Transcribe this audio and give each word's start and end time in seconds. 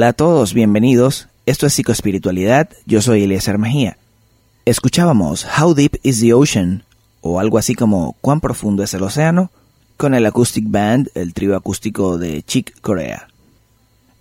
Hola 0.00 0.08
a 0.08 0.12
todos, 0.14 0.54
bienvenidos. 0.54 1.28
Esto 1.44 1.66
es 1.66 1.74
Psicoespiritualidad. 1.74 2.70
Yo 2.86 3.02
soy 3.02 3.24
Eliezer 3.24 3.58
Mejía. 3.58 3.98
Escuchábamos 4.64 5.46
How 5.60 5.74
Deep 5.74 5.98
is 6.02 6.20
the 6.20 6.32
Ocean, 6.32 6.84
o 7.20 7.38
algo 7.38 7.58
así 7.58 7.74
como 7.74 8.16
¿Cuán 8.22 8.40
profundo 8.40 8.82
es 8.82 8.94
el 8.94 9.02
océano? 9.02 9.50
con 9.98 10.14
el 10.14 10.24
Acoustic 10.24 10.64
Band, 10.66 11.10
el 11.14 11.34
trío 11.34 11.54
acústico 11.54 12.16
de 12.16 12.42
Chick 12.42 12.80
Corea. 12.80 13.28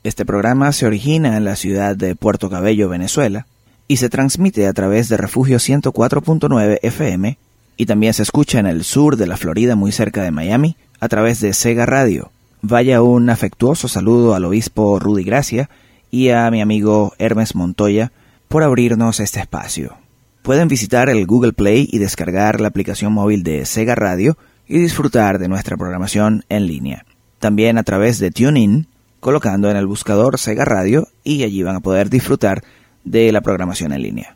Este 0.03 0.25
programa 0.25 0.73
se 0.73 0.85
origina 0.85 1.37
en 1.37 1.45
la 1.45 1.55
ciudad 1.55 1.95
de 1.95 2.13
Puerto 2.13 2.49
Cabello, 2.49 2.89
Venezuela, 2.89 3.47
y 3.87 3.95
se 3.95 4.09
transmite 4.09 4.67
a 4.67 4.73
través 4.73 5.07
de 5.07 5.15
Refugio 5.15 5.59
104.9 5.59 6.79
FM 6.81 7.37
y 7.77 7.85
también 7.85 8.13
se 8.13 8.23
escucha 8.23 8.59
en 8.59 8.67
el 8.67 8.83
sur 8.83 9.15
de 9.15 9.27
la 9.27 9.37
Florida, 9.37 9.77
muy 9.77 9.93
cerca 9.93 10.23
de 10.23 10.31
Miami, 10.31 10.75
a 10.99 11.07
través 11.07 11.39
de 11.39 11.53
Sega 11.53 11.85
Radio. 11.85 12.33
Vaya 12.61 13.01
un 13.01 13.29
afectuoso 13.29 13.87
saludo 13.87 14.35
al 14.35 14.43
obispo 14.43 14.99
Rudy 14.99 15.23
Gracia 15.23 15.69
y 16.11 16.29
a 16.29 16.51
mi 16.51 16.61
amigo 16.61 17.13
Hermes 17.17 17.55
Montoya 17.55 18.11
por 18.49 18.63
abrirnos 18.63 19.21
este 19.21 19.39
espacio. 19.39 19.95
Pueden 20.41 20.67
visitar 20.67 21.09
el 21.09 21.25
Google 21.25 21.53
Play 21.53 21.87
y 21.89 21.99
descargar 21.99 22.59
la 22.59 22.67
aplicación 22.67 23.13
móvil 23.13 23.43
de 23.43 23.65
Sega 23.65 23.95
Radio 23.95 24.37
y 24.67 24.77
disfrutar 24.77 25.39
de 25.39 25.47
nuestra 25.47 25.77
programación 25.77 26.43
en 26.49 26.67
línea. 26.67 27.05
También 27.39 27.77
a 27.77 27.83
través 27.83 28.19
de 28.19 28.29
TuneIn, 28.29 28.87
colocando 29.21 29.71
en 29.71 29.77
el 29.77 29.87
buscador 29.87 30.37
Sega 30.37 30.65
Radio 30.65 31.07
y 31.23 31.43
allí 31.43 31.63
van 31.63 31.77
a 31.77 31.81
poder 31.81 32.09
disfrutar 32.09 32.63
de 33.05 33.31
la 33.31 33.39
programación 33.39 33.93
en 33.93 34.01
línea. 34.01 34.35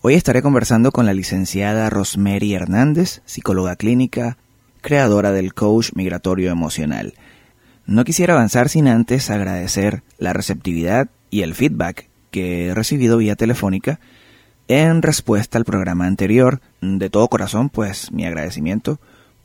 Hoy 0.00 0.14
estaré 0.14 0.42
conversando 0.42 0.90
con 0.90 1.06
la 1.06 1.14
licenciada 1.14 1.88
Rosemary 1.90 2.54
Hernández, 2.54 3.22
psicóloga 3.24 3.76
clínica, 3.76 4.36
creadora 4.80 5.30
del 5.30 5.54
coach 5.54 5.92
migratorio 5.94 6.50
emocional. 6.50 7.14
No 7.92 8.04
quisiera 8.04 8.32
avanzar 8.32 8.70
sin 8.70 8.88
antes 8.88 9.28
agradecer 9.28 10.02
la 10.16 10.32
receptividad 10.32 11.10
y 11.28 11.42
el 11.42 11.54
feedback 11.54 12.08
que 12.30 12.68
he 12.68 12.74
recibido 12.74 13.18
vía 13.18 13.36
telefónica 13.36 14.00
en 14.66 15.02
respuesta 15.02 15.58
al 15.58 15.66
programa 15.66 16.06
anterior. 16.06 16.62
De 16.80 17.10
todo 17.10 17.28
corazón, 17.28 17.68
pues 17.68 18.10
mi 18.10 18.24
agradecimiento 18.24 18.98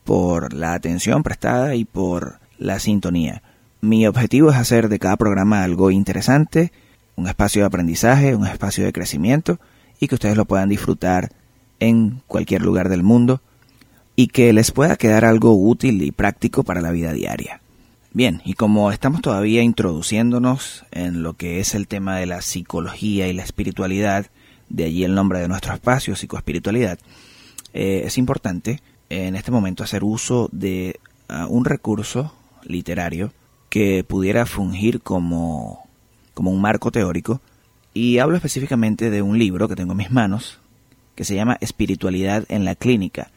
por 0.05 0.53
la 0.53 0.75
atención 0.75 1.23
prestada 1.23 1.75
y 1.75 1.83
por 1.83 2.39
la 2.57 2.79
sintonía. 2.79 3.43
Mi 3.81 4.07
objetivo 4.07 4.49
es 4.49 4.55
hacer 4.55 4.87
de 4.87 4.99
cada 4.99 5.17
programa 5.17 5.63
algo 5.63 5.91
interesante, 5.91 6.71
un 7.17 7.27
espacio 7.27 7.63
de 7.63 7.67
aprendizaje, 7.67 8.33
un 8.33 8.47
espacio 8.47 8.85
de 8.85 8.93
crecimiento 8.93 9.59
y 9.99 10.07
que 10.07 10.15
ustedes 10.15 10.37
lo 10.37 10.45
puedan 10.45 10.69
disfrutar 10.69 11.33
en 11.81 12.21
cualquier 12.27 12.61
lugar 12.61 12.87
del 12.87 13.03
mundo 13.03 13.41
y 14.15 14.27
que 14.27 14.53
les 14.53 14.71
pueda 14.71 14.95
quedar 14.95 15.25
algo 15.25 15.53
útil 15.53 16.01
y 16.01 16.13
práctico 16.13 16.63
para 16.63 16.79
la 16.79 16.91
vida 16.91 17.11
diaria. 17.11 17.59
Bien, 18.13 18.41
y 18.45 18.53
como 18.53 18.91
estamos 18.91 19.21
todavía 19.21 19.61
introduciéndonos 19.61 20.85
en 20.91 21.23
lo 21.23 21.33
que 21.33 21.59
es 21.59 21.75
el 21.75 21.87
tema 21.87 22.15
de 22.17 22.25
la 22.25 22.41
psicología 22.41 23.27
y 23.27 23.33
la 23.33 23.43
espiritualidad, 23.43 24.27
de 24.69 24.85
allí 24.85 25.03
el 25.03 25.13
nombre 25.13 25.39
de 25.39 25.47
nuestro 25.47 25.73
espacio, 25.73 26.15
psicoespiritualidad, 26.15 26.99
eh, 27.73 28.03
es 28.05 28.17
importante 28.17 28.81
en 29.09 29.35
este 29.35 29.51
momento 29.51 29.83
hacer 29.83 30.03
uso 30.03 30.49
de 30.51 30.99
ah, 31.27 31.47
un 31.49 31.65
recurso 31.65 32.33
literario 32.63 33.33
que 33.69 34.03
pudiera 34.03 34.45
fungir 34.45 35.01
como, 35.01 35.85
como 36.33 36.51
un 36.51 36.61
marco 36.61 36.91
teórico, 36.91 37.41
y 37.93 38.19
hablo 38.19 38.37
específicamente 38.37 39.09
de 39.09 39.21
un 39.21 39.37
libro 39.37 39.67
que 39.67 39.75
tengo 39.75 39.91
en 39.91 39.97
mis 39.97 40.11
manos, 40.11 40.59
que 41.15 41.25
se 41.25 41.35
llama 41.35 41.57
Espiritualidad 41.61 42.45
en 42.47 42.63
la 42.63 42.75
Clínica, 42.75 43.31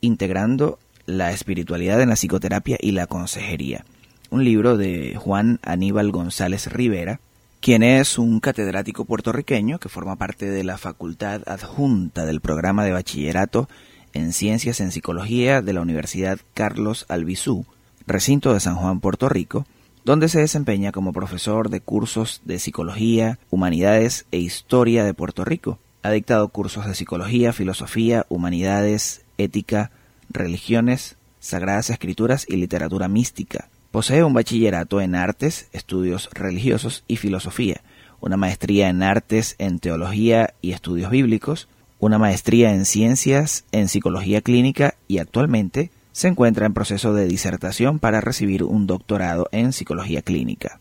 integrando 0.00 0.78
la 1.04 1.32
espiritualidad 1.32 2.00
en 2.00 2.08
la 2.08 2.16
psicoterapia 2.16 2.78
y 2.80 2.92
la 2.92 3.06
consejería 3.06 3.84
un 4.34 4.42
libro 4.42 4.76
de 4.76 5.14
Juan 5.16 5.60
Aníbal 5.62 6.10
González 6.10 6.66
Rivera, 6.66 7.20
quien 7.60 7.84
es 7.84 8.18
un 8.18 8.40
catedrático 8.40 9.04
puertorriqueño 9.04 9.78
que 9.78 9.88
forma 9.88 10.16
parte 10.16 10.50
de 10.50 10.64
la 10.64 10.76
facultad 10.76 11.42
adjunta 11.46 12.26
del 12.26 12.40
programa 12.40 12.84
de 12.84 12.90
bachillerato 12.90 13.68
en 14.12 14.32
Ciencias 14.32 14.80
en 14.80 14.90
Psicología 14.90 15.62
de 15.62 15.72
la 15.72 15.82
Universidad 15.82 16.40
Carlos 16.52 17.06
Albizú, 17.08 17.64
recinto 18.08 18.52
de 18.52 18.58
San 18.58 18.74
Juan, 18.74 18.98
Puerto 18.98 19.28
Rico, 19.28 19.66
donde 20.04 20.28
se 20.28 20.40
desempeña 20.40 20.90
como 20.90 21.12
profesor 21.12 21.70
de 21.70 21.80
cursos 21.80 22.42
de 22.44 22.58
Psicología, 22.58 23.38
Humanidades 23.50 24.26
e 24.32 24.38
Historia 24.38 25.04
de 25.04 25.14
Puerto 25.14 25.44
Rico. 25.44 25.78
Ha 26.02 26.10
dictado 26.10 26.48
cursos 26.48 26.86
de 26.86 26.96
Psicología, 26.96 27.52
Filosofía, 27.52 28.26
Humanidades, 28.28 29.24
Ética, 29.38 29.92
Religiones, 30.28 31.18
Sagradas 31.38 31.90
Escrituras 31.90 32.46
y 32.48 32.56
Literatura 32.56 33.06
Mística. 33.06 33.68
Posee 33.94 34.24
un 34.24 34.32
bachillerato 34.32 35.00
en 35.00 35.14
artes, 35.14 35.68
estudios 35.72 36.28
religiosos 36.32 37.04
y 37.06 37.14
filosofía, 37.14 37.80
una 38.20 38.36
maestría 38.36 38.88
en 38.88 39.04
artes, 39.04 39.54
en 39.58 39.78
teología 39.78 40.54
y 40.60 40.72
estudios 40.72 41.12
bíblicos, 41.12 41.68
una 42.00 42.18
maestría 42.18 42.74
en 42.74 42.86
ciencias, 42.86 43.64
en 43.70 43.86
psicología 43.86 44.40
clínica 44.40 44.96
y 45.06 45.18
actualmente 45.18 45.92
se 46.10 46.26
encuentra 46.26 46.66
en 46.66 46.74
proceso 46.74 47.14
de 47.14 47.28
disertación 47.28 48.00
para 48.00 48.20
recibir 48.20 48.64
un 48.64 48.88
doctorado 48.88 49.46
en 49.52 49.72
psicología 49.72 50.22
clínica. 50.22 50.80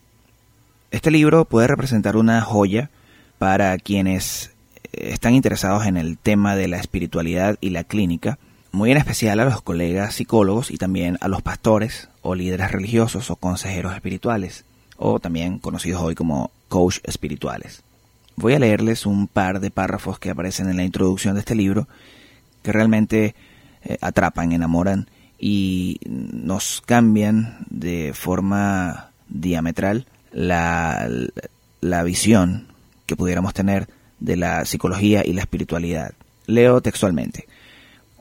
Este 0.89 1.11
libro 1.11 1.45
puede 1.45 1.67
representar 1.67 2.17
una 2.17 2.41
joya 2.41 2.89
para 3.37 3.77
quienes 3.77 4.55
eh, 4.91 5.09
están 5.11 5.35
interesados 5.35 5.85
en 5.85 5.97
el 5.97 6.17
tema 6.17 6.55
de 6.55 6.67
la 6.67 6.79
espiritualidad 6.79 7.59
y 7.61 7.69
la 7.69 7.83
clínica, 7.83 8.39
muy 8.73 8.91
en 8.91 8.97
especial 8.97 9.39
a 9.39 9.45
los 9.45 9.61
colegas 9.61 10.15
psicólogos 10.15 10.71
y 10.71 10.77
también 10.77 11.17
a 11.21 11.27
los 11.27 11.43
pastores 11.43 12.09
o 12.23 12.33
líderes 12.33 12.71
religiosos 12.71 13.29
o 13.29 13.35
consejeros 13.35 13.93
espirituales, 13.93 14.65
o 14.97 15.19
también 15.19 15.59
conocidos 15.59 16.01
hoy 16.01 16.15
como 16.15 16.49
coach 16.69 16.97
espirituales. 17.03 17.83
Voy 18.35 18.55
a 18.55 18.59
leerles 18.59 19.05
un 19.05 19.27
par 19.27 19.59
de 19.59 19.69
párrafos 19.69 20.17
que 20.17 20.31
aparecen 20.31 20.69
en 20.69 20.77
la 20.77 20.83
introducción 20.83 21.35
de 21.35 21.41
este 21.41 21.53
libro 21.53 21.87
que 22.63 22.71
realmente 22.71 23.35
eh, 23.83 23.97
atrapan, 24.01 24.53
enamoran 24.53 25.07
y 25.37 25.99
nos 26.07 26.81
cambian 26.83 27.59
de 27.69 28.11
forma 28.15 29.11
diametral 29.29 30.07
la, 30.31 31.07
la 31.79 32.03
visión 32.03 32.69
que 33.05 33.15
pudiéramos 33.15 33.53
tener 33.53 33.87
de 34.19 34.35
la 34.35 34.65
psicología 34.65 35.21
y 35.23 35.33
la 35.33 35.41
espiritualidad. 35.41 36.13
Leo 36.47 36.81
textualmente. 36.81 37.45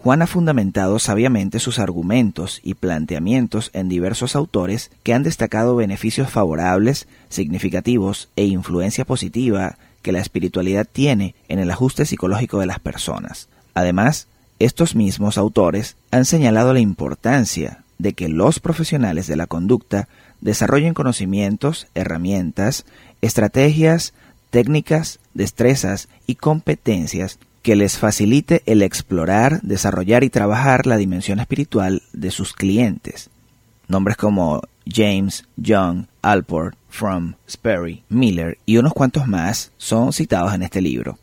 Juan 0.03 0.21
ha 0.21 0.27
fundamentado 0.27 0.99
sabiamente 0.99 1.61
sus 1.61 1.79
argumentos 1.79 2.61
y 2.65 2.75
planteamientos 2.75 3.71
en 3.73 3.89
diversos 3.89 4.35
autores 4.35 4.91
que 5.05 5.15
han 5.15 5.23
destacado 5.23 5.77
beneficios 5.77 6.29
favorables, 6.29 7.07
significativos 7.29 8.29
e 8.35 8.45
influencia 8.47 9.05
positiva 9.05 9.79
que 10.03 10.11
la 10.11 10.19
espiritualidad 10.19 10.89
tiene 10.91 11.37
en 11.49 11.61
el 11.61 11.71
ajuste 11.71 12.05
psicológico 12.05 12.59
de 12.59 12.67
las 12.67 12.81
personas. 12.81 13.49
Además, 13.75 14.27
estos 14.59 14.97
mismos 14.97 15.39
autores 15.39 15.95
han 16.11 16.25
señalado 16.25 16.73
la 16.73 16.81
importancia 16.81 17.85
de 17.99 18.13
que 18.13 18.29
los 18.29 18.59
profesionales 18.59 19.29
de 19.29 19.37
la 19.37 19.47
conducta 19.47 20.09
desarrollen 20.41 20.95
conocimientos, 20.95 21.87
herramientas, 21.95 22.87
estrategias, 23.21 24.15
técnicas, 24.51 25.21
destrezas 25.33 26.09
y 26.27 26.35
competencias 26.35 27.39
que 27.63 27.77
les 27.77 27.97
facilite 27.97 28.63
el 28.67 28.83
explorar, 28.83 29.61
desarrollar 29.63 30.25
y 30.25 30.31
trabajar 30.31 30.87
la 30.87 30.97
dimensión 30.97 31.39
espiritual 31.39 32.03
de 32.13 32.31
sus 32.31 32.53
clientes. 32.53 33.31
Nombres 33.89 34.17
como 34.17 34.63
James, 34.87 35.45
Young, 35.57 36.07
Alport, 36.23 36.77
Fromm, 36.89 37.35
Sperry, 37.49 38.03
Miller 38.09 38.59
y 38.67 38.79
unos 38.79 38.93
cuantos 38.93 39.29
más 39.29 39.71
son 39.79 40.13
citados 40.13 40.55
en 40.55 40.63
este 40.63 40.83
libro. 40.83 41.19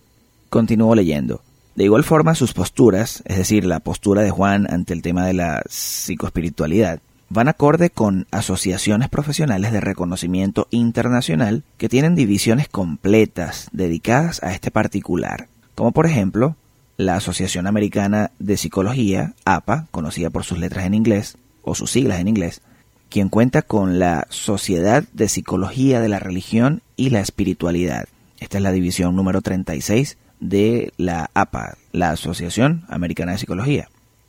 Continúo 0.50 0.96
leyendo. 0.96 1.42
De 1.76 1.84
igual 1.84 2.04
forma, 2.04 2.36
sus 2.36 2.54
posturas, 2.54 3.22
es 3.26 3.38
decir, 3.38 3.66
la 3.66 3.80
postura 3.80 4.22
de 4.22 4.32
Juan 4.32 4.68
ante 4.70 4.94
el 4.94 5.02
tema 5.02 5.26
de 5.26 5.34
la 5.34 5.62
psicoespiritualidad, 5.70 7.02
van 7.30 7.48
acorde 7.48 7.90
con 7.90 8.28
asociaciones 8.32 9.08
profesionales 9.08 9.72
de 9.72 9.80
reconocimiento 9.80 10.68
internacional 10.72 11.64
que 11.78 11.90
tienen 11.90 12.16
divisiones 12.16 12.68
completas 12.68 13.70
dedicadas 13.72 14.42
a 14.42 14.54
este 14.54 14.72
particular 14.72 15.48
como 15.80 15.94
por 15.94 16.06
ejemplo 16.06 16.58
la 16.98 17.16
Asociación 17.16 17.66
Americana 17.66 18.32
de 18.38 18.58
Psicología, 18.58 19.34
APA, 19.46 19.88
conocida 19.92 20.30
por 20.30 20.44
sus 20.44 20.60
letras 20.60 20.86
en 20.86 20.94
inglés 20.94 21.38
o 21.62 21.74
sus 21.74 21.92
siglas 21.92 22.20
en 22.20 22.28
inglés, 22.28 22.62
quien 23.08 23.30
cuenta 23.30 23.62
con 23.62 23.98
la 23.98 24.28
Sociedad 24.30 25.06
de 25.14 25.30
Psicología 25.30 26.02
de 26.02 26.10
la 26.10 26.20
Religión 26.20 26.82
y 26.98 27.12
la 27.12 27.22
Espiritualidad. 27.22 28.10
Esta 28.42 28.58
es 28.58 28.64
la 28.64 28.74
división 28.74 29.16
número 29.16 29.42
36 29.42 30.18
de 30.42 30.92
la 30.98 31.32
APA, 31.34 31.78
la 31.94 32.10
Asociación 32.10 32.84
Americana 32.90 33.32
de 33.32 33.38
Psicología, 33.38 33.88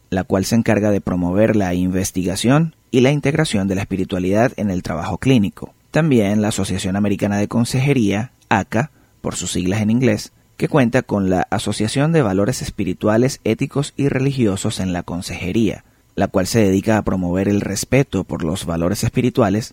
la 0.09 0.23
cual 0.23 0.45
se 0.45 0.55
encarga 0.55 0.93
de 0.93 1.01
promover 1.01 1.57
la 1.57 1.75
investigación 1.75 2.77
y 2.93 3.01
la 3.01 3.11
integración 3.11 3.67
de 3.67 3.75
la 3.75 3.81
espiritualidad 3.81 4.53
en 4.57 4.71
el 4.71 4.85
trabajo 4.85 5.19
clínico. 5.19 5.75
También 5.91 6.43
la 6.43 6.49
Asociación 6.49 6.95
Americana 6.95 7.39
de 7.39 7.49
Consejería, 7.49 8.31
ACA, 8.49 8.93
por 9.21 9.35
sus 9.35 9.51
siglas 9.51 9.81
en 9.81 9.91
inglés, 9.91 10.33
que 10.61 10.69
cuenta 10.69 11.01
con 11.01 11.31
la 11.31 11.47
Asociación 11.49 12.13
de 12.13 12.21
Valores 12.21 12.61
Espirituales, 12.61 13.41
Éticos 13.45 13.95
y 13.97 14.11
Religiosos 14.11 14.79
en 14.79 14.93
la 14.93 15.03
Consejería, 15.03 15.85
la 16.17 16.29
cual 16.29 16.47
se 16.47 16.61
dedica 16.61 16.99
a 16.99 17.03
promover 17.03 17.49
el 17.49 17.63
respeto 17.63 18.25
por 18.25 18.45
los 18.45 18.67
valores 18.67 19.03
espirituales 19.03 19.73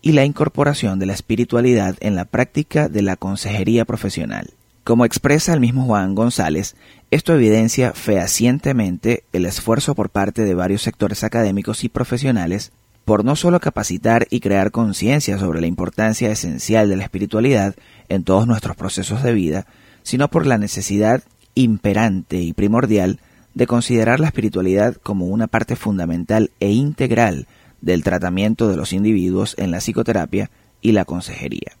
y 0.00 0.12
la 0.12 0.24
incorporación 0.24 1.00
de 1.00 1.06
la 1.06 1.12
espiritualidad 1.14 1.96
en 1.98 2.14
la 2.14 2.24
práctica 2.24 2.88
de 2.88 3.02
la 3.02 3.16
consejería 3.16 3.84
profesional. 3.84 4.50
Como 4.84 5.04
expresa 5.04 5.54
el 5.54 5.58
mismo 5.58 5.86
Juan 5.86 6.14
González, 6.14 6.76
esto 7.10 7.34
evidencia 7.34 7.92
fehacientemente 7.92 9.24
el 9.32 9.44
esfuerzo 9.44 9.96
por 9.96 10.08
parte 10.08 10.44
de 10.44 10.54
varios 10.54 10.82
sectores 10.82 11.24
académicos 11.24 11.82
y 11.82 11.88
profesionales 11.88 12.70
por 13.04 13.24
no 13.24 13.34
solo 13.34 13.58
capacitar 13.58 14.28
y 14.30 14.38
crear 14.38 14.70
conciencia 14.70 15.36
sobre 15.36 15.60
la 15.60 15.66
importancia 15.66 16.30
esencial 16.30 16.88
de 16.88 16.94
la 16.94 17.02
espiritualidad 17.02 17.74
en 18.08 18.22
todos 18.22 18.46
nuestros 18.46 18.76
procesos 18.76 19.24
de 19.24 19.32
vida, 19.32 19.66
sino 20.02 20.28
por 20.28 20.46
la 20.46 20.58
necesidad 20.58 21.22
imperante 21.54 22.40
y 22.40 22.52
primordial 22.52 23.20
de 23.54 23.66
considerar 23.66 24.20
la 24.20 24.28
espiritualidad 24.28 24.96
como 25.02 25.26
una 25.26 25.46
parte 25.48 25.74
fundamental 25.74 26.50
e 26.60 26.70
integral 26.70 27.46
del 27.80 28.04
tratamiento 28.04 28.68
de 28.68 28.76
los 28.76 28.92
individuos 28.92 29.54
en 29.58 29.70
la 29.70 29.78
psicoterapia 29.78 30.50
y 30.80 30.92
la 30.92 31.04
consejería. 31.04 31.72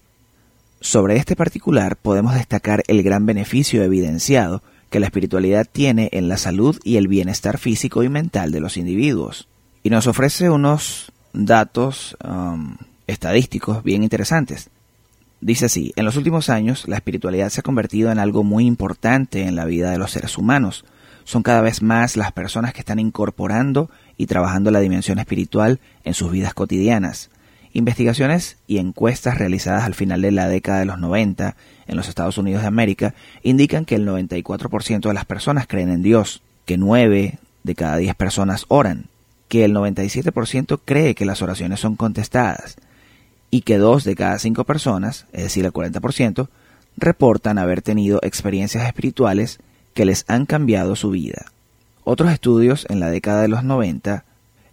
Sobre 0.80 1.16
este 1.16 1.36
particular 1.36 1.96
podemos 1.96 2.34
destacar 2.34 2.82
el 2.86 3.02
gran 3.02 3.26
beneficio 3.26 3.82
evidenciado 3.82 4.62
que 4.90 5.00
la 5.00 5.06
espiritualidad 5.06 5.66
tiene 5.70 6.08
en 6.12 6.28
la 6.28 6.36
salud 6.36 6.78
y 6.84 6.96
el 6.96 7.08
bienestar 7.08 7.58
físico 7.58 8.02
y 8.02 8.08
mental 8.08 8.52
de 8.52 8.60
los 8.60 8.76
individuos. 8.76 9.48
y 9.84 9.90
nos 9.90 10.08
ofrece 10.08 10.50
unos 10.50 11.12
datos 11.32 12.16
um, 12.24 12.76
estadísticos 13.06 13.84
bien 13.84 14.02
interesantes. 14.02 14.70
Dice 15.40 15.66
así, 15.66 15.92
en 15.94 16.04
los 16.04 16.16
últimos 16.16 16.50
años 16.50 16.88
la 16.88 16.96
espiritualidad 16.96 17.48
se 17.50 17.60
ha 17.60 17.62
convertido 17.62 18.10
en 18.10 18.18
algo 18.18 18.42
muy 18.42 18.66
importante 18.66 19.42
en 19.42 19.54
la 19.54 19.66
vida 19.66 19.92
de 19.92 19.98
los 19.98 20.10
seres 20.10 20.36
humanos. 20.36 20.84
Son 21.22 21.44
cada 21.44 21.60
vez 21.60 21.80
más 21.80 22.16
las 22.16 22.32
personas 22.32 22.72
que 22.72 22.80
están 22.80 22.98
incorporando 22.98 23.88
y 24.16 24.26
trabajando 24.26 24.72
la 24.72 24.80
dimensión 24.80 25.20
espiritual 25.20 25.78
en 26.02 26.14
sus 26.14 26.32
vidas 26.32 26.54
cotidianas. 26.54 27.30
Investigaciones 27.72 28.56
y 28.66 28.78
encuestas 28.78 29.38
realizadas 29.38 29.84
al 29.84 29.94
final 29.94 30.22
de 30.22 30.32
la 30.32 30.48
década 30.48 30.80
de 30.80 30.86
los 30.86 30.98
90 30.98 31.54
en 31.86 31.96
los 31.96 32.08
Estados 32.08 32.38
Unidos 32.38 32.62
de 32.62 32.68
América 32.68 33.14
indican 33.42 33.84
que 33.84 33.94
el 33.94 34.08
94% 34.08 35.06
de 35.06 35.14
las 35.14 35.24
personas 35.24 35.68
creen 35.68 35.90
en 35.90 36.02
Dios, 36.02 36.42
que 36.64 36.78
9 36.78 37.38
de 37.62 37.74
cada 37.76 37.96
10 37.98 38.16
personas 38.16 38.64
oran, 38.66 39.04
que 39.46 39.64
el 39.64 39.72
97% 39.72 40.80
cree 40.84 41.14
que 41.14 41.26
las 41.26 41.42
oraciones 41.42 41.78
son 41.78 41.94
contestadas 41.94 42.76
y 43.50 43.62
que 43.62 43.78
2 43.78 44.04
de 44.04 44.14
cada 44.14 44.38
5 44.38 44.64
personas, 44.64 45.26
es 45.32 45.42
decir, 45.42 45.64
el 45.64 45.72
40%, 45.72 46.48
reportan 46.96 47.58
haber 47.58 47.82
tenido 47.82 48.18
experiencias 48.22 48.86
espirituales 48.86 49.58
que 49.94 50.04
les 50.04 50.24
han 50.28 50.46
cambiado 50.46 50.96
su 50.96 51.10
vida. 51.10 51.46
Otros 52.04 52.32
estudios 52.32 52.86
en 52.88 53.00
la 53.00 53.10
década 53.10 53.42
de 53.42 53.48
los 53.48 53.64
90 53.64 54.24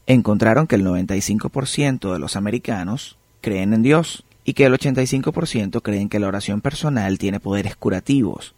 encontraron 0.08 0.68
que 0.68 0.76
el 0.76 0.86
95% 0.86 2.14
de 2.14 2.20
los 2.20 2.36
americanos 2.36 3.18
creen 3.42 3.74
en 3.74 3.84
Dios 3.84 4.24
y 4.44 4.54
que 4.54 4.66
el 4.66 4.74
85% 4.74 5.82
creen 5.82 6.10
que 6.10 6.20
la 6.20 6.28
oración 6.28 6.62
personal 6.62 7.18
tiene 7.18 7.40
poderes 7.40 7.76
curativos. 7.76 8.54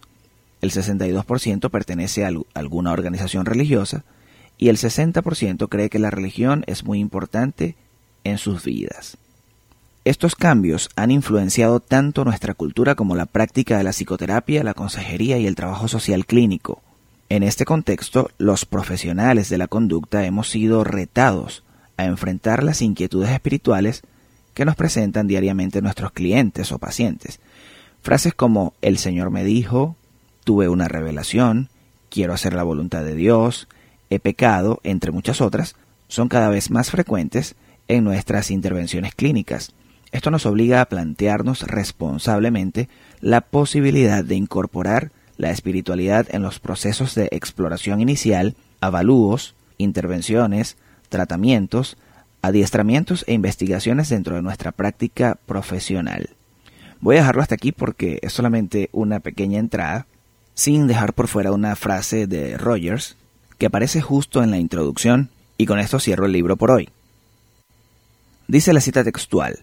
El 0.61 0.71
62% 0.71 1.69
pertenece 1.69 2.25
a 2.25 2.31
alguna 2.53 2.91
organización 2.91 3.45
religiosa 3.45 4.03
y 4.57 4.69
el 4.69 4.77
60% 4.77 5.69
cree 5.69 5.89
que 5.89 5.99
la 5.99 6.09
religión 6.09 6.63
es 6.67 6.83
muy 6.83 6.99
importante 6.99 7.75
en 8.23 8.37
sus 8.37 8.63
vidas. 8.63 9.17
Estos 10.07 10.37
cambios 10.37 10.89
han 10.95 11.11
influenciado 11.11 11.81
tanto 11.81 12.23
nuestra 12.23 12.53
cultura 12.53 12.95
como 12.95 13.13
la 13.17 13.25
práctica 13.25 13.77
de 13.77 13.83
la 13.83 13.91
psicoterapia, 13.91 14.63
la 14.63 14.73
consejería 14.73 15.37
y 15.37 15.47
el 15.47 15.55
trabajo 15.55 15.89
social 15.89 16.25
clínico. 16.25 16.81
En 17.27 17.43
este 17.43 17.65
contexto, 17.65 18.31
los 18.37 18.63
profesionales 18.63 19.49
de 19.49 19.57
la 19.57 19.67
conducta 19.67 20.25
hemos 20.25 20.49
sido 20.49 20.85
retados 20.85 21.65
a 21.97 22.05
enfrentar 22.05 22.63
las 22.63 22.81
inquietudes 22.81 23.31
espirituales 23.31 24.01
que 24.53 24.63
nos 24.63 24.77
presentan 24.77 25.27
diariamente 25.27 25.81
nuestros 25.81 26.13
clientes 26.13 26.71
o 26.71 26.79
pacientes. 26.79 27.41
Frases 28.01 28.33
como 28.33 28.75
el 28.81 28.99
Señor 28.99 29.29
me 29.29 29.43
dijo, 29.43 29.97
tuve 30.45 30.69
una 30.69 30.87
revelación, 30.87 31.67
quiero 32.09 32.33
hacer 32.33 32.53
la 32.53 32.63
voluntad 32.63 33.03
de 33.03 33.15
Dios, 33.15 33.67
he 34.09 34.19
pecado, 34.19 34.79
entre 34.83 35.11
muchas 35.11 35.41
otras, 35.41 35.75
son 36.07 36.29
cada 36.29 36.47
vez 36.47 36.71
más 36.71 36.91
frecuentes 36.91 37.55
en 37.89 38.05
nuestras 38.05 38.51
intervenciones 38.51 39.13
clínicas. 39.13 39.73
Esto 40.11 40.31
nos 40.31 40.45
obliga 40.45 40.81
a 40.81 40.89
plantearnos 40.89 41.63
responsablemente 41.63 42.89
la 43.19 43.41
posibilidad 43.41 44.23
de 44.23 44.35
incorporar 44.35 45.11
la 45.37 45.51
espiritualidad 45.51 46.27
en 46.31 46.41
los 46.41 46.59
procesos 46.59 47.13
de 47.15 47.29
exploración 47.31 48.01
inicial, 48.01 48.55
avalúos, 48.81 49.55
intervenciones, 49.77 50.77
tratamientos, 51.09 51.97
adiestramientos 52.41 53.23
e 53.27 53.33
investigaciones 53.33 54.09
dentro 54.09 54.35
de 54.35 54.41
nuestra 54.41 54.71
práctica 54.71 55.37
profesional. 55.45 56.29
Voy 56.99 57.15
a 57.15 57.19
dejarlo 57.19 57.41
hasta 57.41 57.55
aquí 57.55 57.71
porque 57.71 58.19
es 58.21 58.33
solamente 58.33 58.89
una 58.91 59.19
pequeña 59.19 59.59
entrada, 59.59 60.07
sin 60.55 60.87
dejar 60.87 61.13
por 61.13 61.27
fuera 61.27 61.51
una 61.51 61.75
frase 61.75 62.25
de 62.25 62.57
Rogers 62.57 63.17
que 63.59 63.67
aparece 63.67 64.01
justo 64.01 64.41
en 64.41 64.51
la 64.51 64.57
introducción, 64.57 65.29
y 65.57 65.65
con 65.65 65.79
esto 65.79 65.99
cierro 65.99 66.25
el 66.25 66.31
libro 66.31 66.57
por 66.57 66.71
hoy. 66.71 66.89
Dice 68.47 68.73
la 68.73 68.81
cita 68.81 69.03
textual, 69.03 69.59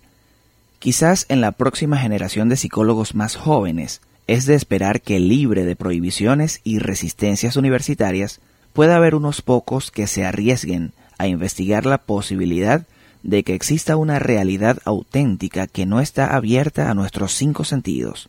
Quizás 0.79 1.27
en 1.29 1.41
la 1.41 1.53
próxima 1.53 1.99
generación 1.99 2.49
de 2.49 2.57
psicólogos 2.57 3.15
más 3.15 3.37
jóvenes 3.37 4.01
es 4.27 4.47
de 4.47 4.55
esperar 4.55 5.01
que 5.01 5.19
libre 5.19 5.65
de 5.65 5.77
prohibiciones 5.77 6.61
y 6.65 6.79
resistencias 6.79 7.57
universitarias 7.57 8.41
pueda 8.73 8.97
haber 8.97 9.15
unos 9.15 9.43
pocos 9.43 9.91
que 9.91 10.07
se 10.07 10.25
arriesguen 10.25 10.93
a 11.19 11.27
investigar 11.27 11.87
la 11.87 11.99
posibilidad 11.99 12.87
de 13.23 13.43
que 13.43 13.55
exista 13.55 13.97
una 13.97 14.19
realidad 14.19 14.79
auténtica 14.85 15.67
que 15.67 15.87
no 15.87 16.01
está 16.01 16.35
abierta 16.35 16.91
a 16.91 16.95
nuestros 16.95 17.33
cinco 17.33 17.65
sentidos, 17.65 18.29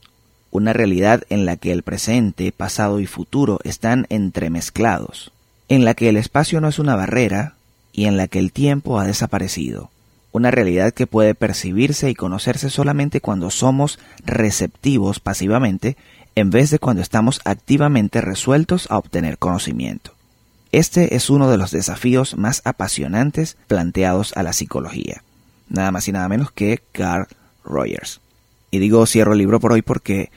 una 0.51 0.71
realidad 0.71 1.23
en 1.29 1.45
la 1.45 1.57
que 1.57 1.73
el 1.73 1.83
presente, 1.83 2.53
pasado 2.53 3.01
y 3.01 3.05
futuro 3.05 3.59
están 3.65 4.05
entremezclados, 4.09 5.31
en 5.67 5.83
la 5.83 5.95
que 5.95 6.07
el 6.07 6.15
espacio 6.15 6.61
no 6.61 6.69
es 6.69 6.79
una 6.79 6.95
barrera 6.95 7.55
y 7.91 8.05
en 8.05 8.15
la 8.15 8.27
que 8.27 8.39
el 8.39 8.53
tiempo 8.53 8.99
ha 8.99 9.05
desaparecido, 9.05 9.89
una 10.35 10.51
realidad 10.51 10.93
que 10.93 11.07
puede 11.07 11.33
percibirse 11.33 12.09
y 12.09 12.15
conocerse 12.15 12.69
solamente 12.69 13.21
cuando 13.21 13.49
somos 13.49 13.99
receptivos 14.25 15.21
pasivamente 15.21 15.95
en 16.35 16.49
vez 16.49 16.69
de 16.71 16.79
cuando 16.79 17.01
estamos 17.01 17.39
activamente 17.45 18.19
resueltos 18.19 18.91
a 18.91 18.97
obtener 18.97 19.37
conocimiento. 19.37 20.11
Este 20.73 21.15
es 21.15 21.29
uno 21.29 21.49
de 21.49 21.57
los 21.57 21.71
desafíos 21.71 22.35
más 22.35 22.61
apasionantes 22.65 23.55
planteados 23.67 24.35
a 24.35 24.43
la 24.43 24.51
psicología, 24.51 25.23
nada 25.69 25.91
más 25.91 26.05
y 26.09 26.11
nada 26.11 26.27
menos 26.27 26.51
que 26.51 26.81
Carl 26.91 27.27
Rogers. 27.63 28.19
Y 28.71 28.79
digo 28.79 29.05
cierro 29.05 29.31
el 29.31 29.39
libro 29.39 29.61
por 29.61 29.71
hoy 29.71 29.83
porque 29.83 30.31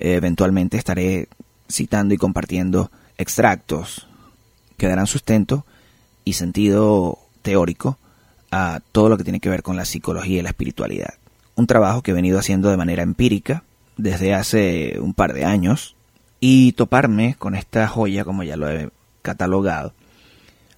eh, 0.00 0.14
eventualmente 0.14 0.76
estaré 0.78 1.28
citando 1.70 2.12
y 2.12 2.18
compartiendo 2.18 2.90
extractos 3.18 4.08
que 4.76 4.88
darán 4.88 5.06
sustento 5.06 5.64
y 6.24 6.32
sentido 6.32 7.20
teórico 7.42 7.98
a 8.50 8.80
todo 8.92 9.08
lo 9.08 9.16
que 9.16 9.24
tiene 9.24 9.40
que 9.40 9.48
ver 9.48 9.62
con 9.62 9.76
la 9.76 9.84
psicología 9.84 10.38
y 10.38 10.42
la 10.42 10.50
espiritualidad. 10.50 11.14
Un 11.54 11.66
trabajo 11.66 12.02
que 12.02 12.12
he 12.12 12.14
venido 12.14 12.38
haciendo 12.38 12.70
de 12.70 12.76
manera 12.76 13.02
empírica 13.02 13.64
desde 13.96 14.34
hace 14.34 14.98
un 15.00 15.12
par 15.12 15.32
de 15.32 15.44
años 15.44 15.96
y 16.40 16.72
toparme 16.72 17.34
con 17.38 17.54
esta 17.54 17.88
joya, 17.88 18.24
como 18.24 18.44
ya 18.44 18.56
lo 18.56 18.70
he 18.70 18.90
catalogado, 19.22 19.92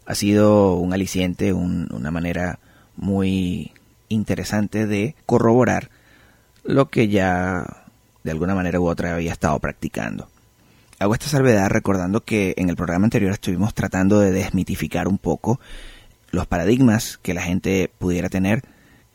ha 0.07 0.15
sido 0.15 0.75
un 0.75 0.93
aliciente, 0.93 1.53
una 1.53 2.11
manera 2.11 2.59
muy 2.97 3.73
interesante 4.09 4.87
de 4.87 5.15
corroborar 5.27 5.91
lo 6.65 6.89
que 6.89 7.09
ya 7.09 7.85
de 8.25 8.31
alguna 8.31 8.55
manera 8.55 8.81
u 8.81 8.89
otra 8.89 9.15
había 9.15 9.33
estado 9.33 9.59
practicando. 9.61 10.29
Hago 10.99 11.15
esta 11.15 11.29
salvedad 11.29 11.71
recordando 11.71 12.25
que 12.25 12.55
en 12.59 12.69
el 12.69 12.77
programa 12.77 13.07
anterior 13.07 13.33
estuvimos 13.33 13.73
tratando 13.73 14.21
de 14.21 14.33
desmitificar 14.33 15.09
un 15.09 15.17
poco 15.17 15.61
los 16.31 16.47
paradigmas 16.47 17.19
que 17.23 17.35
la 17.35 17.43
gente 17.43 17.91
pudiera 17.99 18.29
tener 18.29 18.63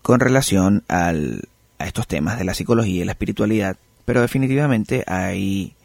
con 0.02 0.20
relación 0.20 0.84
al, 0.88 1.50
a 1.80 1.86
estos 1.86 2.08
temas 2.08 2.38
de 2.38 2.46
la 2.46 2.54
psicología 2.54 3.02
y 3.02 3.06
la 3.06 3.14
espiritualidad, 3.14 3.78
pero 4.06 4.22
definitivamente 4.22 5.04
hay, 5.08 5.76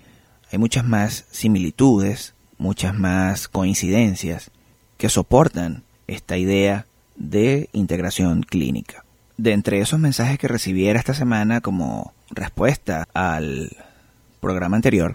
hay 0.53 0.59
muchas 0.59 0.85
más 0.85 1.25
similitudes, 1.31 2.35
muchas 2.59 2.95
más 2.95 3.49
coincidencias 3.49 4.51
que 4.99 5.09
soportan 5.09 5.83
esta 6.07 6.37
idea 6.37 6.87
de 7.17 7.69
integración 7.73 8.43
clínica. 8.43 9.05
De 9.37 9.53
entre 9.53 9.81
esos 9.81 9.99
mensajes 9.99 10.39
que 10.39 10.49
recibiera 10.49 10.99
esta 10.99 11.15
semana 11.15 11.61
como 11.61 12.13
respuesta 12.31 13.09
al 13.15 13.71
programa 14.41 14.77
anterior, 14.77 15.15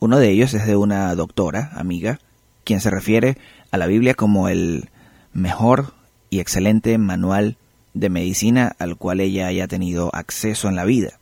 uno 0.00 0.18
de 0.18 0.30
ellos 0.30 0.54
es 0.54 0.66
de 0.66 0.76
una 0.76 1.14
doctora, 1.14 1.70
amiga, 1.74 2.18
quien 2.64 2.80
se 2.80 2.90
refiere 2.90 3.36
a 3.70 3.78
la 3.78 3.86
Biblia 3.86 4.14
como 4.14 4.48
el 4.48 4.88
mejor 5.32 5.94
y 6.30 6.40
excelente 6.40 6.96
manual 6.98 7.56
de 7.94 8.08
medicina 8.08 8.74
al 8.78 8.96
cual 8.96 9.20
ella 9.20 9.46
haya 9.46 9.66
tenido 9.66 10.14
acceso 10.14 10.68
en 10.68 10.76
la 10.76 10.84
vida. 10.84 11.18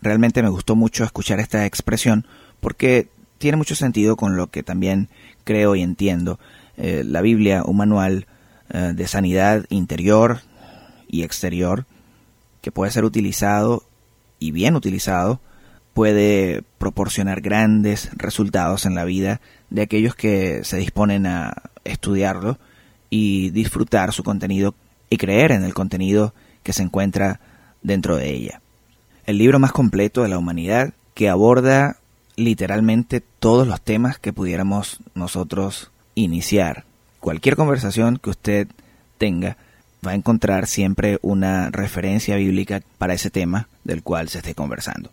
Realmente 0.00 0.42
me 0.42 0.48
gustó 0.48 0.76
mucho 0.76 1.04
escuchar 1.04 1.40
esta 1.40 1.66
expresión 1.66 2.26
porque 2.60 3.08
tiene 3.38 3.56
mucho 3.56 3.74
sentido 3.74 4.16
con 4.16 4.36
lo 4.36 4.48
que 4.48 4.62
también 4.62 5.08
creo 5.44 5.74
y 5.74 5.82
entiendo. 5.82 6.38
Eh, 6.76 7.02
la 7.04 7.20
Biblia, 7.20 7.62
un 7.64 7.76
manual 7.76 8.26
eh, 8.70 8.92
de 8.94 9.06
sanidad 9.06 9.64
interior 9.70 10.40
y 11.08 11.22
exterior 11.22 11.86
que 12.60 12.70
puede 12.70 12.92
ser 12.92 13.04
utilizado 13.04 13.84
y 14.38 14.52
bien 14.52 14.76
utilizado, 14.76 15.40
puede 15.94 16.62
proporcionar 16.78 17.40
grandes 17.40 18.10
resultados 18.16 18.86
en 18.86 18.94
la 18.94 19.04
vida 19.04 19.40
de 19.70 19.82
aquellos 19.82 20.14
que 20.14 20.62
se 20.62 20.76
disponen 20.76 21.26
a 21.26 21.62
estudiarlo 21.84 22.58
y 23.10 23.50
disfrutar 23.50 24.12
su 24.12 24.22
contenido 24.22 24.74
y 25.10 25.16
creer 25.16 25.52
en 25.52 25.64
el 25.64 25.74
contenido 25.74 26.34
que 26.62 26.72
se 26.72 26.82
encuentra 26.82 27.40
dentro 27.82 28.16
de 28.16 28.30
ella. 28.30 28.60
El 29.26 29.38
libro 29.38 29.58
más 29.58 29.72
completo 29.72 30.22
de 30.22 30.28
la 30.28 30.38
humanidad 30.38 30.92
que 31.14 31.28
aborda 31.28 31.96
literalmente 32.36 33.20
todos 33.20 33.66
los 33.66 33.80
temas 33.80 34.18
que 34.18 34.32
pudiéramos 34.32 35.00
nosotros 35.14 35.90
iniciar. 36.14 36.84
Cualquier 37.20 37.56
conversación 37.56 38.18
que 38.18 38.30
usted 38.30 38.68
tenga 39.18 39.56
va 40.06 40.12
a 40.12 40.14
encontrar 40.14 40.66
siempre 40.66 41.18
una 41.22 41.70
referencia 41.70 42.36
bíblica 42.36 42.82
para 42.98 43.14
ese 43.14 43.30
tema 43.30 43.68
del 43.84 44.02
cual 44.02 44.28
se 44.28 44.38
esté 44.38 44.54
conversando. 44.54 45.10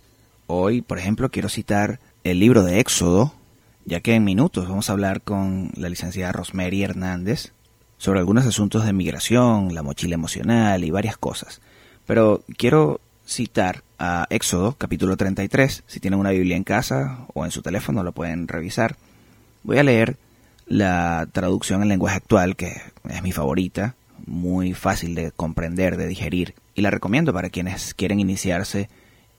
Hoy, 0.48 0.82
por 0.82 1.00
ejemplo, 1.00 1.30
quiero 1.30 1.50
citar 1.50 2.00
el 2.24 2.40
libro 2.40 2.64
de 2.64 2.80
Éxodo, 2.80 3.34
ya 3.86 4.00
que 4.00 4.14
en 4.14 4.24
minutos 4.24 4.70
vamos 4.70 4.90
a 4.90 4.94
hablar 4.94 5.22
con 5.22 5.72
la 5.76 5.90
licenciada 5.90 6.32
Rosemary 6.32 6.84
Hernández 6.84 7.52
sobre 7.98 8.20
algunos 8.20 8.46
asuntos 8.46 8.86
de 8.86 8.94
migración, 8.94 9.74
la 9.74 9.84
mochila 9.84 10.16
emocional 10.16 10.84
y 10.84 10.92
varias 10.92 11.18
cosas. 11.18 11.62
Pero 12.06 12.44
quiero 12.58 13.00
citar 13.26 13.84
a 13.98 14.28
Éxodo 14.30 14.76
capítulo 14.78 15.18
33, 15.18 15.84
si 15.88 16.00
tienen 16.00 16.20
una 16.20 16.32
Biblia 16.32 16.56
en 16.56 16.64
casa 16.64 17.26
o 17.34 17.46
en 17.46 17.52
su 17.52 17.62
teléfono 17.62 18.04
lo 18.04 18.12
pueden 18.12 18.48
revisar. 18.48 18.98
Voy 19.64 19.78
a 19.78 19.84
leer 19.84 20.18
la 20.68 21.28
traducción 21.32 21.82
en 21.82 21.90
lenguaje 21.90 22.18
actual, 22.18 22.56
que 22.56 22.82
es 23.10 23.24
mi 23.24 23.32
favorita, 23.32 23.96
muy 24.26 24.74
fácil 24.74 25.16
de 25.16 25.32
comprender, 25.32 25.98
de 25.98 26.08
digerir, 26.08 26.56
y 26.74 26.82
la 26.82 26.92
recomiendo 26.92 27.34
para 27.34 27.50
quienes 27.50 27.94
quieren 27.94 28.20
iniciarse 28.20 28.90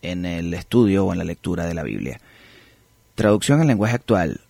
en 0.02 0.24
el 0.24 0.52
estudio 0.54 1.06
o 1.06 1.12
en 1.12 1.18
la 1.18 1.24
lectura 1.24 1.66
de 1.66 1.74
la 1.74 1.82
Biblia. 1.82 2.20
Traducción 3.14 3.60
en 3.60 3.66
lenguaje 3.66 3.94
actual, 3.94 4.40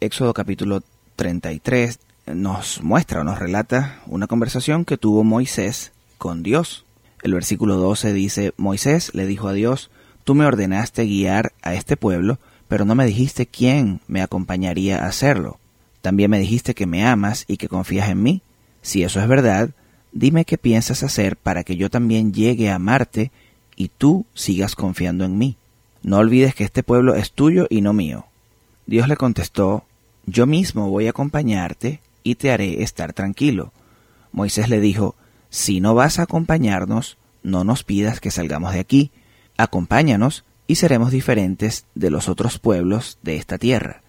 Éxodo 0.00 0.34
capítulo 0.34 0.82
33 1.16 1.98
nos 2.26 2.82
muestra 2.82 3.20
o 3.20 3.24
nos 3.24 3.38
relata 3.38 4.00
una 4.06 4.26
conversación 4.26 4.84
que 4.84 4.96
tuvo 4.96 5.24
Moisés 5.24 5.92
con 6.18 6.42
Dios. 6.42 6.84
El 7.22 7.34
versículo 7.34 7.76
12 7.76 8.12
dice, 8.12 8.52
Moisés 8.56 9.14
le 9.14 9.26
dijo 9.26 9.48
a 9.48 9.52
Dios, 9.52 9.90
tú 10.24 10.34
me 10.34 10.46
ordenaste 10.46 11.04
guiar 11.04 11.52
a 11.62 11.74
este 11.74 11.96
pueblo, 11.96 12.38
pero 12.68 12.84
no 12.84 12.94
me 12.94 13.06
dijiste 13.06 13.46
quién 13.46 14.00
me 14.08 14.22
acompañaría 14.22 15.04
a 15.04 15.08
hacerlo. 15.08 15.58
También 16.02 16.30
me 16.30 16.38
dijiste 16.38 16.74
que 16.74 16.86
me 16.86 17.04
amas 17.04 17.44
y 17.48 17.56
que 17.56 17.68
confías 17.68 18.08
en 18.08 18.22
mí. 18.22 18.42
Si 18.82 19.02
eso 19.02 19.20
es 19.20 19.28
verdad, 19.28 19.70
dime 20.12 20.44
qué 20.44 20.58
piensas 20.58 21.02
hacer 21.02 21.36
para 21.36 21.64
que 21.64 21.76
yo 21.76 21.90
también 21.90 22.32
llegue 22.32 22.70
a 22.70 22.76
amarte 22.76 23.30
y 23.76 23.88
tú 23.88 24.26
sigas 24.34 24.74
confiando 24.74 25.24
en 25.24 25.38
mí. 25.38 25.56
No 26.02 26.18
olvides 26.18 26.54
que 26.54 26.64
este 26.64 26.82
pueblo 26.82 27.14
es 27.14 27.32
tuyo 27.32 27.66
y 27.70 27.80
no 27.80 27.92
mío. 27.92 28.26
Dios 28.86 29.08
le 29.08 29.16
contestó, 29.16 29.84
Yo 30.26 30.46
mismo 30.46 30.90
voy 30.90 31.06
a 31.06 31.10
acompañarte 31.10 32.00
y 32.26 32.34
te 32.34 32.50
haré 32.50 32.82
estar 32.82 33.12
tranquilo. 33.12 33.72
Moisés 34.32 34.68
le 34.68 34.80
dijo, 34.80 35.14
Si 35.48 35.80
no 35.80 35.94
vas 35.94 36.18
a 36.18 36.22
acompañarnos, 36.22 37.18
no 37.44 37.62
nos 37.62 37.84
pidas 37.84 38.18
que 38.18 38.32
salgamos 38.32 38.72
de 38.72 38.80
aquí, 38.80 39.12
acompáñanos 39.56 40.44
y 40.66 40.74
seremos 40.74 41.12
diferentes 41.12 41.86
de 41.94 42.10
los 42.10 42.28
otros 42.28 42.58
pueblos 42.58 43.18
de 43.22 43.36
esta 43.36 43.58
tierra. 43.58 44.02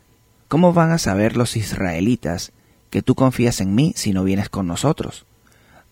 ¿Cómo 0.48 0.74
van 0.74 0.90
a 0.90 0.98
saber 0.98 1.38
los 1.38 1.56
israelitas 1.56 2.54
que 2.90 3.04
tú 3.04 3.14
confías 3.14 3.62
en 3.62 3.76
mí 3.76 3.94
si 3.96 4.14
no 4.14 4.24
vienes 4.24 4.50
con 4.50 4.66
nosotros? 4.66 5.28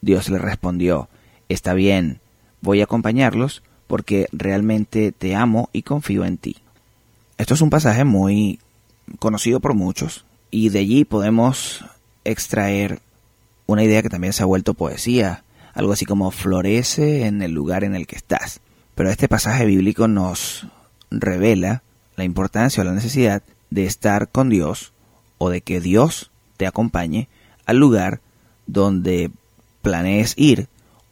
Dios 0.01 0.27
le 0.29 0.39
respondió, 0.39 1.09
Está 1.47 1.75
bien, 1.75 2.21
voy 2.59 2.81
a 2.81 2.85
acompañarlos 2.85 3.61
porque 3.85 4.27
realmente 4.31 5.11
te 5.11 5.35
amo 5.35 5.69
y 5.73 5.83
confío 5.83 6.25
en 6.25 6.39
ti. 6.39 6.57
Esto 7.37 7.53
es 7.53 7.61
un 7.61 7.69
pasaje 7.69 8.03
muy 8.03 8.59
conocido 9.19 9.59
por 9.59 9.75
muchos 9.75 10.25
y 10.49 10.69
de 10.69 10.79
allí 10.79 11.05
podemos 11.05 11.85
extraer 12.25 12.99
una 13.67 13.83
idea 13.83 14.01
que 14.01 14.09
también 14.09 14.33
se 14.33 14.43
ha 14.43 14.47
vuelto 14.47 14.73
poesía, 14.73 15.43
algo 15.73 15.93
así 15.93 16.05
como 16.05 16.31
florece 16.31 17.25
en 17.25 17.41
el 17.41 17.51
lugar 17.51 17.83
en 17.83 17.95
el 17.95 18.07
que 18.07 18.15
estás. 18.15 18.59
Pero 18.95 19.09
este 19.09 19.27
pasaje 19.27 19.65
bíblico 19.65 20.07
nos 20.07 20.67
revela 21.09 21.83
la 22.15 22.23
importancia 22.23 22.81
o 22.81 22.85
la 22.85 22.93
necesidad 22.93 23.43
de 23.69 23.85
estar 23.85 24.29
con 24.29 24.49
Dios 24.49 24.93
o 25.37 25.49
de 25.49 25.61
que 25.61 25.81
Dios 25.81 26.31
te 26.57 26.67
acompañe 26.67 27.27
al 27.65 27.77
lugar 27.77 28.21
donde 28.67 29.31
planees 29.81 30.33
ir 30.37 30.67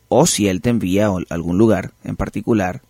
o 0.07 0.25
si 0.25 0.47
Él 0.47 0.61
te 0.61 0.69
envía 0.69 1.07
a 1.07 1.17
algún 1.29 1.57
lugar 1.57 1.91
en 2.03 2.15
particular 2.15 2.81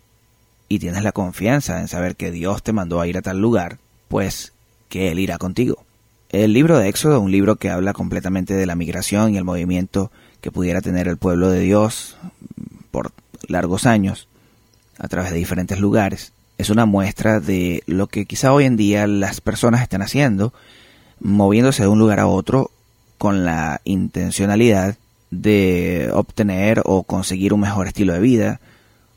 y 0.68 0.78
tienes 0.78 1.02
la 1.02 1.12
confianza 1.12 1.80
en 1.80 1.88
saber 1.88 2.16
que 2.16 2.30
Dios 2.30 2.62
te 2.62 2.72
mandó 2.72 3.00
a 3.00 3.06
ir 3.06 3.18
a 3.18 3.22
tal 3.22 3.40
lugar, 3.40 3.78
pues 4.08 4.52
que 4.88 5.10
Él 5.10 5.18
irá 5.18 5.38
contigo. 5.38 5.83
El 6.34 6.52
libro 6.52 6.80
de 6.80 6.88
Éxodo, 6.88 7.20
un 7.20 7.30
libro 7.30 7.54
que 7.54 7.70
habla 7.70 7.92
completamente 7.92 8.54
de 8.54 8.66
la 8.66 8.74
migración 8.74 9.32
y 9.32 9.36
el 9.36 9.44
movimiento 9.44 10.10
que 10.40 10.50
pudiera 10.50 10.80
tener 10.80 11.06
el 11.06 11.16
pueblo 11.16 11.48
de 11.48 11.60
Dios 11.60 12.16
por 12.90 13.12
largos 13.46 13.86
años 13.86 14.26
a 14.98 15.06
través 15.06 15.30
de 15.30 15.38
diferentes 15.38 15.78
lugares, 15.78 16.32
es 16.58 16.70
una 16.70 16.86
muestra 16.86 17.38
de 17.38 17.84
lo 17.86 18.08
que 18.08 18.26
quizá 18.26 18.52
hoy 18.52 18.64
en 18.64 18.76
día 18.76 19.06
las 19.06 19.40
personas 19.40 19.80
están 19.80 20.02
haciendo, 20.02 20.52
moviéndose 21.20 21.84
de 21.84 21.88
un 21.88 22.00
lugar 22.00 22.18
a 22.18 22.26
otro 22.26 22.72
con 23.16 23.44
la 23.44 23.80
intencionalidad 23.84 24.96
de 25.30 26.10
obtener 26.12 26.82
o 26.84 27.04
conseguir 27.04 27.52
un 27.52 27.60
mejor 27.60 27.86
estilo 27.86 28.12
de 28.12 28.18
vida, 28.18 28.60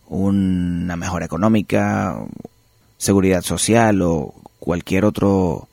una 0.07 0.95
mejora 0.95 1.25
económica, 1.25 2.15
seguridad 2.99 3.41
social 3.41 4.03
o 4.03 4.35
cualquier 4.59 5.03
otro 5.03 5.66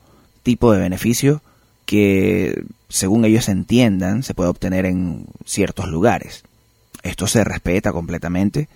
tipo 0.45 0.71
de 0.71 0.79
beneficio 0.79 1.41
que, 1.85 2.63
según 2.87 3.25
ellos 3.25 3.49
entiendan, 3.49 4.23
se 4.23 4.35
puede 4.35 4.49
obtener 4.49 4.85
en 4.85 5.25
ciertos 5.43 5.89
lugares. 5.89 6.43
Esto 7.03 7.27
se 7.27 7.43
respeta 7.43 7.91
completamente 7.91 8.69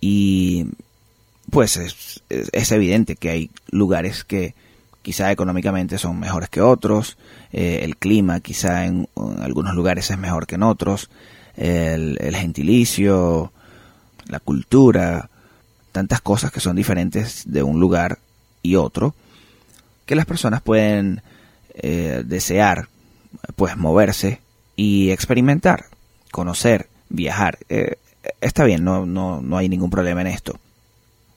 y 0.00 0.66
pues 1.50 1.76
es, 1.76 2.22
es, 2.28 2.72
evidente 2.72 3.16
que 3.16 3.30
hay 3.30 3.50
lugares 3.70 4.24
que 4.24 4.54
quizá 5.02 5.32
económicamente 5.32 5.98
son 5.98 6.20
mejores 6.20 6.48
que 6.48 6.60
otros, 6.60 7.18
eh, 7.52 7.80
el 7.82 7.96
clima 7.96 8.38
quizá 8.38 8.86
en, 8.86 9.08
algunos 9.40 9.74
lugares 9.74 10.10
es 10.10 10.18
mejor 10.18 10.46
que 10.46 10.54
en 10.54 10.62
otros, 10.62 11.10
el, 11.56 12.18
el 12.20 12.36
gentilicio, 12.36 13.52
la 14.26 14.38
cultura, 14.38 15.28
tantas 15.90 16.20
cosas 16.20 16.52
que 16.52 16.60
son 16.60 16.76
diferentes 16.76 17.42
de 17.46 17.64
un 17.64 17.80
lugar 17.80 18.20
y 18.62 18.76
otro 18.76 19.14
que 20.10 20.16
las 20.16 20.26
personas 20.26 20.60
pueden 20.60 21.22
eh, 21.72 22.24
desear 22.26 22.88
pues 23.54 23.76
moverse 23.76 24.40
y 24.74 25.10
experimentar, 25.10 25.84
conocer, 26.32 26.88
viajar. 27.10 27.58
Eh, 27.68 27.94
está 28.40 28.64
bien, 28.64 28.82
no, 28.82 29.06
no, 29.06 29.40
no 29.40 29.56
hay 29.56 29.68
ningún 29.68 29.88
problema 29.88 30.20
en 30.22 30.26
esto. 30.26 30.58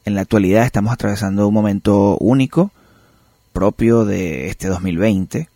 En 0.05 0.15
la 0.15 0.21
actualidad 0.21 0.65
estamos 0.65 0.91
atravesando 0.91 1.47
un 1.47 1.53
momento 1.53 2.17
único 2.17 2.71
propio 3.51 4.05
de 4.05 4.47
este 4.47 4.69
2020, 4.69 5.49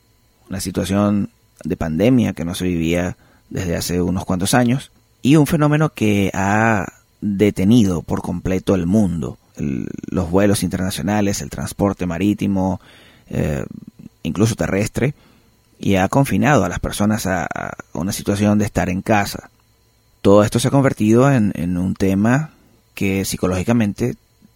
una 0.47 0.59
situación 0.59 1.31
de 1.63 1.75
pandemia 1.75 2.33
que 2.33 2.45
no 2.45 2.53
se 2.53 2.65
vivía 2.65 3.17
desde 3.49 3.77
hace 3.77 3.99
unos 3.99 4.25
cuantos 4.25 4.53
años 4.53 4.91
y 5.23 5.37
un 5.37 5.47
fenómeno 5.47 5.89
que 5.89 6.29
ha 6.35 6.85
detenido 7.21 8.03
por 8.03 8.21
completo 8.21 8.75
el 8.75 8.85
mundo. 8.85 9.39
los 9.55 10.29
vuelos 10.29 10.61
internacionales, 10.61 11.41
el 11.41 11.49
transporte 11.49 12.05
marítimo, 12.05 12.79
eh, 13.29 13.65
incluso 14.23 14.55
terrestre, 14.55 15.13
y 15.79 15.95
ha 15.95 16.07
confinado 16.09 16.65
a 16.65 16.69
las 16.69 16.79
personas 16.79 17.27
a, 17.27 17.47
una 17.93 18.11
situación 18.11 18.57
de 18.57 18.65
estar 18.65 18.89
en 18.89 19.01
casa. 19.01 19.49
Todo 20.21 20.43
esto 20.43 20.59
se 20.59 20.69
ha 20.69 20.71
convertido 20.71 21.31
en, 21.31 21.53
en 21.55 21.77
un 21.77 21.93
tema 21.93 22.51
que 22.95 23.25
psicológicamente 23.25 24.15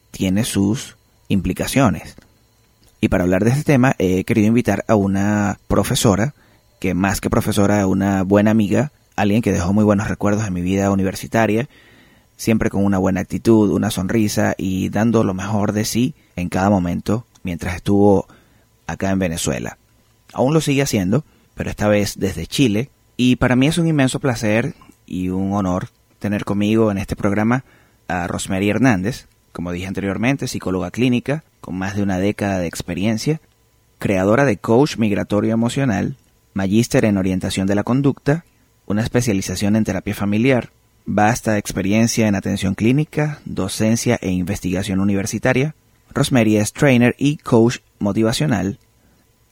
tiene 0.10 0.44
sus 0.44 0.98
implicaciones. 1.28 2.16
Y 3.00 3.10
para 3.10 3.24
hablar 3.24 3.44
de 3.44 3.52
este 3.52 3.64
tema 3.64 3.96
he 3.98 4.24
querido 4.24 4.48
invitar 4.48 4.84
a 4.88 4.96
una 4.96 5.60
profesora, 5.68 6.34
que 6.80 6.94
más 6.94 7.22
que 7.22 7.30
profesora, 7.30 7.86
una 7.88 8.24
buena 8.24 8.52
amiga, 8.52 8.92
alguien 9.16 9.42
que 9.42 9.52
dejó 9.52 9.74
muy 9.74 9.84
buenos 9.84 10.08
recuerdos 10.08 10.46
en 10.46 10.54
mi 10.54 10.62
vida 10.62 10.92
universitaria, 10.92 11.68
siempre 12.38 12.72
con 12.72 12.84
una 12.84 12.98
buena 12.98 13.22
actitud, 13.22 13.72
una 13.72 13.92
sonrisa 13.92 14.56
y 14.58 14.90
dando 14.90 15.24
lo 15.24 15.36
mejor 15.36 15.74
de 15.74 15.86
sí 15.86 16.16
en 16.36 16.50
cada 16.50 16.72
momento 16.72 17.26
mientras 17.44 17.76
estuvo 17.76 18.28
acá 18.92 19.12
en 19.12 19.20
Venezuela. 19.20 19.78
Aún 20.34 20.54
lo 20.54 20.62
sigue 20.62 20.82
haciendo, 20.82 21.26
pero 21.56 21.70
esta 21.70 21.88
vez 21.88 22.18
desde 22.18 22.48
Chile, 22.48 22.90
y 23.18 23.36
para 23.36 23.56
mí 23.56 23.68
es 23.68 23.78
un 23.78 23.88
inmenso 23.88 24.20
placer 24.20 24.74
y 25.06 25.30
un 25.30 25.54
honor 25.54 25.90
tener 26.20 26.46
conmigo 26.46 26.92
en 26.92 26.98
este 26.98 27.16
programa 27.16 27.64
a 28.08 28.28
Rosemary 28.28 28.70
Hernández, 28.70 29.28
como 29.52 29.72
dije 29.72 29.88
anteriormente, 29.88 30.48
psicóloga 30.48 30.92
clínica 30.92 31.44
con 31.60 31.78
más 31.78 31.96
de 31.96 32.04
una 32.04 32.20
década 32.20 32.60
de 32.60 32.68
experiencia, 32.68 33.42
creadora 34.00 34.46
de 34.46 34.58
coach 34.58 34.98
migratorio 34.98 35.54
emocional, 35.54 36.16
magíster 36.54 37.06
en 37.06 37.18
orientación 37.18 37.68
de 37.68 37.76
la 37.76 37.84
conducta, 37.84 38.46
una 38.86 39.04
especialización 39.04 39.76
en 39.76 39.84
terapia 39.84 40.16
familiar, 40.16 40.70
vasta 41.06 41.58
experiencia 41.58 42.28
en 42.28 42.36
atención 42.36 42.76
clínica, 42.76 43.40
docencia 43.46 44.18
e 44.22 44.32
investigación 44.32 45.00
universitaria. 45.00 45.76
Rosemary 46.14 46.58
es 46.58 46.74
trainer 46.74 47.16
y 47.18 47.38
coach 47.38 47.78
motivacional 48.00 48.80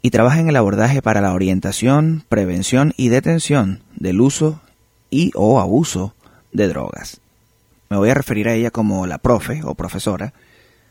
y 0.01 0.11
trabaja 0.11 0.39
en 0.39 0.49
el 0.49 0.55
abordaje 0.55 1.01
para 1.01 1.21
la 1.21 1.33
orientación, 1.33 2.23
prevención 2.29 2.93
y 2.97 3.09
detención 3.09 3.83
del 3.95 4.21
uso 4.21 4.61
y 5.09 5.31
o 5.35 5.59
abuso 5.59 6.13
de 6.51 6.67
drogas. 6.67 7.21
Me 7.89 7.97
voy 7.97 8.09
a 8.09 8.13
referir 8.13 8.47
a 8.47 8.53
ella 8.53 8.71
como 8.71 9.07
la 9.07 9.17
profe 9.17 9.61
o 9.63 9.75
profesora 9.75 10.33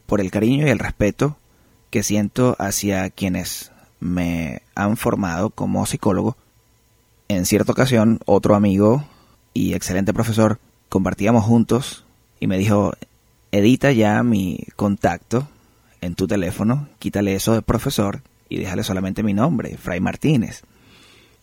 por 0.07 0.21
el 0.21 0.31
cariño 0.31 0.67
y 0.67 0.71
el 0.71 0.79
respeto 0.79 1.37
que 1.91 2.03
siento 2.03 2.57
hacia 2.59 3.11
quienes 3.11 3.73
me 4.01 4.63
han 4.75 4.97
formado 4.97 5.51
como 5.51 5.87
psicólogo. 5.87 6.37
En 7.29 7.47
cierta 7.47 7.73
ocasión, 7.73 8.21
otro 8.27 8.55
amigo 8.55 9.05
y 9.55 9.75
excelente 9.75 10.13
profesor 10.13 10.59
compartíamos 10.89 11.45
juntos 11.45 12.05
y 12.41 12.47
me 12.47 12.59
dijo, 12.59 12.93
edita 13.53 13.93
ya 13.93 14.23
mi 14.23 14.65
contacto 14.77 15.49
en 16.01 16.15
tu 16.15 16.27
teléfono, 16.27 16.89
quítale 16.99 17.35
eso 17.35 17.55
de 17.55 17.63
profesor 17.63 18.23
y 18.49 18.59
déjale 18.59 18.83
solamente 18.83 19.23
mi 19.23 19.35
nombre, 19.35 19.77
Fray 19.77 20.01
Martínez. 20.01 20.63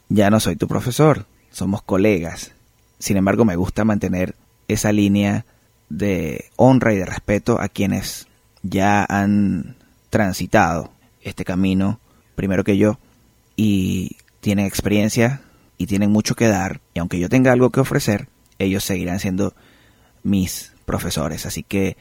Ya 0.09 0.29
no 0.29 0.39
soy 0.39 0.55
tu 0.55 0.67
profesor, 0.67 1.25
somos 1.51 1.81
colegas. 1.81 2.53
Sin 2.99 3.17
embargo, 3.17 3.45
me 3.45 3.55
gusta 3.55 3.83
mantener 3.83 4.35
esa 4.67 4.91
línea 4.91 5.45
de 5.89 6.45
honra 6.55 6.93
y 6.93 6.97
de 6.97 7.05
respeto 7.05 7.59
a 7.59 7.69
quienes 7.69 8.27
ya 8.63 9.05
han 9.07 9.75
transitado 10.09 10.91
este 11.21 11.45
camino 11.45 11.99
primero 12.35 12.63
que 12.63 12.77
yo 12.77 12.99
y 13.55 14.17
tienen 14.41 14.65
experiencia 14.65 15.41
y 15.77 15.87
tienen 15.87 16.11
mucho 16.11 16.35
que 16.35 16.47
dar 16.47 16.81
y 16.93 16.99
aunque 16.99 17.19
yo 17.19 17.29
tenga 17.29 17.51
algo 17.51 17.69
que 17.69 17.79
ofrecer, 17.79 18.27
ellos 18.59 18.83
seguirán 18.83 19.19
siendo 19.19 19.53
mis 20.23 20.73
profesores, 20.85 21.45
así 21.45 21.63
que 21.63 21.97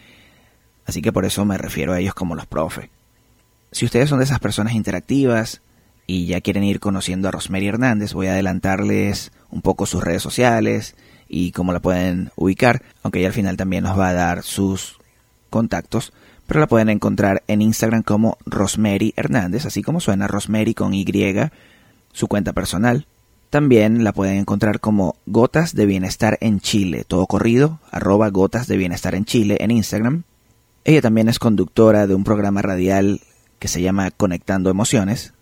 así 0.86 1.02
que 1.02 1.12
por 1.12 1.24
eso 1.24 1.44
me 1.44 1.58
refiero 1.58 1.92
a 1.92 2.00
ellos 2.00 2.14
como 2.14 2.34
los 2.34 2.46
profes. 2.46 2.90
Si 3.70 3.84
ustedes 3.84 4.08
son 4.08 4.18
de 4.18 4.24
esas 4.24 4.38
personas 4.38 4.74
interactivas 4.74 5.60
y 6.06 6.26
ya 6.26 6.40
quieren 6.40 6.64
ir 6.64 6.80
conociendo 6.80 7.28
a 7.28 7.30
Rosemary 7.30 7.68
Hernández, 7.68 8.12
voy 8.12 8.28
a 8.28 8.32
adelantarles 8.32 9.32
un 9.50 9.62
poco 9.62 9.86
sus 9.86 10.02
redes 10.02 10.22
sociales 10.22 10.94
y 11.28 11.52
cómo 11.52 11.72
la 11.72 11.80
pueden 11.80 12.30
ubicar, 12.36 12.82
aunque 13.02 13.18
ella 13.18 13.28
al 13.28 13.34
final 13.34 13.56
también 13.56 13.84
nos 13.84 13.98
va 13.98 14.10
a 14.10 14.14
dar 14.14 14.42
sus 14.42 14.98
contactos, 15.50 16.12
pero 16.46 16.60
la 16.60 16.66
pueden 16.66 16.88
encontrar 16.88 17.42
en 17.48 17.62
Instagram 17.62 18.02
como 18.02 18.36
Rosemary 18.44 19.14
Hernández, 19.16 19.66
así 19.66 19.82
como 19.82 20.00
suena 20.00 20.28
Rosemary 20.28 20.74
con 20.74 20.94
Y, 20.94 21.06
su 22.12 22.28
cuenta 22.28 22.52
personal. 22.52 23.06
También 23.50 24.04
la 24.04 24.12
pueden 24.12 24.36
encontrar 24.38 24.80
como 24.80 25.16
Gotas 25.26 25.74
de 25.74 25.86
Bienestar 25.86 26.38
en 26.40 26.60
Chile, 26.60 27.04
todo 27.06 27.26
corrido, 27.26 27.78
arroba 27.90 28.28
Gotas 28.30 28.66
de 28.66 28.76
Bienestar 28.76 29.14
en 29.14 29.24
Chile 29.24 29.56
en 29.60 29.70
Instagram. 29.70 30.24
Ella 30.84 31.00
también 31.00 31.30
es 31.30 31.38
conductora 31.38 32.06
de 32.06 32.14
un 32.14 32.24
programa 32.24 32.60
radial 32.60 33.22
que 33.58 33.68
se 33.68 33.80
llama 33.80 34.10
Conectando 34.10 34.68
Emociones, 34.68 35.32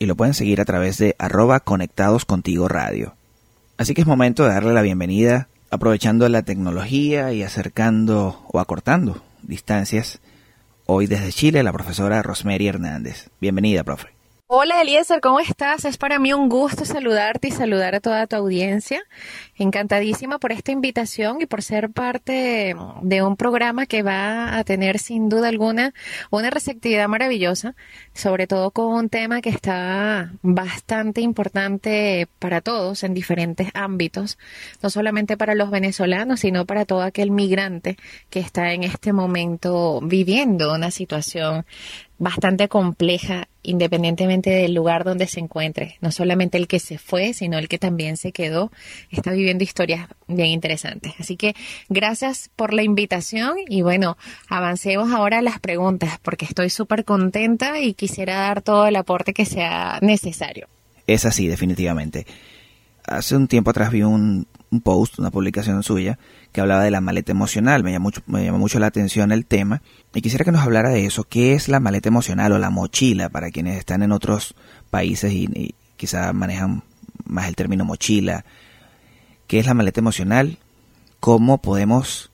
y 0.00 0.06
lo 0.06 0.16
pueden 0.16 0.34
seguir 0.34 0.60
a 0.60 0.64
través 0.64 0.98
de 0.98 1.14
arroba 1.20 1.60
Conectados 1.60 2.24
Contigo 2.24 2.66
Radio. 2.66 3.14
Así 3.76 3.94
que 3.94 4.00
es 4.00 4.06
momento 4.08 4.42
de 4.42 4.50
darle 4.50 4.74
la 4.74 4.82
bienvenida, 4.82 5.48
aprovechando 5.70 6.28
la 6.28 6.42
tecnología 6.42 7.32
y 7.32 7.44
acercando 7.44 8.44
o 8.48 8.58
acortando 8.58 9.22
distancias. 9.42 10.18
Hoy 10.86 11.06
desde 11.06 11.32
Chile, 11.32 11.62
la 11.62 11.72
profesora 11.72 12.20
Rosemary 12.22 12.66
Hernández. 12.66 13.30
Bienvenida, 13.40 13.84
profe. 13.84 14.11
Hola 14.54 14.82
Eliezer, 14.82 15.22
¿cómo 15.22 15.40
estás? 15.40 15.86
Es 15.86 15.96
para 15.96 16.18
mí 16.18 16.34
un 16.34 16.50
gusto 16.50 16.84
saludarte 16.84 17.48
y 17.48 17.50
saludar 17.52 17.94
a 17.94 18.00
toda 18.00 18.26
tu 18.26 18.36
audiencia. 18.36 19.02
Encantadísima 19.56 20.38
por 20.38 20.52
esta 20.52 20.72
invitación 20.72 21.40
y 21.40 21.46
por 21.46 21.62
ser 21.62 21.88
parte 21.88 22.76
de 23.00 23.22
un 23.22 23.38
programa 23.38 23.86
que 23.86 24.02
va 24.02 24.58
a 24.58 24.62
tener 24.64 24.98
sin 24.98 25.30
duda 25.30 25.48
alguna 25.48 25.94
una 26.28 26.50
receptividad 26.50 27.08
maravillosa, 27.08 27.76
sobre 28.12 28.46
todo 28.46 28.72
con 28.72 28.88
un 28.92 29.08
tema 29.08 29.40
que 29.40 29.48
está 29.48 30.32
bastante 30.42 31.22
importante 31.22 32.28
para 32.38 32.60
todos 32.60 33.04
en 33.04 33.14
diferentes 33.14 33.70
ámbitos, 33.72 34.36
no 34.82 34.90
solamente 34.90 35.38
para 35.38 35.54
los 35.54 35.70
venezolanos, 35.70 36.40
sino 36.40 36.66
para 36.66 36.84
todo 36.84 37.00
aquel 37.00 37.30
migrante 37.30 37.96
que 38.28 38.40
está 38.40 38.74
en 38.74 38.82
este 38.82 39.14
momento 39.14 40.00
viviendo 40.02 40.74
una 40.74 40.90
situación 40.90 41.64
bastante 42.22 42.68
compleja 42.68 43.48
independientemente 43.64 44.50
del 44.50 44.74
lugar 44.74 45.02
donde 45.02 45.26
se 45.26 45.40
encuentre. 45.40 45.96
No 46.00 46.12
solamente 46.12 46.56
el 46.56 46.68
que 46.68 46.78
se 46.78 46.96
fue, 46.96 47.34
sino 47.34 47.58
el 47.58 47.66
que 47.66 47.78
también 47.78 48.16
se 48.16 48.30
quedó, 48.30 48.70
está 49.10 49.32
viviendo 49.32 49.64
historias 49.64 50.08
bien 50.28 50.50
interesantes. 50.50 51.14
Así 51.18 51.36
que 51.36 51.54
gracias 51.88 52.48
por 52.54 52.74
la 52.74 52.84
invitación 52.84 53.56
y 53.68 53.82
bueno, 53.82 54.16
avancemos 54.48 55.10
ahora 55.12 55.38
a 55.38 55.42
las 55.42 55.58
preguntas 55.58 56.20
porque 56.22 56.44
estoy 56.44 56.70
súper 56.70 57.04
contenta 57.04 57.80
y 57.80 57.94
quisiera 57.94 58.36
dar 58.36 58.62
todo 58.62 58.86
el 58.86 58.94
aporte 58.94 59.34
que 59.34 59.44
sea 59.44 59.98
necesario. 60.00 60.68
Es 61.08 61.24
así, 61.24 61.48
definitivamente. 61.48 62.24
Hace 63.04 63.34
un 63.34 63.48
tiempo 63.48 63.70
atrás 63.70 63.90
vi 63.90 64.04
un, 64.04 64.46
un 64.72 64.80
post, 64.80 65.18
una 65.18 65.30
publicación 65.30 65.82
suya, 65.82 66.18
que 66.50 66.60
hablaba 66.60 66.82
de 66.82 66.90
la 66.90 67.00
maleta 67.00 67.30
emocional. 67.30 67.84
Me 67.84 67.92
llamó, 67.92 68.04
mucho, 68.04 68.22
me 68.26 68.44
llamó 68.44 68.58
mucho 68.58 68.80
la 68.80 68.86
atención 68.88 69.30
el 69.30 69.46
tema 69.46 69.82
y 70.14 70.22
quisiera 70.22 70.44
que 70.44 70.50
nos 70.50 70.62
hablara 70.62 70.88
de 70.88 71.04
eso. 71.04 71.24
¿Qué 71.24 71.52
es 71.52 71.68
la 71.68 71.78
maleta 71.78 72.08
emocional 72.08 72.52
o 72.52 72.58
la 72.58 72.70
mochila 72.70 73.28
para 73.28 73.50
quienes 73.50 73.78
están 73.78 74.02
en 74.02 74.10
otros 74.10 74.54
países 74.90 75.32
y, 75.32 75.44
y 75.54 75.74
quizá 75.96 76.32
manejan 76.32 76.82
más 77.24 77.46
el 77.48 77.54
término 77.54 77.84
mochila? 77.84 78.44
¿Qué 79.46 79.58
es 79.58 79.66
la 79.66 79.74
maleta 79.74 80.00
emocional? 80.00 80.58
¿Cómo 81.20 81.58
podemos 81.58 82.30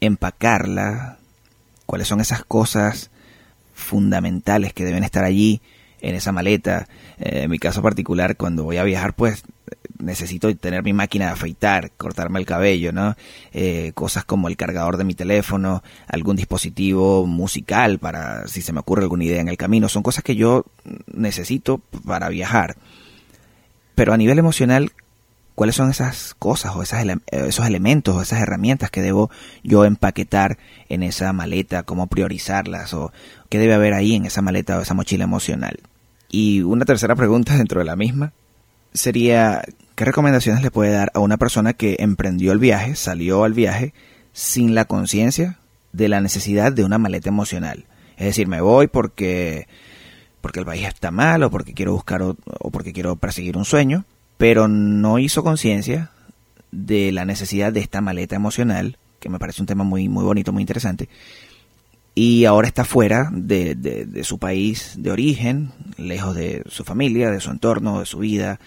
empacarla? 0.00 1.18
¿Cuáles 1.86 2.06
son 2.06 2.20
esas 2.20 2.44
cosas 2.44 3.10
fundamentales 3.74 4.72
que 4.72 4.84
deben 4.84 5.02
estar 5.02 5.24
allí 5.24 5.60
en 6.00 6.14
esa 6.14 6.32
maleta? 6.32 6.88
Eh, 7.18 7.42
en 7.42 7.50
mi 7.50 7.58
caso 7.58 7.82
particular, 7.82 8.36
cuando 8.36 8.64
voy 8.64 8.76
a 8.78 8.84
viajar, 8.84 9.14
pues 9.14 9.42
necesito 9.98 10.54
tener 10.56 10.82
mi 10.82 10.92
máquina 10.92 11.26
de 11.26 11.32
afeitar, 11.32 11.90
cortarme 11.96 12.38
el 12.40 12.46
cabello, 12.46 12.92
¿no? 12.92 13.16
Eh, 13.52 13.92
cosas 13.94 14.24
como 14.24 14.48
el 14.48 14.56
cargador 14.56 14.96
de 14.96 15.04
mi 15.04 15.14
teléfono, 15.14 15.82
algún 16.06 16.36
dispositivo 16.36 17.26
musical 17.26 17.98
para 17.98 18.46
si 18.48 18.62
se 18.62 18.72
me 18.72 18.80
ocurre 18.80 19.02
alguna 19.02 19.24
idea 19.24 19.40
en 19.40 19.48
el 19.48 19.56
camino, 19.56 19.88
son 19.88 20.02
cosas 20.02 20.24
que 20.24 20.36
yo 20.36 20.64
necesito 21.12 21.78
para 22.06 22.28
viajar. 22.28 22.76
Pero 23.94 24.12
a 24.12 24.16
nivel 24.16 24.38
emocional, 24.38 24.92
¿cuáles 25.54 25.76
son 25.76 25.90
esas 25.90 26.34
cosas 26.38 26.74
o 26.74 26.82
esas 26.82 27.02
ele 27.02 27.18
esos 27.26 27.66
elementos 27.66 28.16
o 28.16 28.22
esas 28.22 28.40
herramientas 28.40 28.90
que 28.90 29.02
debo 29.02 29.30
yo 29.62 29.84
empaquetar 29.84 30.58
en 30.88 31.02
esa 31.02 31.32
maleta, 31.32 31.82
cómo 31.82 32.06
priorizarlas 32.06 32.94
o 32.94 33.12
qué 33.48 33.58
debe 33.58 33.74
haber 33.74 33.94
ahí 33.94 34.14
en 34.14 34.26
esa 34.26 34.42
maleta 34.42 34.78
o 34.78 34.82
esa 34.82 34.94
mochila 34.94 35.24
emocional? 35.24 35.80
Y 36.30 36.62
una 36.62 36.84
tercera 36.84 37.16
pregunta 37.16 37.54
dentro 37.58 37.80
de 37.80 37.86
la 37.86 37.96
misma 37.96 38.32
sería, 38.92 39.62
¿qué 39.94 40.04
recomendaciones 40.04 40.62
le 40.62 40.70
puede 40.70 40.92
dar 40.92 41.10
a 41.14 41.20
una 41.20 41.36
persona 41.36 41.74
que 41.74 41.96
emprendió 42.00 42.52
el 42.52 42.58
viaje, 42.58 42.96
salió 42.96 43.44
al 43.44 43.54
viaje, 43.54 43.94
sin 44.32 44.74
la 44.74 44.84
conciencia 44.84 45.58
de 45.92 46.08
la 46.08 46.20
necesidad 46.20 46.72
de 46.72 46.84
una 46.84 46.98
maleta 46.98 47.28
emocional? 47.28 47.84
Es 48.16 48.26
decir, 48.26 48.48
me 48.48 48.60
voy 48.60 48.86
porque, 48.88 49.66
porque 50.40 50.60
el 50.60 50.66
país 50.66 50.86
está 50.86 51.10
mal 51.10 51.42
o 51.42 51.50
porque 51.50 51.72
quiero 51.72 51.92
buscar 51.92 52.22
o 52.22 52.36
porque 52.70 52.92
quiero 52.92 53.16
perseguir 53.16 53.56
un 53.56 53.64
sueño, 53.64 54.04
pero 54.40 54.68
no 54.68 55.18
hizo 55.18 55.42
conciencia 55.42 56.12
de 56.72 57.12
la 57.12 57.26
necesidad 57.26 57.74
de 57.74 57.80
esta 57.80 58.00
maleta 58.00 58.36
emocional, 58.36 58.96
que 59.18 59.28
me 59.28 59.38
parece 59.38 59.60
un 59.60 59.66
tema 59.66 59.84
muy, 59.84 60.08
muy 60.08 60.24
bonito, 60.24 60.50
muy 60.50 60.62
interesante, 60.62 61.10
y 62.14 62.46
ahora 62.46 62.66
está 62.66 62.86
fuera 62.86 63.28
de, 63.34 63.74
de, 63.74 64.24
su 64.24 64.38
país 64.38 64.94
de 64.96 65.10
origen, 65.10 65.72
lejos 65.98 66.34
de 66.34 66.62
su 66.70 66.84
familia, 66.84 67.30
de 67.30 67.40
su 67.40 67.50
entorno, 67.50 68.00
de 68.00 68.06
su 68.06 68.20
vida, 68.20 68.58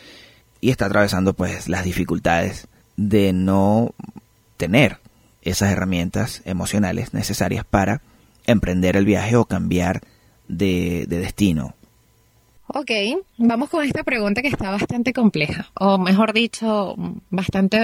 y 0.61 0.69
está 0.69 0.85
atravesando 0.85 1.33
pues 1.33 1.67
las 1.67 1.83
dificultades 1.83 2.67
de 2.95 3.33
no 3.33 3.95
tener 4.57 4.99
esas 5.41 5.71
herramientas 5.71 6.43
emocionales 6.45 7.15
necesarias 7.15 7.65
para 7.65 8.03
emprender 8.45 8.95
el 8.95 9.05
viaje 9.05 9.37
o 9.37 9.45
cambiar 9.45 10.01
de 10.47 11.07
destino. 11.09 11.73
Ok, 12.75 12.89
vamos 13.37 13.69
con 13.69 13.85
esta 13.85 14.03
pregunta 14.03 14.41
que 14.41 14.47
está 14.47 14.71
bastante 14.71 15.13
compleja, 15.13 15.69
o 15.75 15.99
mejor 15.99 16.33
dicho, 16.33 16.95
bastante 17.29 17.77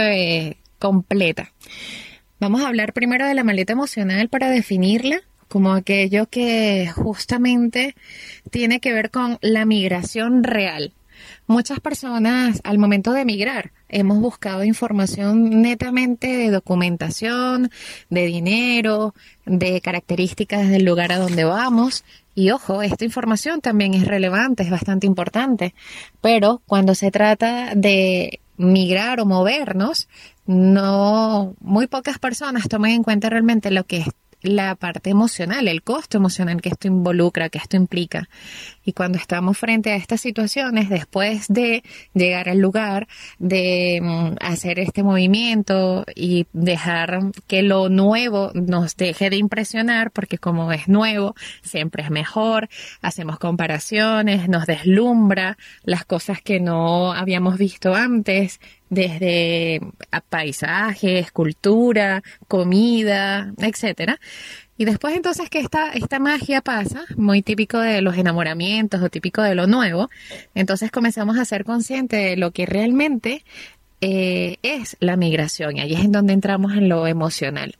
eh, 0.47 0.58
completa. 0.80 1.54
Vamos 2.39 2.62
a 2.62 2.69
hablar 2.69 2.91
primero 2.93 3.28
de 3.28 3.36
la 3.36 3.43
maleta 3.43 3.73
emocional 3.73 4.30
para 4.30 4.49
definirla 4.49 5.21
como 5.47 5.73
aquello 5.73 6.25
que 6.25 6.89
justamente 6.95 7.93
tiene 8.49 8.80
que 8.80 8.91
ver 8.91 9.12
con 9.12 9.38
la 9.41 9.63
migración 9.65 10.43
real. 10.43 10.93
Muchas 11.47 11.79
personas 11.79 12.62
al 12.63 12.77
momento 12.77 13.12
de 13.12 13.21
emigrar 13.21 13.71
hemos 13.88 14.19
buscado 14.19 14.63
información 14.63 15.62
netamente 15.62 16.27
de 16.27 16.51
documentación, 16.51 17.71
de 18.10 18.25
dinero, 18.25 19.13
de 19.45 19.82
características 19.82 20.69
del 20.69 20.86
lugar 20.86 21.12
a 21.12 21.17
donde 21.17 21.43
vamos. 21.43 22.03
Y 22.36 22.51
ojo, 22.51 22.82
esta 22.82 23.05
información 23.05 23.62
también 23.62 23.93
es 23.93 24.05
relevante, 24.05 24.63
es 24.63 24.69
bastante 24.69 25.08
importante. 25.08 25.73
Pero 26.21 26.62
cuando 26.65 26.95
se 26.95 27.12
trata 27.12 27.73
de 27.75 28.39
migrar 28.58 29.19
o 29.19 29.25
movernos, 29.25 30.08
no, 30.45 31.55
muy 31.60 31.88
pocas 31.88 32.19
personas 32.19 32.67
toman 32.67 32.91
en 32.91 33.03
cuenta 33.03 33.29
realmente 33.29 33.71
lo 33.71 33.86
que 33.86 34.05
la 34.41 34.75
parte 34.75 35.10
emocional, 35.10 35.67
el 35.67 35.84
costo 35.84 36.17
emocional 36.17 36.62
que 36.62 36.69
esto 36.69 36.88
involucra, 36.88 37.49
que 37.49 37.58
esto 37.58 37.78
implica. 37.78 38.30
Y 38.86 38.93
cuando 38.93 39.17
estamos 39.17 39.58
frente 39.58 39.91
a 39.91 39.95
estas 39.95 40.21
situaciones, 40.21 40.89
después 40.89 41.47
de 41.47 41.84
llegar 42.13 42.49
al 42.49 42.60
lugar, 42.60 43.08
de 43.38 43.99
mm, 44.02 44.36
hacer 44.41 44.80
este 44.80 45.04
movimiento 45.04 46.06
y 46.15 46.47
dejar 46.54 47.19
que 47.47 47.62
lo 47.62 47.89
nuevo 47.89 48.52
nos 48.54 48.95
deje 48.95 49.30
de 49.30 49.36
impresionar, 49.36 50.12
porque 50.12 50.38
como 50.38 50.71
es 50.71 50.88
nuevo, 50.88 51.36
siempre 51.62 52.04
es 52.04 52.10
mejor, 52.10 52.69
hacemos 53.02 53.39
comparaciones, 53.39 54.47
nos 54.47 54.65
deslumbra 54.65 55.58
las 55.84 56.06
cosas 56.06 56.41
que 56.41 56.60
no 56.60 57.13
habíamos 57.13 57.58
visto 57.58 57.93
antes, 57.93 58.60
desde 58.89 59.82
paisajes, 60.30 61.32
cultura, 61.32 62.23
comida, 62.47 63.54
etcétera. 63.58 64.19
Y 64.78 64.86
después 64.86 65.15
entonces 65.15 65.49
que 65.49 65.60
esta, 65.60 65.91
esta 65.91 66.19
magia 66.19 66.62
pasa, 66.62 67.04
muy 67.17 67.41
típico 67.41 67.80
de 67.80 68.02
los 68.02 68.17
enamoramientos 68.17 69.02
o 69.02 69.10
típico 69.10 69.41
de 69.41 69.54
lo 69.54 69.67
nuevo, 69.67 70.10
entonces 70.56 70.89
comenzamos 70.89 71.38
a 71.38 71.43
ser 71.43 71.65
conscientes 71.65 72.23
de 72.23 72.38
lo 72.38 72.52
que 72.52 72.65
realmente 72.65 73.43
eh, 73.99 74.58
es 74.63 74.95
la 75.02 75.17
migración. 75.17 75.75
Y 75.75 75.82
ahí 75.82 75.93
es 75.93 75.99
en 75.99 76.13
donde 76.13 76.34
entramos 76.34 76.73
en 76.73 76.88
lo 76.88 77.08
emocional. 77.08 77.75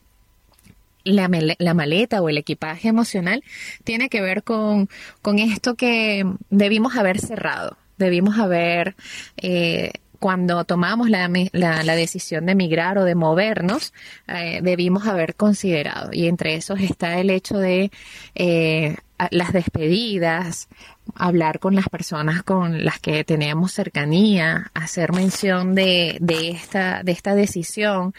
La, 1.06 1.30
la, 1.58 1.74
maleta 1.74 2.22
o 2.22 2.28
el 2.28 2.38
equipaje 2.38 2.89
emocional 2.89 3.43
tiene 3.86 4.10
que 4.10 4.22
ver 4.22 4.43
con, 4.43 4.89
con 5.22 5.39
esto 5.39 5.76
que 5.76 6.26
debimos 6.50 6.98
haber 6.98 7.19
cerrado, 7.19 7.78
debimos 7.98 8.38
haber 8.38 8.95
eh, 9.38 9.93
cuando 10.20 10.64
tomamos 10.66 11.10
la, 11.10 11.30
la, 11.54 11.96
decisión 11.96 12.46
de 12.46 12.56
migrar 12.56 12.98
o 12.98 13.06
de 13.06 13.16
movernos, 13.16 13.94
eh, 14.28 14.60
debimos 14.62 15.08
haber 15.08 15.36
considerado. 15.36 16.12
Y 16.14 16.28
entre 16.28 16.56
esos 16.56 16.80
está 16.82 17.20
el 17.20 17.30
hecho 17.30 17.58
de 17.58 17.92
eh, 18.36 18.98
las 19.32 19.54
despedidas, 19.54 20.70
hablar 21.16 21.60
con 21.60 21.76
las 21.76 21.90
personas 21.90 22.44
con 22.44 22.86
las 22.86 23.00
que 23.00 23.24
teníamos 23.24 23.74
cercanía, 23.74 24.72
hacer 24.74 25.12
mención 25.12 25.76
de, 25.76 26.18
de, 26.22 26.52
esta, 26.52 27.04
de 27.04 27.12
esta 27.12 27.36
decisión, 27.36 28.14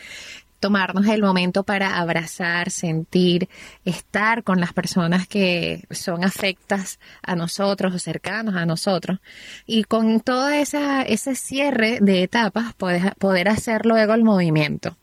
tomarnos 0.60 1.06
el 1.06 1.22
momento 1.22 1.64
para 1.64 1.98
abrazar, 1.98 2.70
sentir, 2.70 3.48
estar 3.84 4.44
con 4.44 4.60
las 4.60 4.72
personas 4.72 5.26
que 5.26 5.84
son 5.90 6.22
afectas 6.22 7.00
a 7.22 7.34
nosotros 7.34 7.94
o 7.94 7.98
cercanos 7.98 8.54
a 8.54 8.66
nosotros. 8.66 9.18
Y 9.66 9.84
con 9.84 10.20
todo 10.20 10.50
esa, 10.50 11.02
ese 11.02 11.34
cierre 11.34 11.98
de 12.00 12.22
etapas, 12.22 12.74
poder, 12.74 13.14
poder 13.16 13.48
hacer 13.48 13.86
luego 13.86 14.14
el 14.14 14.22
movimiento. 14.22 14.96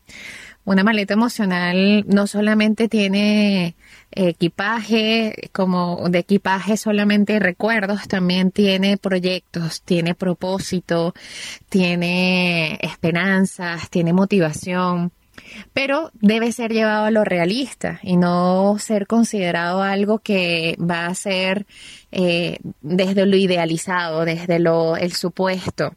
Una 0.64 0.84
maleta 0.84 1.14
emocional 1.14 2.04
no 2.08 2.28
solamente 2.28 2.90
tiene 2.90 3.78
equipaje, 4.12 5.50
como 5.54 6.10
de 6.10 6.20
equipaje 6.20 6.76
solamente 6.76 7.40
recuerdos, 7.40 8.10
también 8.10 8.52
tiene 8.52 8.98
proyectos, 8.98 9.82
tiene 9.82 10.14
propósito, 10.14 11.14
tiene 11.70 12.80
esperanzas, 12.82 13.90
tiene 13.90 14.12
motivación 14.12 15.14
pero 15.74 16.12
debe 16.14 16.52
ser 16.52 16.72
llevado 16.72 17.06
a 17.06 17.12
lo 17.12 17.24
realista 17.24 18.00
y 18.04 18.18
no 18.18 18.78
ser 18.80 19.08
considerado 19.08 19.82
algo 19.82 20.20
que 20.20 20.76
va 20.80 21.06
a 21.06 21.16
ser 21.16 21.66
eh, 22.12 22.60
desde 22.82 23.26
lo 23.26 23.36
idealizado, 23.36 24.26
desde 24.26 24.60
lo 24.60 24.98
el 24.98 25.14
supuesto. 25.14 25.94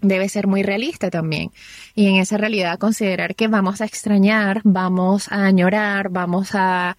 Debe 0.00 0.28
ser 0.28 0.46
muy 0.46 0.62
realista 0.62 1.08
también. 1.08 1.50
Y 1.94 2.08
en 2.08 2.16
esa 2.16 2.36
realidad 2.36 2.78
considerar 2.78 3.34
que 3.34 3.48
vamos 3.48 3.80
a 3.80 3.86
extrañar, 3.86 4.60
vamos 4.62 5.32
a 5.32 5.46
añorar, 5.46 6.10
vamos 6.10 6.50
a, 6.52 6.96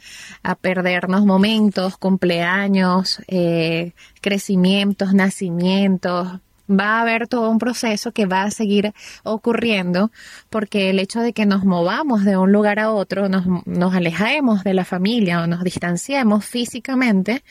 perdernos 0.62 1.24
momentos, 1.24 1.98
cumpleaños, 1.98 3.22
eh, 3.28 3.92
crecimientos, 4.22 5.14
nacimientos, 5.14 6.40
va 6.70 6.98
a 6.98 7.02
haber 7.02 7.28
todo 7.28 7.50
un 7.50 7.60
proceso 7.60 8.12
que 8.12 8.26
va 8.26 8.44
a 8.44 8.52
seguir 8.52 8.94
ocurriendo 9.24 10.12
porque 10.50 10.90
el 10.90 11.00
hecho 11.00 11.22
de 11.22 11.34
que 11.34 11.46
nos 11.46 11.64
movamos 11.64 12.24
de 12.24 12.38
un 12.38 12.52
lugar 12.52 12.80
a 12.80 12.92
otro, 12.92 13.30
nos, 13.30 13.46
nos 13.66 13.94
alejemos 13.94 14.64
de 14.64 14.74
la 14.74 14.86
familia 14.86 15.42
o 15.42 15.48
nos 15.48 15.64
distanciemos 15.64 16.46
físicamente, 16.46 17.44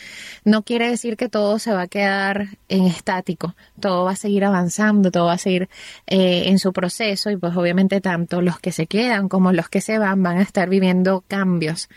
no 0.45 0.63
quiere 0.63 0.89
decir 0.89 1.17
que 1.17 1.29
todo 1.29 1.59
se 1.59 1.73
va 1.73 1.83
a 1.83 1.89
quedar 1.89 2.49
en 2.69 2.85
estático, 2.85 3.55
todo 3.81 4.05
va 4.05 4.13
a 4.13 4.17
seguir 4.17 4.45
avanzando, 4.45 5.11
todo 5.11 5.27
va 5.27 5.35
a 5.35 5.39
seguir 5.39 5.69
eh, 6.07 6.45
en 6.47 6.59
su 6.59 6.73
proceso 6.73 7.31
y 7.31 7.37
pues 7.37 7.57
obviamente 7.57 8.01
tanto 8.01 8.41
los 8.41 8.59
que 8.59 8.73
se 8.73 8.87
quedan 8.87 9.29
como 9.29 9.53
los 9.53 9.69
que 9.69 9.81
se 9.81 9.99
van 9.99 10.23
van 10.23 10.39
a 10.39 10.43
estar 10.43 10.69
viviendo 10.69 11.25
cambios 11.29 11.89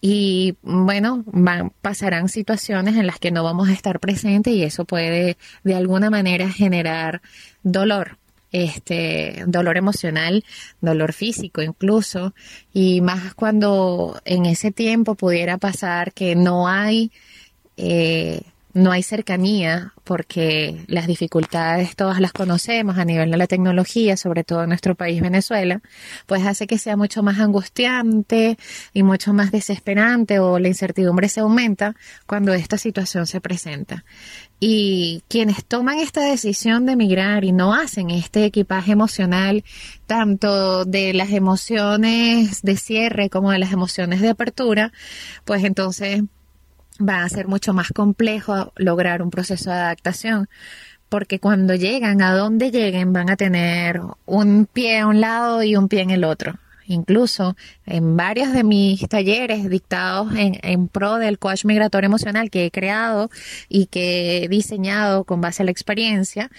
y 0.00 0.56
bueno, 0.62 1.22
van, 1.26 1.72
pasarán 1.82 2.28
situaciones 2.28 2.96
en 2.96 3.06
las 3.06 3.18
que 3.18 3.30
no 3.30 3.44
vamos 3.44 3.68
a 3.68 3.72
estar 3.72 4.00
presentes 4.00 4.54
y 4.54 4.62
eso 4.62 4.84
puede 4.84 5.36
de 5.62 5.74
alguna 5.74 6.10
manera 6.10 6.50
generar 6.50 7.20
dolor 7.62 8.18
este 8.52 9.44
dolor 9.46 9.76
emocional, 9.76 10.44
dolor 10.80 11.12
físico 11.12 11.62
incluso, 11.62 12.34
y 12.72 13.00
más 13.00 13.34
cuando 13.34 14.20
en 14.24 14.46
ese 14.46 14.72
tiempo 14.72 15.14
pudiera 15.14 15.58
pasar 15.58 16.12
que 16.12 16.34
no 16.34 16.66
hay 16.66 17.12
eh, 17.76 18.42
no 18.72 18.92
hay 18.92 19.02
cercanía 19.02 19.92
porque 20.04 20.84
las 20.86 21.06
dificultades 21.06 21.96
todas 21.96 22.20
las 22.20 22.32
conocemos 22.32 22.98
a 22.98 23.04
nivel 23.04 23.30
de 23.30 23.36
la 23.36 23.46
tecnología, 23.46 24.16
sobre 24.16 24.44
todo 24.44 24.62
en 24.62 24.68
nuestro 24.68 24.94
país 24.94 25.20
Venezuela, 25.20 25.80
pues 26.26 26.46
hace 26.46 26.66
que 26.66 26.78
sea 26.78 26.96
mucho 26.96 27.22
más 27.22 27.38
angustiante 27.38 28.56
y 28.92 29.02
mucho 29.02 29.32
más 29.32 29.50
desesperante 29.50 30.38
o 30.38 30.58
la 30.58 30.68
incertidumbre 30.68 31.28
se 31.28 31.40
aumenta 31.40 31.94
cuando 32.26 32.54
esta 32.54 32.78
situación 32.78 33.26
se 33.26 33.40
presenta. 33.40 34.04
Y 34.58 35.22
quienes 35.28 35.64
toman 35.64 35.98
esta 35.98 36.22
decisión 36.22 36.86
de 36.86 36.92
emigrar 36.92 37.44
y 37.44 37.52
no 37.52 37.74
hacen 37.74 38.10
este 38.10 38.44
equipaje 38.44 38.92
emocional, 38.92 39.64
tanto 40.06 40.84
de 40.84 41.14
las 41.14 41.30
emociones 41.30 42.62
de 42.62 42.76
cierre 42.76 43.30
como 43.30 43.50
de 43.52 43.58
las 43.58 43.72
emociones 43.72 44.20
de 44.20 44.28
apertura, 44.28 44.92
pues 45.44 45.64
entonces 45.64 46.22
va 47.00 47.22
a 47.22 47.28
ser 47.28 47.48
mucho 47.48 47.72
más 47.72 47.88
complejo 47.88 48.72
lograr 48.76 49.22
un 49.22 49.30
proceso 49.30 49.70
de 49.70 49.76
adaptación, 49.76 50.48
porque 51.08 51.40
cuando 51.40 51.74
llegan 51.74 52.22
a 52.22 52.34
donde 52.34 52.70
lleguen 52.70 53.12
van 53.12 53.30
a 53.30 53.36
tener 53.36 54.00
un 54.26 54.66
pie 54.66 55.00
a 55.00 55.06
un 55.06 55.20
lado 55.20 55.62
y 55.62 55.76
un 55.76 55.88
pie 55.88 56.02
en 56.02 56.10
el 56.10 56.24
otro. 56.24 56.54
Incluso 56.86 57.56
en 57.86 58.16
varios 58.16 58.52
de 58.52 58.64
mis 58.64 59.08
talleres 59.08 59.70
dictados 59.70 60.34
en, 60.34 60.58
en, 60.62 60.88
pro 60.88 61.18
del 61.18 61.38
coach 61.38 61.64
migratorio 61.64 62.06
emocional 62.06 62.50
que 62.50 62.66
he 62.66 62.70
creado 62.72 63.30
y 63.68 63.86
que 63.86 64.42
he 64.42 64.48
diseñado 64.48 65.22
con 65.22 65.40
base 65.40 65.62
a 65.62 65.66
la 65.66 65.70
experiencia, 65.70 66.50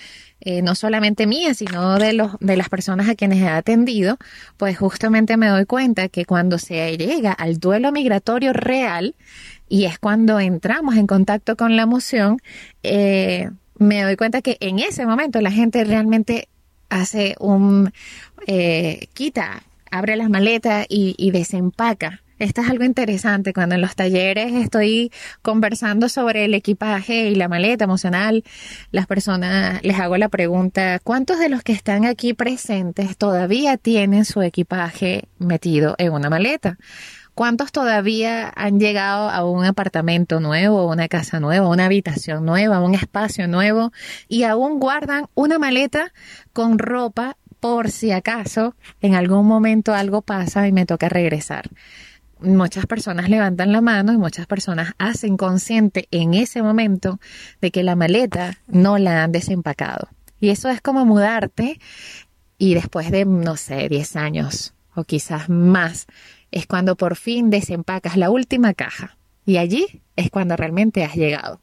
eh, 0.44 0.64
no 0.64 0.74
solamente 0.74 1.28
mía, 1.28 1.54
sino 1.54 2.00
de, 2.00 2.14
los, 2.14 2.32
de 2.40 2.58
las 2.58 2.68
personas 2.68 3.08
a 3.10 3.16
quienes 3.16 3.40
he 3.44 3.48
atendido, 3.48 4.18
pues 4.58 4.76
justamente 4.76 5.38
me 5.38 5.48
doy 5.48 5.66
cuenta 5.66 6.10
que 6.10 6.26
cuando 6.26 6.58
se 6.58 6.98
llega 6.98 7.32
al 7.32 7.60
duelo 7.60 7.92
migratorio 7.92 8.52
real, 8.52 9.14
y 9.72 9.86
es 9.86 9.98
cuando 10.00 10.38
entramos 10.42 10.98
en 10.98 11.08
contacto 11.08 11.56
con 11.56 11.78
la 11.78 11.84
emoción, 11.84 12.42
eh, 12.84 13.50
me 13.78 14.04
doy 14.04 14.18
cuenta 14.18 14.42
que 14.42 14.58
en 14.60 14.80
ese 14.80 15.06
momento 15.06 15.40
la 15.40 15.50
gente 15.50 15.86
realmente 15.86 16.50
hace 16.90 17.36
un, 17.40 17.94
eh, 18.48 19.08
quita, 19.14 19.64
abre 19.90 20.18
las 20.18 20.30
maletas 20.30 20.86
y, 20.90 21.16
y 21.18 21.32
desempaca 21.32 22.22
esto 22.42 22.62
es 22.62 22.70
algo 22.72 22.84
interesante. 22.84 23.54
Cuando 23.54 23.76
en 23.76 23.82
los 23.82 23.96
talleres 23.96 24.52
estoy 24.54 25.12
conversando 25.44 26.10
sobre 26.10 26.46
el 26.46 26.56
equipaje 26.56 27.30
y 27.30 27.36
la 27.36 27.48
maleta 27.48 27.84
emocional, 27.84 28.44
las 28.92 29.06
personas 29.06 29.80
les 29.84 30.00
hago 30.00 30.18
la 30.18 30.28
pregunta, 30.28 31.00
¿cuántos 31.04 31.38
de 31.38 31.50
los 31.50 31.62
que 31.62 31.74
están 31.74 32.06
aquí 32.06 32.34
presentes 32.34 33.16
todavía 33.16 33.78
tienen 33.78 34.26
su 34.26 34.42
equipaje 34.42 35.26
metido 35.38 35.94
en 36.00 36.14
una 36.14 36.32
maleta? 36.32 36.80
¿Cuántos 37.42 37.72
todavía 37.72 38.54
han 38.56 38.80
llegado 38.80 39.28
a 39.28 39.44
un 39.46 39.66
apartamento 39.66 40.40
nuevo, 40.40 40.88
una 40.88 41.08
casa 41.08 41.40
nueva, 41.40 41.68
una 41.68 41.86
habitación 41.86 42.46
nueva, 42.46 42.82
un 42.82 42.94
espacio 42.94 43.48
nuevo 43.48 43.92
y 44.28 44.44
aún 44.44 44.80
guardan 44.80 45.26
una 45.34 45.58
maleta 45.58 46.14
con 46.54 46.78
ropa 46.78 47.38
por 47.60 47.90
si 47.90 48.12
acaso 48.12 48.76
en 49.02 49.16
algún 49.16 49.48
momento 49.48 49.96
algo 49.96 50.22
pasa 50.22 50.68
y 50.68 50.72
me 50.72 50.86
toca 50.86 51.10
regresar? 51.10 51.72
Muchas 52.42 52.86
personas 52.86 53.28
levantan 53.28 53.72
la 53.72 53.82
mano 53.82 54.14
y 54.14 54.18
muchas 54.18 54.46
personas 54.46 54.94
hacen 55.00 55.36
consciente 55.36 56.08
en 56.12 56.36
ese 56.36 56.62
momento 56.62 57.20
de 57.60 57.72
que 57.72 57.82
la 57.82 57.96
maleta 57.96 58.60
no 58.68 59.00
la 59.00 59.24
han 59.24 59.32
desempacado. 59.32 60.10
Y 60.40 60.50
eso 60.50 60.70
es 60.70 60.80
como 60.80 61.06
mudarte 61.06 61.80
y 62.60 62.76
después 62.76 63.10
de, 63.10 63.26
no 63.26 63.58
sé, 63.58 63.90
10 63.90 64.16
años 64.16 64.76
o 64.94 65.06
quizás 65.06 65.50
más, 65.50 66.08
es 66.52 66.68
cuando 66.68 66.96
por 66.96 67.16
fin 67.16 67.50
desempacas 67.50 68.18
la 68.18 68.30
última 68.30 68.74
caja. 68.74 69.18
Y 69.46 69.58
allí 69.58 70.02
es 70.16 70.30
cuando 70.30 70.56
realmente 70.56 71.04
has 71.04 71.16
llegado. 71.16 71.60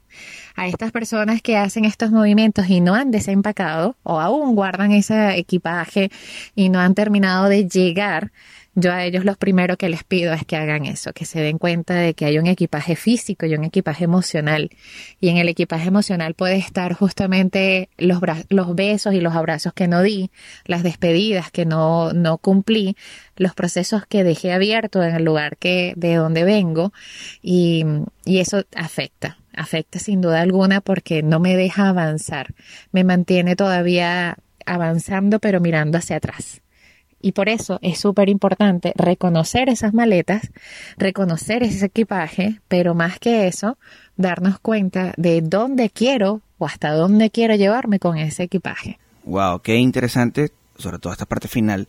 A 0.56 0.66
estas 0.66 0.90
personas 0.90 1.42
que 1.42 1.56
hacen 1.56 1.84
estos 1.84 2.10
movimientos 2.10 2.68
y 2.68 2.80
no 2.80 2.94
han 2.94 3.12
desempacado 3.12 3.96
o 4.02 4.20
aún 4.20 4.56
guardan 4.56 4.90
ese 4.90 5.36
equipaje 5.38 6.10
y 6.56 6.68
no 6.68 6.80
han 6.80 6.94
terminado 6.94 7.48
de 7.48 7.68
llegar, 7.68 8.32
yo 8.80 8.92
a 8.92 9.04
ellos 9.04 9.24
lo 9.24 9.34
primero 9.34 9.76
que 9.76 9.88
les 9.88 10.04
pido 10.04 10.32
es 10.32 10.44
que 10.44 10.56
hagan 10.56 10.86
eso, 10.86 11.12
que 11.12 11.24
se 11.24 11.40
den 11.40 11.58
cuenta 11.58 11.94
de 11.94 12.14
que 12.14 12.24
hay 12.26 12.38
un 12.38 12.46
equipaje 12.46 12.94
físico 12.94 13.44
y 13.46 13.54
un 13.54 13.64
equipaje 13.64 14.04
emocional. 14.04 14.70
Y 15.20 15.28
en 15.30 15.36
el 15.36 15.48
equipaje 15.48 15.88
emocional 15.88 16.34
puede 16.34 16.56
estar 16.56 16.92
justamente 16.92 17.88
los, 17.98 18.20
los 18.48 18.74
besos 18.74 19.14
y 19.14 19.20
los 19.20 19.34
abrazos 19.34 19.72
que 19.72 19.88
no 19.88 20.02
di, 20.02 20.30
las 20.64 20.82
despedidas 20.82 21.50
que 21.50 21.66
no, 21.66 22.12
no 22.12 22.38
cumplí, 22.38 22.96
los 23.36 23.54
procesos 23.54 24.06
que 24.06 24.22
dejé 24.22 24.52
abiertos 24.52 25.04
en 25.04 25.14
el 25.14 25.24
lugar 25.24 25.56
que, 25.56 25.94
de 25.96 26.14
donde 26.14 26.44
vengo. 26.44 26.92
Y, 27.42 27.84
y 28.24 28.38
eso 28.38 28.64
afecta, 28.76 29.38
afecta 29.54 29.98
sin 29.98 30.20
duda 30.20 30.40
alguna 30.40 30.80
porque 30.80 31.22
no 31.22 31.40
me 31.40 31.56
deja 31.56 31.88
avanzar, 31.88 32.54
me 32.92 33.02
mantiene 33.02 33.56
todavía 33.56 34.36
avanzando 34.66 35.40
pero 35.40 35.60
mirando 35.60 35.98
hacia 35.98 36.16
atrás. 36.16 36.62
Y 37.20 37.32
por 37.32 37.48
eso 37.48 37.78
es 37.82 37.98
súper 37.98 38.28
importante 38.28 38.92
reconocer 38.96 39.68
esas 39.68 39.92
maletas, 39.92 40.50
reconocer 40.96 41.62
ese 41.62 41.86
equipaje, 41.86 42.60
pero 42.68 42.94
más 42.94 43.18
que 43.18 43.48
eso, 43.48 43.76
darnos 44.16 44.58
cuenta 44.60 45.14
de 45.16 45.40
dónde 45.42 45.90
quiero 45.90 46.42
o 46.58 46.66
hasta 46.66 46.92
dónde 46.92 47.30
quiero 47.30 47.54
llevarme 47.56 47.98
con 47.98 48.16
ese 48.18 48.44
equipaje. 48.44 48.98
Wow, 49.24 49.60
qué 49.60 49.76
interesante 49.76 50.52
sobre 50.78 50.98
todo 50.98 51.12
esta 51.12 51.26
parte 51.26 51.48
final, 51.48 51.88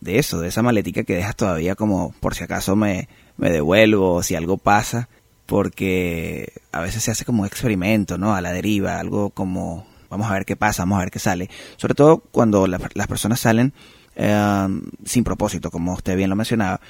de 0.00 0.18
eso, 0.18 0.40
de 0.40 0.48
esa 0.48 0.62
maletica 0.62 1.04
que 1.04 1.14
dejas 1.14 1.36
todavía 1.36 1.74
como 1.74 2.14
por 2.20 2.34
si 2.34 2.42
acaso 2.42 2.74
me, 2.74 3.08
me 3.36 3.50
devuelvo 3.50 4.14
o 4.14 4.22
si 4.22 4.34
algo 4.34 4.56
pasa, 4.56 5.08
porque 5.46 6.52
a 6.72 6.80
veces 6.80 7.02
se 7.02 7.10
hace 7.10 7.24
como 7.24 7.42
un 7.42 7.46
experimento, 7.46 8.16
¿no? 8.16 8.34
A 8.34 8.40
la 8.40 8.52
deriva, 8.52 8.98
algo 8.98 9.30
como 9.30 9.86
vamos 10.08 10.30
a 10.30 10.34
ver 10.34 10.44
qué 10.44 10.56
pasa, 10.56 10.82
vamos 10.82 10.98
a 10.98 11.02
ver 11.02 11.10
qué 11.10 11.18
sale. 11.18 11.50
Sobre 11.76 11.94
todo 11.94 12.18
cuando 12.30 12.66
las 12.66 13.06
personas 13.06 13.40
salen 13.40 13.74
eh, 14.22 14.68
sin 15.04 15.24
propósito, 15.24 15.70
como 15.70 15.94
usted 15.94 16.14
bien 16.14 16.28
lo 16.28 16.36
mencionaba, 16.36 16.80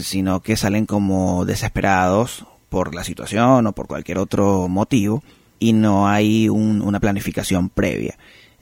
sino 0.00 0.40
que 0.40 0.56
salen 0.56 0.86
como 0.86 1.44
desesperados 1.44 2.46
por 2.70 2.94
la 2.94 3.04
situación 3.04 3.66
o 3.66 3.72
por 3.72 3.86
cualquier 3.86 4.18
otro 4.18 4.66
motivo 4.66 5.22
y 5.58 5.74
no 5.74 6.08
hay 6.08 6.48
una 6.48 6.98
planificación 6.98 7.68
previa. 7.68 8.16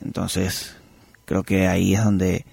Entonces, 0.05 0.75
creo 1.25 1.45
que 1.45 1.69
ahí 1.69 1.95
es 1.95 2.03
donde 2.03 2.45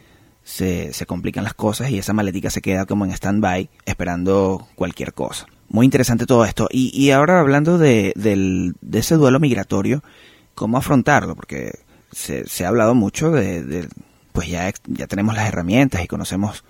se, 0.44 0.92
complican 1.08 1.44
las 1.44 1.56
cosas 1.56 1.90
y 1.90 1.98
esa 1.98 2.14
maletica 2.14 2.52
se 2.52 2.62
queda 2.62 2.86
como 2.86 3.06
en 3.06 3.12
stand-by 3.12 3.68
esperando 3.86 4.68
cualquier 4.76 5.12
cosa. 5.14 5.48
Muy 5.70 5.86
interesante 5.86 6.28
todo 6.28 6.46
esto. 6.46 6.68
Y, 6.72 6.92
y 6.96 7.10
ahora 7.10 7.40
hablando 7.40 7.80
de, 7.80 8.14
del, 8.16 8.76
de 8.82 9.00
ese 9.00 9.16
duelo 9.16 9.40
migratorio, 9.40 10.04
¿cómo 10.54 10.78
afrontarlo? 10.78 11.36
Porque 11.36 11.80
se 12.12 12.66
ha 12.66 12.68
hablado 12.68 12.94
mucho 12.94 13.32
de, 13.32 13.88
pues 14.32 14.48
ya, 14.48 14.72
ya 14.88 15.08
tenemos 15.08 15.36
las 15.36 15.48
herramientas 15.48 16.04
y 16.04 16.08
conocemos 16.08 16.64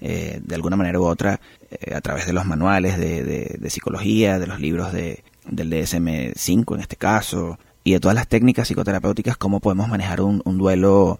eh, 0.00 0.40
de 0.42 0.54
alguna 0.54 0.76
manera 0.76 1.00
u 1.00 1.04
otra 1.04 1.40
eh, 1.70 1.94
a 1.94 2.00
través 2.00 2.26
de 2.26 2.32
los 2.32 2.46
manuales 2.46 2.98
de, 2.98 3.22
de, 3.58 3.70
psicología, 3.70 4.38
de 4.38 4.46
los 4.46 4.60
libros 4.60 4.92
de, 4.92 5.24
del 5.46 5.70
DSM-5 5.70 6.74
en 6.74 6.80
este 6.80 6.96
caso, 6.96 7.58
y 7.84 7.92
de 7.92 8.00
todas 8.00 8.14
las 8.14 8.28
técnicas 8.28 8.68
psicoterapéuticas, 8.68 9.36
cómo 9.36 9.60
podemos 9.60 9.88
manejar 9.88 10.20
un, 10.20 10.42
duelo 10.58 11.18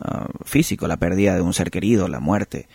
Ah, 0.00 0.28
físico, 0.44 0.86
la 0.86 0.96
pérdida 0.96 1.34
de 1.34 1.40
un 1.40 1.52
ser 1.52 1.72
querido, 1.72 2.06
la 2.06 2.20
muerte, 2.20 2.68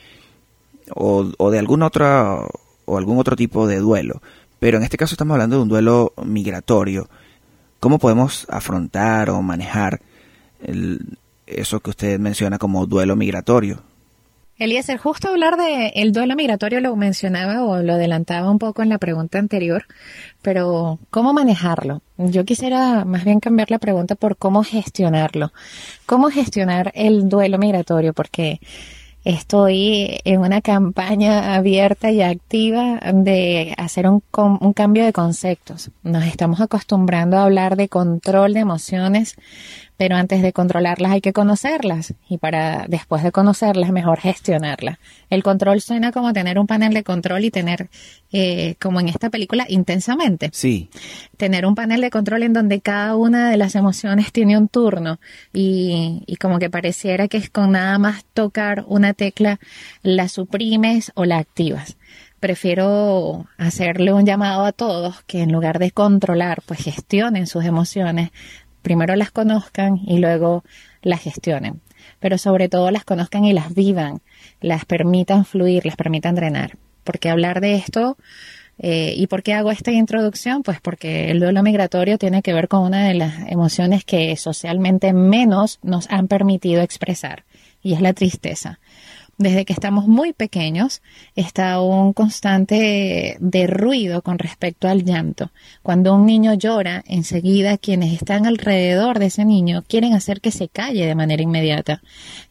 o, 0.93 1.31
o 1.37 1.51
de 1.51 1.59
algún 1.59 1.81
otro, 1.81 2.49
o 2.83 2.97
algún 2.97 3.17
otro 3.17 3.37
tipo 3.37 3.65
de 3.65 3.77
duelo. 3.77 4.21
Pero 4.59 4.77
en 4.77 4.83
este 4.83 4.97
caso 4.97 5.13
estamos 5.13 5.35
hablando 5.35 5.55
de 5.55 5.61
un 5.61 5.69
duelo 5.69 6.11
migratorio. 6.23 7.09
¿Cómo 7.79 7.97
podemos 7.97 8.45
afrontar 8.49 9.29
o 9.29 9.41
manejar 9.41 10.01
eso 11.47 11.79
que 11.79 11.89
usted 11.89 12.19
menciona 12.19 12.57
como 12.57 12.85
duelo 12.85 13.15
migratorio? 13.15 13.83
Eliezer, 14.59 14.97
justo 14.97 15.29
hablar 15.29 15.57
de 15.57 15.87
el 15.95 16.11
duelo 16.11 16.35
migratorio 16.35 16.79
lo 16.79 16.95
mencionaba 16.95 17.63
o 17.63 17.81
lo 17.81 17.93
adelantaba 17.93 18.51
un 18.51 18.59
poco 18.59 18.83
en 18.83 18.89
la 18.89 18.99
pregunta 18.99 19.39
anterior, 19.39 19.85
pero 20.43 20.99
¿cómo 21.09 21.33
manejarlo? 21.33 22.01
Yo 22.17 22.45
quisiera 22.45 23.03
más 23.03 23.25
bien 23.25 23.39
cambiar 23.39 23.71
la 23.71 23.79
pregunta 23.79 24.13
por 24.15 24.37
cómo 24.37 24.63
gestionarlo. 24.63 25.51
¿Cómo 26.05 26.29
gestionar 26.29 26.91
el 26.93 27.29
duelo 27.29 27.57
migratorio? 27.57 28.13
Porque 28.13 28.59
estoy 29.23 30.19
en 30.25 30.41
una 30.41 30.61
campaña 30.61 31.55
abierta 31.55 32.11
y 32.11 32.21
activa 32.21 32.99
de 33.13 33.73
hacer 33.77 34.07
un, 34.07 34.21
un, 34.33 34.73
cambio 34.73 35.05
de 35.05 35.13
conceptos. 35.13 35.91
Nos 36.03 36.25
estamos 36.25 36.61
acostumbrando 36.61 37.37
a 37.37 37.43
hablar 37.43 37.75
de 37.75 37.89
control 37.89 38.53
de 38.53 38.59
emociones, 38.59 39.35
pero 40.03 40.17
antes 40.17 40.41
de 40.41 40.51
controlarlas 40.51 41.13
hay 41.13 41.21
que 41.21 41.31
conocerlas 41.31 42.13
y 42.27 42.37
para 42.37 42.87
después 42.89 43.23
de 43.23 43.31
conocerlas 43.31 43.93
mejor 43.93 44.19
gestionarlas. 44.19 44.97
El 45.29 45.43
control 45.43 45.79
suena 45.79 46.11
como 46.11 46.33
tener 46.33 46.59
un 46.59 46.67
panel 46.67 46.93
de 46.93 47.05
control 47.05 47.45
y 47.45 47.51
tener, 47.51 47.89
eh, 48.33 48.75
como 48.81 48.99
en 48.99 49.07
esta 49.07 49.29
película, 49.29 49.65
intensamente. 49.69 50.49
Sí. 50.51 50.89
Tener 51.37 51.65
un 51.65 51.73
panel 51.73 52.01
de 52.01 52.09
control 52.09 52.43
en 52.43 52.51
donde 52.51 52.81
cada 52.81 53.15
una 53.15 53.49
de 53.49 53.55
las 53.55 53.75
emociones 53.75 54.33
tiene 54.33 54.57
un 54.57 54.67
turno 54.67 55.21
y, 55.53 56.21
y 56.27 56.35
como 56.35 56.59
que 56.59 56.69
pareciera 56.69 57.29
que 57.29 57.37
es 57.37 57.49
con 57.49 57.71
nada 57.71 57.97
más 57.97 58.25
tocar 58.33 58.83
una 58.87 59.13
tecla 59.13 59.61
la 60.01 60.27
suprimes 60.27 61.13
o 61.15 61.23
la 61.23 61.37
activas 61.37 61.95
prefiero 62.43 63.47
hacerle 63.57 64.11
un 64.11 64.25
llamado 64.25 64.65
a 64.65 64.73
todos 64.73 65.23
que 65.23 65.43
en 65.43 65.53
lugar 65.53 65.79
de 65.79 65.91
controlar, 65.91 66.61
pues 66.65 66.81
gestionen 66.81 67.47
sus 67.47 67.63
emociones, 67.63 68.31
primero 68.83 69.15
las 69.15 69.31
conozcan 69.31 69.97
y 70.05 70.19
luego 70.19 70.63
las 71.01 71.21
gestionen, 71.21 71.81
pero 72.19 72.37
sobre 72.37 72.69
todo 72.69 72.91
las 72.91 73.03
conozcan 73.03 73.45
y 73.45 73.53
las 73.53 73.73
vivan, 73.73 74.21
las 74.61 74.85
permitan 74.85 75.45
fluir, 75.45 75.85
las 75.85 75.95
permitan 75.95 76.35
drenar. 76.35 76.77
Porque 77.03 77.29
hablar 77.29 77.59
de 77.59 77.75
esto 77.75 78.17
eh, 78.79 79.13
¿Y 79.15 79.27
por 79.27 79.43
qué 79.43 79.53
hago 79.53 79.71
esta 79.71 79.91
introducción? 79.91 80.63
Pues 80.63 80.81
porque 80.81 81.29
el 81.29 81.39
duelo 81.39 81.61
migratorio 81.61 82.17
tiene 82.17 82.41
que 82.41 82.53
ver 82.53 82.67
con 82.67 82.81
una 82.81 83.07
de 83.07 83.13
las 83.13 83.47
emociones 83.47 84.03
que 84.03 84.35
socialmente 84.35 85.13
menos 85.13 85.79
nos 85.83 86.09
han 86.09 86.27
permitido 86.27 86.81
expresar, 86.81 87.43
y 87.81 87.93
es 87.93 88.01
la 88.01 88.13
tristeza 88.13 88.79
desde 89.37 89.65
que 89.65 89.73
estamos 89.73 90.07
muy 90.07 90.33
pequeños, 90.33 91.01
está 91.35 91.81
un 91.81 92.13
constante 92.13 93.37
de 93.39 93.67
ruido 93.67 94.21
con 94.21 94.39
respecto 94.39 94.87
al 94.87 95.03
llanto. 95.03 95.51
Cuando 95.81 96.13
un 96.13 96.25
niño 96.25 96.53
llora, 96.53 97.03
enseguida 97.07 97.77
quienes 97.77 98.13
están 98.13 98.45
alrededor 98.45 99.19
de 99.19 99.27
ese 99.27 99.45
niño 99.45 99.83
quieren 99.87 100.13
hacer 100.13 100.39
que 100.39 100.51
se 100.51 100.69
calle 100.69 101.05
de 101.05 101.15
manera 101.15 101.41
inmediata. 101.41 102.01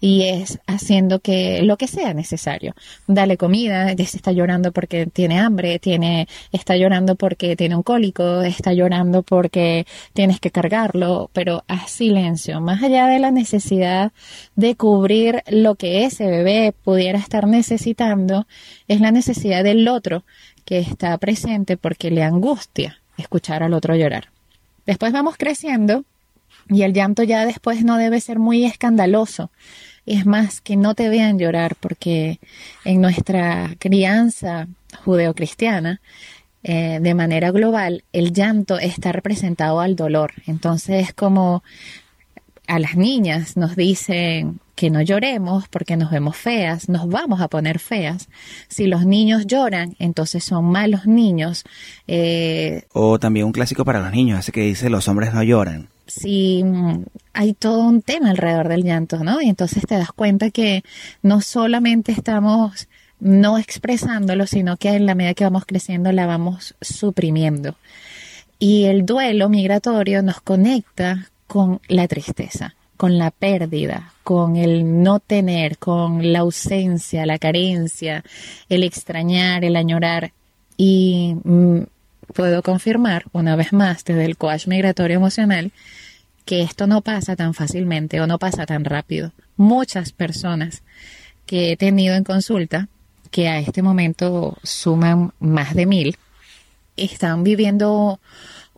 Y 0.00 0.22
es 0.22 0.58
haciendo 0.66 1.20
que 1.20 1.62
lo 1.62 1.76
que 1.76 1.86
sea 1.86 2.14
necesario. 2.14 2.74
Dale 3.06 3.36
comida, 3.36 3.94
se 3.96 4.16
está 4.16 4.32
llorando 4.32 4.72
porque 4.72 5.06
tiene 5.06 5.38
hambre, 5.38 5.78
tiene, 5.78 6.28
está 6.50 6.76
llorando 6.76 7.14
porque 7.14 7.56
tiene 7.56 7.76
un 7.76 7.82
cólico, 7.82 8.42
está 8.42 8.72
llorando 8.72 9.22
porque 9.22 9.86
tienes 10.12 10.40
que 10.40 10.50
cargarlo, 10.50 11.30
pero 11.32 11.64
a 11.68 11.86
silencio, 11.86 12.60
más 12.60 12.82
allá 12.82 13.06
de 13.06 13.18
la 13.18 13.30
necesidad 13.30 14.12
de 14.56 14.74
cubrir 14.76 15.42
lo 15.48 15.76
que 15.76 16.04
ese 16.04 16.26
bebé 16.26 16.71
pudiera 16.72 17.18
estar 17.18 17.46
necesitando 17.46 18.46
es 18.88 19.00
la 19.00 19.12
necesidad 19.12 19.64
del 19.64 19.86
otro 19.88 20.24
que 20.64 20.78
está 20.78 21.16
presente 21.18 21.76
porque 21.76 22.10
le 22.10 22.22
angustia 22.22 23.00
escuchar 23.16 23.62
al 23.62 23.74
otro 23.74 23.96
llorar. 23.96 24.28
Después 24.86 25.12
vamos 25.12 25.36
creciendo 25.36 26.04
y 26.68 26.82
el 26.82 26.92
llanto 26.92 27.22
ya 27.22 27.44
después 27.46 27.84
no 27.84 27.96
debe 27.96 28.20
ser 28.20 28.38
muy 28.38 28.64
escandaloso. 28.64 29.50
Es 30.06 30.26
más, 30.26 30.60
que 30.60 30.76
no 30.76 30.94
te 30.94 31.08
vean 31.08 31.38
llorar 31.38 31.76
porque 31.76 32.40
en 32.84 33.00
nuestra 33.00 33.74
crianza 33.78 34.66
judeocristiana, 35.04 36.00
eh, 36.64 36.98
de 37.00 37.14
manera 37.14 37.50
global, 37.50 38.04
el 38.12 38.32
llanto 38.32 38.78
está 38.78 39.12
representado 39.12 39.80
al 39.80 39.94
dolor. 39.96 40.32
Entonces 40.46 41.08
es 41.08 41.14
como 41.14 41.62
a 42.66 42.78
las 42.78 42.96
niñas 42.96 43.56
nos 43.56 43.76
dicen 43.76 44.60
que 44.82 44.90
no 44.90 45.00
lloremos 45.00 45.68
porque 45.68 45.96
nos 45.96 46.10
vemos 46.10 46.36
feas, 46.36 46.88
nos 46.88 47.08
vamos 47.08 47.40
a 47.40 47.46
poner 47.46 47.78
feas. 47.78 48.28
Si 48.66 48.88
los 48.88 49.06
niños 49.06 49.46
lloran, 49.46 49.94
entonces 50.00 50.42
son 50.42 50.64
malos 50.64 51.06
niños. 51.06 51.62
Eh, 52.08 52.82
o 52.92 53.20
también 53.20 53.46
un 53.46 53.52
clásico 53.52 53.84
para 53.84 54.00
los 54.00 54.10
niños, 54.10 54.40
ese 54.40 54.50
que 54.50 54.62
dice 54.62 54.90
los 54.90 55.06
hombres 55.06 55.32
no 55.32 55.44
lloran. 55.44 55.88
Sí, 56.08 56.64
mm, 56.64 57.04
hay 57.32 57.54
todo 57.54 57.84
un 57.84 58.02
tema 58.02 58.30
alrededor 58.30 58.66
del 58.66 58.82
llanto, 58.82 59.22
¿no? 59.22 59.40
Y 59.40 59.48
entonces 59.48 59.86
te 59.86 59.94
das 59.94 60.10
cuenta 60.10 60.50
que 60.50 60.82
no 61.22 61.42
solamente 61.42 62.10
estamos 62.10 62.88
no 63.20 63.58
expresándolo, 63.58 64.48
sino 64.48 64.78
que 64.78 64.88
en 64.88 65.06
la 65.06 65.14
medida 65.14 65.34
que 65.34 65.44
vamos 65.44 65.64
creciendo 65.64 66.10
la 66.10 66.26
vamos 66.26 66.74
suprimiendo. 66.80 67.76
Y 68.58 68.86
el 68.86 69.06
duelo 69.06 69.48
migratorio 69.48 70.24
nos 70.24 70.40
conecta 70.40 71.30
con 71.46 71.80
la 71.86 72.08
tristeza 72.08 72.74
con 72.96 73.18
la 73.18 73.30
pérdida, 73.30 74.12
con 74.22 74.56
el 74.56 75.02
no 75.02 75.18
tener, 75.18 75.78
con 75.78 76.32
la 76.32 76.40
ausencia, 76.40 77.26
la 77.26 77.38
carencia, 77.38 78.22
el 78.68 78.84
extrañar, 78.84 79.64
el 79.64 79.76
añorar. 79.76 80.32
Y 80.76 81.36
mm, 81.44 81.80
puedo 82.34 82.62
confirmar, 82.62 83.24
una 83.32 83.56
vez 83.56 83.72
más, 83.72 84.04
desde 84.04 84.24
el 84.24 84.36
coach 84.36 84.66
migratorio 84.66 85.16
emocional, 85.16 85.72
que 86.44 86.62
esto 86.62 86.86
no 86.86 87.02
pasa 87.02 87.36
tan 87.36 87.54
fácilmente 87.54 88.20
o 88.20 88.26
no 88.26 88.38
pasa 88.38 88.66
tan 88.66 88.84
rápido. 88.84 89.32
Muchas 89.56 90.12
personas 90.12 90.82
que 91.46 91.72
he 91.72 91.76
tenido 91.76 92.14
en 92.14 92.24
consulta, 92.24 92.88
que 93.30 93.48
a 93.48 93.58
este 93.58 93.82
momento 93.82 94.58
suman 94.62 95.32
más 95.40 95.74
de 95.74 95.86
mil, 95.86 96.16
están 96.96 97.44
viviendo 97.44 98.20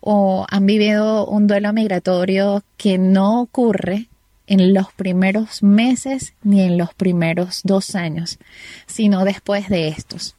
o 0.07 0.45
han 0.51 0.67
vivido 0.67 1.27
un 1.27 1.47
duelo 1.47 1.73
migratorio 1.73 2.63
que 2.77 2.99
no 2.99 3.41
ocurre 3.41 4.09
en 4.47 4.75
los 4.75 4.93
primeros 4.93 5.63
meses 5.63 6.35
ni 6.43 6.61
en 6.61 6.77
los 6.77 6.93
primeros 6.93 7.63
dos 7.65 7.95
años, 7.95 8.39
sino 8.87 9.25
después 9.25 9.71
de 9.71 9.89
estos. 9.89 10.37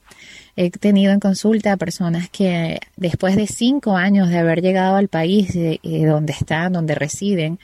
He 0.56 0.70
tenido 0.70 1.12
en 1.14 1.20
consulta 1.20 1.74
a 1.74 1.78
personas 1.78 2.30
que 2.30 2.80
después 2.96 3.36
de 3.36 3.48
cinco 3.48 3.98
años 3.98 4.30
de 4.30 4.38
haber 4.38 4.62
llegado 4.62 4.98
al 4.98 5.08
país 5.08 5.52
donde 5.82 6.34
están, 6.34 6.74
donde 6.74 6.94
residen, 6.94 7.58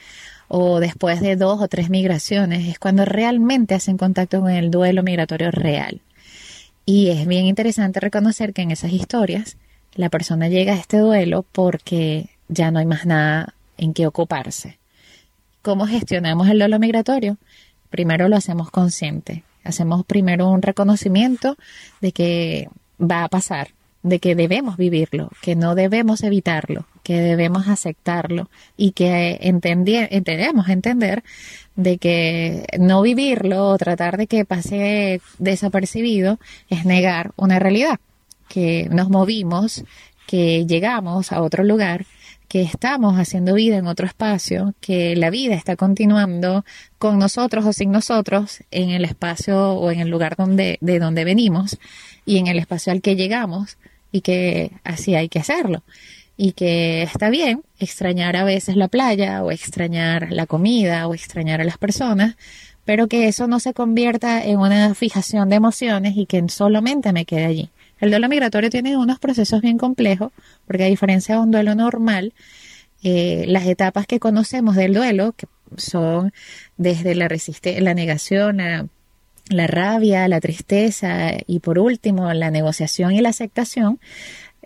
o 0.48 0.80
después 0.80 1.20
de 1.20 1.36
dos 1.36 1.62
o 1.62 1.68
tres 1.68 1.88
migraciones, 1.88 2.66
es 2.66 2.80
cuando 2.80 3.04
realmente 3.04 3.76
hacen 3.76 3.96
contacto 3.96 4.40
con 4.40 4.50
el 4.50 4.72
duelo 4.72 5.04
migratorio 5.04 5.52
real. 5.52 6.00
Y 6.84 7.10
es 7.10 7.28
bien 7.28 7.46
interesante 7.46 8.00
reconocer 8.00 8.52
que 8.52 8.62
en 8.62 8.72
esas 8.72 8.92
historias 8.92 9.56
la 9.94 10.08
persona 10.08 10.48
llega 10.48 10.74
a 10.74 10.78
este 10.78 10.98
duelo 10.98 11.44
porque 11.52 12.30
ya 12.48 12.70
no 12.70 12.78
hay 12.78 12.86
más 12.86 13.06
nada 13.06 13.54
en 13.76 13.94
que 13.94 14.06
ocuparse 14.06 14.78
¿Cómo 15.62 15.86
gestionamos 15.86 16.48
el 16.48 16.58
duelo 16.58 16.78
migratorio? 16.78 17.38
primero 17.92 18.28
lo 18.28 18.36
hacemos 18.36 18.72
consciente. 18.72 19.44
Hacemos 19.62 20.04
primero 20.04 20.48
un 20.50 20.62
reconocimiento 20.62 21.56
de 22.00 22.10
que 22.10 22.68
va 22.98 23.22
a 23.22 23.28
pasar, 23.28 23.68
de 24.02 24.18
que 24.18 24.34
debemos 24.34 24.76
vivirlo, 24.76 25.30
que 25.40 25.54
no 25.54 25.76
debemos 25.76 26.24
evitarlo, 26.24 26.86
que 27.04 27.20
debemos 27.20 27.68
aceptarlo 27.68 28.48
y 28.76 28.90
que 28.92 29.38
entendemos 29.42 30.68
entender 30.68 31.22
de 31.76 31.98
que 31.98 32.66
no 32.80 33.02
vivirlo 33.02 33.68
o 33.68 33.78
tratar 33.78 34.16
de 34.16 34.26
que 34.26 34.44
pase 34.44 35.20
desapercibido 35.38 36.40
es 36.70 36.84
negar 36.84 37.30
una 37.36 37.60
realidad, 37.60 38.00
que 38.48 38.88
nos 38.90 39.08
movimos, 39.08 39.84
que 40.26 40.66
llegamos 40.66 41.32
a 41.32 41.42
otro 41.42 41.64
lugar, 41.64 42.06
que 42.48 42.62
estamos 42.62 43.18
haciendo 43.18 43.54
vida 43.54 43.78
en 43.78 43.86
otro 43.86 44.06
espacio, 44.06 44.74
que 44.80 45.16
la 45.16 45.30
vida 45.30 45.54
está 45.54 45.74
continuando 45.76 46.64
con 46.98 47.18
nosotros 47.18 47.64
o 47.64 47.72
sin 47.72 47.90
nosotros 47.90 48.62
en 48.70 48.90
el 48.90 49.04
espacio 49.06 49.72
o 49.72 49.90
en 49.90 50.00
el 50.00 50.08
lugar 50.08 50.36
donde, 50.36 50.76
de 50.82 50.98
donde 50.98 51.24
venimos 51.24 51.78
y 52.26 52.36
en 52.36 52.48
el 52.48 52.58
espacio 52.58 52.92
al 52.92 53.00
que 53.00 53.16
llegamos 53.16 53.78
y 54.12 54.20
que 54.20 54.72
así 54.84 55.14
hay 55.14 55.30
que 55.30 55.38
hacerlo 55.38 55.82
y 56.36 56.52
que 56.52 57.02
está 57.02 57.30
bien 57.30 57.62
extrañar 57.78 58.36
a 58.36 58.44
veces 58.44 58.76
la 58.76 58.88
playa 58.88 59.42
o 59.42 59.50
extrañar 59.50 60.32
la 60.32 60.46
comida 60.46 61.06
o 61.06 61.14
extrañar 61.14 61.60
a 61.60 61.64
las 61.64 61.78
personas, 61.78 62.36
pero 62.84 63.06
que 63.06 63.28
eso 63.28 63.46
no 63.46 63.60
se 63.60 63.74
convierta 63.74 64.44
en 64.44 64.58
una 64.58 64.94
fijación 64.94 65.48
de 65.48 65.56
emociones 65.56 66.16
y 66.16 66.26
que 66.26 66.42
solamente 66.48 67.12
me 67.12 67.24
quede 67.24 67.44
allí. 67.44 67.70
El 68.02 68.10
duelo 68.10 68.28
migratorio 68.28 68.68
tiene 68.68 68.96
unos 68.96 69.20
procesos 69.20 69.60
bien 69.60 69.78
complejos, 69.78 70.32
porque 70.66 70.82
a 70.82 70.88
diferencia 70.88 71.36
de 71.36 71.40
un 71.40 71.52
duelo 71.52 71.76
normal, 71.76 72.32
eh, 73.04 73.44
las 73.46 73.64
etapas 73.64 74.08
que 74.08 74.18
conocemos 74.18 74.74
del 74.74 74.92
duelo, 74.92 75.34
que 75.36 75.46
son 75.76 76.32
desde 76.76 77.14
la, 77.14 77.28
la 77.78 77.94
negación, 77.94 78.60
a 78.60 78.88
la 79.50 79.66
rabia, 79.68 80.26
la 80.26 80.40
tristeza 80.40 81.30
y 81.46 81.60
por 81.60 81.78
último 81.78 82.32
la 82.32 82.50
negociación 82.50 83.12
y 83.12 83.20
la 83.20 83.28
aceptación, 83.28 84.00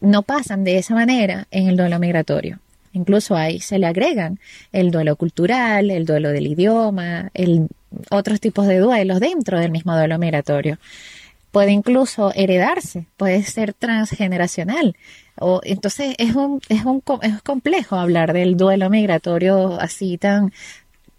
no 0.00 0.22
pasan 0.22 0.64
de 0.64 0.78
esa 0.78 0.94
manera 0.94 1.46
en 1.50 1.68
el 1.68 1.76
duelo 1.76 1.98
migratorio. 1.98 2.60
Incluso 2.94 3.36
ahí 3.36 3.60
se 3.60 3.78
le 3.78 3.86
agregan 3.86 4.40
el 4.72 4.90
duelo 4.90 5.14
cultural, 5.16 5.90
el 5.90 6.06
duelo 6.06 6.30
del 6.30 6.46
idioma, 6.46 7.30
el, 7.34 7.68
otros 8.10 8.40
tipos 8.40 8.66
de 8.66 8.78
duelos 8.78 9.20
dentro 9.20 9.60
del 9.60 9.72
mismo 9.72 9.94
duelo 9.94 10.18
migratorio. 10.18 10.78
Puede 11.50 11.72
incluso 11.72 12.32
heredarse, 12.34 13.06
puede 13.16 13.42
ser 13.42 13.72
transgeneracional. 13.72 14.96
O, 15.38 15.60
entonces 15.64 16.14
es 16.18 16.34
un, 16.34 16.60
es 16.68 16.84
un 16.84 17.02
es 17.22 17.42
complejo 17.42 17.96
hablar 17.96 18.32
del 18.32 18.56
duelo 18.56 18.90
migratorio 18.90 19.80
así 19.80 20.18
tan 20.18 20.52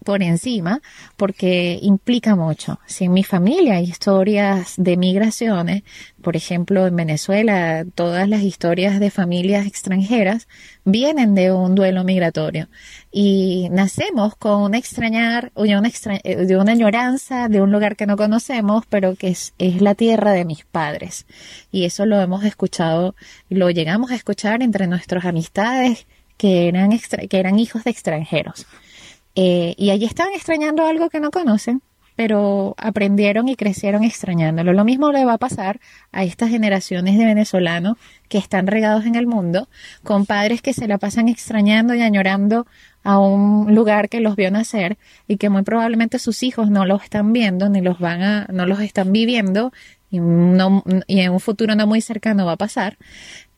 por 0.07 0.23
encima 0.23 0.81
porque 1.17 1.79
implica 1.81 2.37
mucho. 2.37 2.79
Si 2.85 3.03
en 3.03 3.11
mi 3.11 3.25
familia 3.25 3.75
hay 3.75 3.83
historias 3.83 4.75
de 4.77 4.95
migraciones, 4.95 5.83
por 6.21 6.37
ejemplo 6.37 6.87
en 6.87 6.95
Venezuela, 6.95 7.83
todas 7.93 8.29
las 8.29 8.41
historias 8.41 9.01
de 9.01 9.11
familias 9.11 9.67
extranjeras 9.67 10.47
vienen 10.85 11.35
de 11.35 11.51
un 11.51 11.75
duelo 11.75 12.05
migratorio 12.05 12.69
y 13.11 13.67
nacemos 13.69 14.37
con 14.37 14.61
un 14.61 14.75
extrañar, 14.75 15.51
una 15.55 15.91
eh, 16.23 16.35
de 16.45 16.55
una 16.55 16.71
añoranza 16.71 17.49
de 17.49 17.61
un 17.61 17.73
lugar 17.73 17.97
que 17.97 18.05
no 18.05 18.15
conocemos, 18.15 18.85
pero 18.87 19.13
que 19.17 19.27
es, 19.27 19.53
es 19.57 19.81
la 19.81 19.93
tierra 19.93 20.31
de 20.31 20.45
mis 20.45 20.63
padres. 20.63 21.25
Y 21.69 21.83
eso 21.83 22.05
lo 22.05 22.21
hemos 22.21 22.45
escuchado, 22.45 23.13
lo 23.49 23.69
llegamos 23.71 24.11
a 24.11 24.15
escuchar 24.15 24.63
entre 24.63 24.87
nuestras 24.87 25.25
amistades 25.25 26.07
que 26.37 26.69
eran, 26.69 26.97
que 26.97 27.39
eran 27.39 27.59
hijos 27.59 27.83
de 27.83 27.91
extranjeros. 27.91 28.65
Eh, 29.39 29.75
y 29.77 29.91
allí 29.91 30.05
están 30.05 30.29
extrañando 30.33 30.83
algo 30.83 31.11
que 31.11 31.19
no 31.19 31.29
conocen, 31.29 31.83
pero 32.15 32.73
aprendieron 32.79 33.47
y 33.47 33.55
crecieron 33.55 34.03
extrañándolo. 34.03 34.73
Lo 34.73 34.83
mismo 34.83 35.11
le 35.11 35.25
va 35.25 35.33
a 35.33 35.38
pasar 35.38 35.79
a 36.11 36.23
estas 36.23 36.49
generaciones 36.49 37.19
de 37.19 37.25
venezolanos 37.25 37.97
que 38.29 38.39
están 38.39 38.65
regados 38.65 39.05
en 39.05 39.13
el 39.13 39.27
mundo, 39.27 39.69
con 40.03 40.25
padres 40.25 40.63
que 40.63 40.73
se 40.73 40.88
la 40.88 40.97
pasan 40.97 41.29
extrañando 41.29 41.93
y 41.93 42.01
añorando 42.01 42.65
a 43.03 43.19
un 43.19 43.75
lugar 43.75 44.09
que 44.09 44.21
los 44.21 44.35
vio 44.35 44.49
nacer 44.49 44.97
y 45.27 45.38
que 45.38 45.49
muy 45.49 45.61
probablemente 45.61 46.17
sus 46.17 46.41
hijos 46.41 46.71
no 46.71 46.88
los 46.88 47.03
están 47.03 47.31
viendo 47.31 47.69
ni 47.69 47.81
los 47.81 47.99
van 47.99 48.23
a, 48.23 48.47
no 48.51 48.65
los 48.65 48.79
están 48.79 49.11
viviendo 49.11 49.71
y, 50.09 50.19
no, 50.19 50.83
y 51.05 51.19
en 51.19 51.31
un 51.31 51.39
futuro 51.39 51.75
no 51.75 51.85
muy 51.85 52.01
cercano 52.01 52.47
va 52.47 52.53
a 52.53 52.57
pasar. 52.57 52.97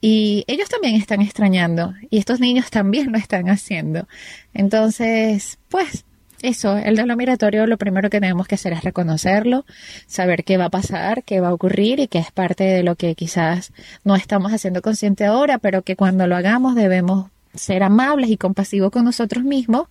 Y 0.01 0.45
ellos 0.47 0.69
también 0.69 0.95
están 0.95 1.21
extrañando 1.21 1.93
y 2.09 2.19
estos 2.19 2.39
niños 2.39 2.69
también 2.69 3.11
lo 3.11 3.17
están 3.17 3.49
haciendo. 3.49 4.07
Entonces, 4.53 5.59
pues 5.67 6.05
eso, 6.41 6.77
el 6.77 6.95
duelo 6.95 7.17
migratorio 7.17 7.67
lo 7.67 7.77
primero 7.77 8.09
que 8.09 8.21
tenemos 8.21 8.47
que 8.47 8.55
hacer 8.55 8.71
es 8.71 8.83
reconocerlo, 8.83 9.65
saber 10.07 10.45
qué 10.45 10.57
va 10.57 10.65
a 10.65 10.69
pasar, 10.69 11.23
qué 11.23 11.41
va 11.41 11.49
a 11.49 11.53
ocurrir 11.53 11.99
y 11.99 12.07
que 12.07 12.19
es 12.19 12.31
parte 12.31 12.63
de 12.63 12.83
lo 12.83 12.95
que 12.95 13.15
quizás 13.15 13.73
no 14.05 14.15
estamos 14.15 14.53
haciendo 14.53 14.81
consciente 14.81 15.25
ahora, 15.25 15.57
pero 15.57 15.81
que 15.81 15.97
cuando 15.97 16.27
lo 16.27 16.37
hagamos 16.37 16.75
debemos 16.75 17.29
ser 17.53 17.83
amables 17.83 18.29
y 18.29 18.37
compasivos 18.37 18.91
con 18.91 19.03
nosotros 19.03 19.43
mismos 19.43 19.87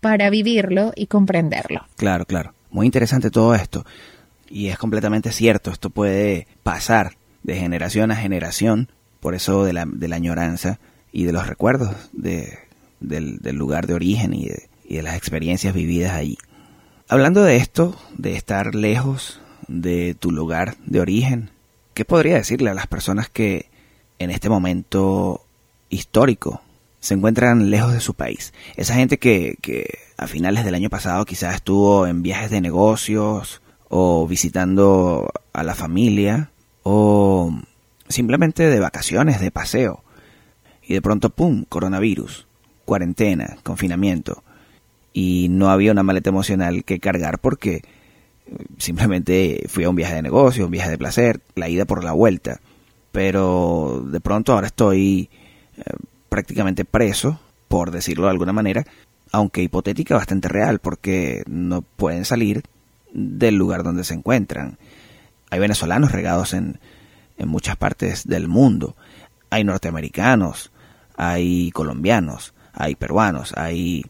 para 0.00 0.30
vivirlo 0.30 0.92
y 0.94 1.06
comprenderlo. 1.06 1.86
Claro, 1.96 2.26
claro. 2.26 2.54
Muy 2.70 2.86
interesante 2.86 3.30
todo 3.30 3.54
esto. 3.54 3.84
Y 4.48 4.68
es 4.68 4.78
completamente 4.78 5.32
cierto, 5.32 5.70
esto 5.70 5.90
puede 5.90 6.46
pasar 6.62 7.16
de 7.42 7.56
generación 7.56 8.10
a 8.12 8.16
generación 8.16 8.88
por 9.22 9.36
eso 9.36 9.64
de 9.64 9.72
la, 9.72 9.86
de 9.86 10.08
la 10.08 10.16
añoranza 10.16 10.80
y 11.12 11.24
de 11.24 11.32
los 11.32 11.46
recuerdos 11.46 11.94
de, 12.12 12.58
del, 12.98 13.38
lugar 13.56 13.86
de 13.86 13.94
origen 13.94 14.34
y 14.34 14.48
de, 14.48 14.68
y 14.84 14.96
de 14.96 15.02
las 15.02 15.16
experiencias 15.16 15.72
vividas 15.72 16.12
allí. 16.12 16.36
Hablando 17.08 17.44
de 17.44 17.56
esto, 17.56 17.96
de 18.18 18.34
estar 18.34 18.74
lejos 18.74 19.40
de 19.68 20.16
tu 20.18 20.32
lugar 20.32 20.76
de 20.86 21.00
origen, 21.00 21.50
¿qué 21.94 22.04
podría 22.04 22.34
decirle 22.34 22.70
a 22.70 22.74
las 22.74 22.88
personas 22.88 23.30
que 23.30 23.66
en 24.18 24.32
este 24.32 24.48
momento 24.48 25.46
histórico 25.88 26.60
se 26.98 27.14
encuentran 27.14 27.70
lejos 27.70 27.92
de 27.92 28.00
su 28.00 28.14
país? 28.14 28.52
Esa 28.76 28.94
gente 28.96 29.18
que, 29.18 29.56
que 29.62 30.00
a 30.16 30.26
finales 30.26 30.64
del 30.64 30.74
año 30.74 30.90
pasado 30.90 31.24
quizás 31.26 31.54
estuvo 31.54 32.08
en 32.08 32.22
viajes 32.24 32.50
de 32.50 32.60
negocios 32.60 33.62
o 33.88 34.26
visitando 34.26 35.30
a 35.52 35.62
la 35.62 35.76
familia 35.76 36.50
o 36.82 37.54
simplemente 38.12 38.68
de 38.68 38.80
vacaciones, 38.80 39.40
de 39.40 39.50
paseo. 39.50 40.02
Y 40.82 40.94
de 40.94 41.02
pronto, 41.02 41.30
¡pum!, 41.30 41.64
coronavirus, 41.68 42.46
cuarentena, 42.84 43.56
confinamiento. 43.62 44.42
Y 45.12 45.48
no 45.50 45.70
había 45.70 45.92
una 45.92 46.02
maleta 46.02 46.30
emocional 46.30 46.84
que 46.84 47.00
cargar 47.00 47.38
porque 47.38 47.76
eh, 47.76 47.82
simplemente 48.78 49.64
fui 49.68 49.84
a 49.84 49.90
un 49.90 49.96
viaje 49.96 50.14
de 50.14 50.22
negocio, 50.22 50.64
un 50.64 50.70
viaje 50.70 50.90
de 50.90 50.98
placer, 50.98 51.40
la 51.54 51.68
ida 51.68 51.84
por 51.84 52.04
la 52.04 52.12
vuelta. 52.12 52.60
Pero 53.12 54.04
de 54.06 54.20
pronto 54.20 54.52
ahora 54.52 54.68
estoy 54.68 55.28
eh, 55.76 55.82
prácticamente 56.28 56.84
preso, 56.84 57.40
por 57.68 57.90
decirlo 57.90 58.24
de 58.24 58.30
alguna 58.30 58.52
manera, 58.52 58.86
aunque 59.32 59.62
hipotética 59.62 60.14
bastante 60.14 60.48
real, 60.48 60.78
porque 60.78 61.42
no 61.46 61.82
pueden 61.82 62.24
salir 62.24 62.62
del 63.12 63.56
lugar 63.56 63.82
donde 63.82 64.04
se 64.04 64.14
encuentran. 64.14 64.78
Hay 65.50 65.58
venezolanos 65.58 66.12
regados 66.12 66.54
en, 66.54 66.78
en 67.38 67.48
muchas 67.48 67.76
partes 67.76 68.26
del 68.26 68.48
mundo. 68.48 68.96
Hay 69.50 69.64
norteamericanos, 69.64 70.72
hay 71.16 71.70
colombianos, 71.72 72.54
hay 72.72 72.94
peruanos, 72.94 73.52
hay 73.56 74.04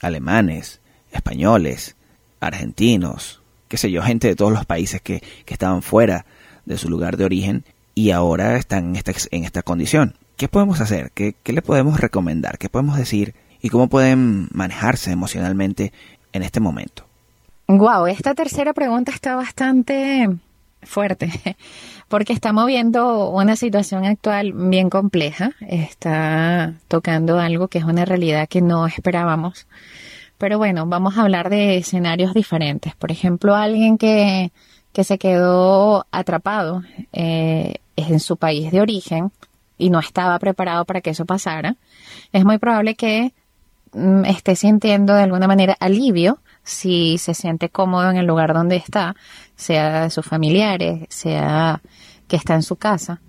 alemanes, 0.00 0.80
españoles, 1.12 1.96
argentinos, 2.40 3.42
qué 3.68 3.76
sé 3.76 3.90
yo, 3.90 4.02
gente 4.02 4.28
de 4.28 4.36
todos 4.36 4.52
los 4.52 4.66
países 4.66 5.00
que, 5.00 5.22
que 5.44 5.54
estaban 5.54 5.82
fuera 5.82 6.26
de 6.64 6.78
su 6.78 6.88
lugar 6.88 7.16
de 7.16 7.24
origen 7.24 7.64
y 7.94 8.10
ahora 8.10 8.56
están 8.56 8.90
en 8.90 8.96
esta, 8.96 9.12
en 9.30 9.44
esta 9.44 9.62
condición. 9.62 10.14
¿Qué 10.36 10.48
podemos 10.48 10.80
hacer? 10.80 11.12
¿Qué, 11.12 11.34
¿Qué 11.42 11.52
le 11.52 11.62
podemos 11.62 12.00
recomendar? 12.00 12.58
¿Qué 12.58 12.68
podemos 12.68 12.98
decir? 12.98 13.34
¿Y 13.62 13.70
cómo 13.70 13.88
pueden 13.88 14.48
manejarse 14.52 15.10
emocionalmente 15.10 15.92
en 16.32 16.42
este 16.42 16.60
momento? 16.60 17.06
Wow, 17.68 18.06
esta 18.06 18.34
tercera 18.34 18.72
pregunta 18.74 19.12
está 19.12 19.34
bastante 19.34 20.28
fuerte, 20.82 21.30
porque 22.08 22.32
estamos 22.32 22.66
viendo 22.66 23.30
una 23.30 23.56
situación 23.56 24.04
actual 24.04 24.52
bien 24.52 24.90
compleja, 24.90 25.52
está 25.60 26.74
tocando 26.88 27.38
algo 27.38 27.68
que 27.68 27.78
es 27.78 27.84
una 27.84 28.04
realidad 28.04 28.48
que 28.48 28.62
no 28.62 28.86
esperábamos. 28.86 29.66
Pero 30.38 30.58
bueno, 30.58 30.86
vamos 30.86 31.16
a 31.16 31.22
hablar 31.22 31.48
de 31.48 31.78
escenarios 31.78 32.34
diferentes. 32.34 32.94
Por 32.94 33.10
ejemplo, 33.10 33.54
alguien 33.54 33.96
que, 33.96 34.52
que 34.92 35.02
se 35.02 35.18
quedó 35.18 36.06
atrapado 36.10 36.82
eh, 37.12 37.76
en 37.96 38.20
su 38.20 38.36
país 38.36 38.70
de 38.70 38.80
origen 38.80 39.32
y 39.78 39.90
no 39.90 39.98
estaba 39.98 40.38
preparado 40.38 40.84
para 40.84 41.00
que 41.00 41.10
eso 41.10 41.24
pasara, 41.24 41.76
es 42.32 42.44
muy 42.44 42.58
probable 42.58 42.94
que 42.94 43.32
mm, 43.92 44.24
esté 44.26 44.56
sintiendo 44.56 45.14
de 45.14 45.22
alguna 45.22 45.46
manera 45.46 45.76
alivio 45.80 46.38
si 46.66 47.16
se 47.16 47.32
siente 47.32 47.70
cómodo 47.70 48.10
en 48.10 48.16
el 48.16 48.26
lugar 48.26 48.52
donde 48.52 48.76
está, 48.76 49.14
sea 49.54 50.02
de 50.02 50.10
sus 50.10 50.26
familiares, 50.26 51.06
sea 51.08 51.80
que 52.28 52.36
está 52.36 52.54
en 52.54 52.62
su 52.62 52.76
casa. 52.76 53.20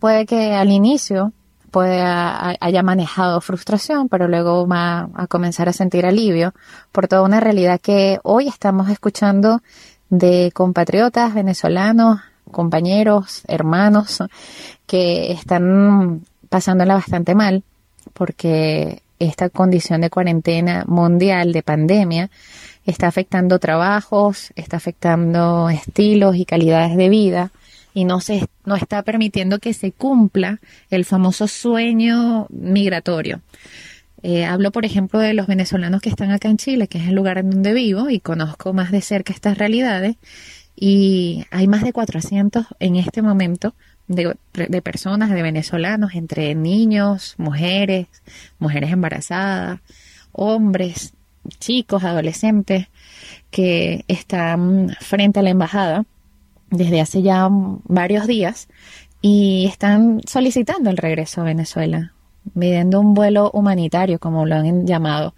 Puede 0.00 0.24
que 0.26 0.54
al 0.54 0.70
inicio 0.70 1.32
puede 1.70 2.00
haya 2.00 2.82
manejado 2.82 3.42
frustración, 3.42 4.08
pero 4.08 4.28
luego 4.28 4.66
va 4.66 5.10
a 5.14 5.26
comenzar 5.26 5.68
a 5.68 5.74
sentir 5.74 6.06
alivio 6.06 6.54
por 6.90 7.06
toda 7.06 7.22
una 7.22 7.38
realidad 7.38 7.80
que 7.80 8.18
hoy 8.22 8.48
estamos 8.48 8.88
escuchando 8.88 9.60
de 10.08 10.50
compatriotas 10.54 11.34
venezolanos, 11.34 12.20
compañeros, 12.50 13.42
hermanos 13.46 14.22
que 14.86 15.32
están 15.32 16.22
pasándola 16.48 16.94
bastante 16.94 17.34
mal 17.34 17.62
porque 18.14 19.02
esta 19.18 19.50
condición 19.50 20.00
de 20.00 20.10
cuarentena 20.10 20.84
mundial, 20.86 21.52
de 21.52 21.62
pandemia, 21.62 22.30
está 22.86 23.08
afectando 23.08 23.58
trabajos, 23.58 24.52
está 24.56 24.78
afectando 24.78 25.68
estilos 25.68 26.36
y 26.36 26.44
calidades 26.44 26.96
de 26.96 27.08
vida 27.08 27.50
y 27.92 28.04
no 28.04 28.20
se 28.20 28.46
no 28.64 28.76
está 28.76 29.02
permitiendo 29.02 29.58
que 29.58 29.74
se 29.74 29.92
cumpla 29.92 30.60
el 30.90 31.04
famoso 31.04 31.48
sueño 31.48 32.46
migratorio. 32.50 33.40
Eh, 34.22 34.44
hablo, 34.44 34.72
por 34.72 34.84
ejemplo, 34.84 35.20
de 35.20 35.34
los 35.34 35.46
venezolanos 35.46 36.00
que 36.00 36.08
están 36.08 36.30
acá 36.30 36.48
en 36.48 36.56
Chile, 36.56 36.88
que 36.88 36.98
es 36.98 37.08
el 37.08 37.14
lugar 37.14 37.38
en 37.38 37.50
donde 37.50 37.72
vivo 37.74 38.10
y 38.10 38.20
conozco 38.20 38.72
más 38.72 38.90
de 38.90 39.00
cerca 39.00 39.32
estas 39.32 39.58
realidades. 39.58 40.16
Y 40.74 41.44
hay 41.50 41.68
más 41.68 41.82
de 41.82 41.92
400 41.92 42.66
en 42.80 42.96
este 42.96 43.22
momento 43.22 43.74
de, 44.08 44.36
de, 44.52 44.82
personas, 44.82 45.30
de 45.30 45.42
venezolanos, 45.42 46.14
entre 46.14 46.54
niños, 46.54 47.34
mujeres, 47.38 48.08
mujeres 48.58 48.92
embarazadas, 48.92 49.80
hombres, 50.32 51.14
chicos, 51.58 52.04
adolescentes, 52.04 52.88
que 53.50 54.04
están 54.08 54.96
frente 55.00 55.40
a 55.40 55.42
la 55.42 55.50
embajada 55.50 56.04
desde 56.70 57.00
hace 57.00 57.22
ya 57.22 57.48
varios 57.50 58.26
días 58.26 58.68
y 59.20 59.66
están 59.66 60.20
solicitando 60.26 60.90
el 60.90 60.96
regreso 60.96 61.40
a 61.40 61.44
Venezuela, 61.44 62.12
pidiendo 62.54 63.00
un 63.00 63.14
vuelo 63.14 63.50
humanitario, 63.52 64.18
como 64.18 64.46
lo 64.46 64.56
han 64.56 64.86
llamado, 64.86 65.34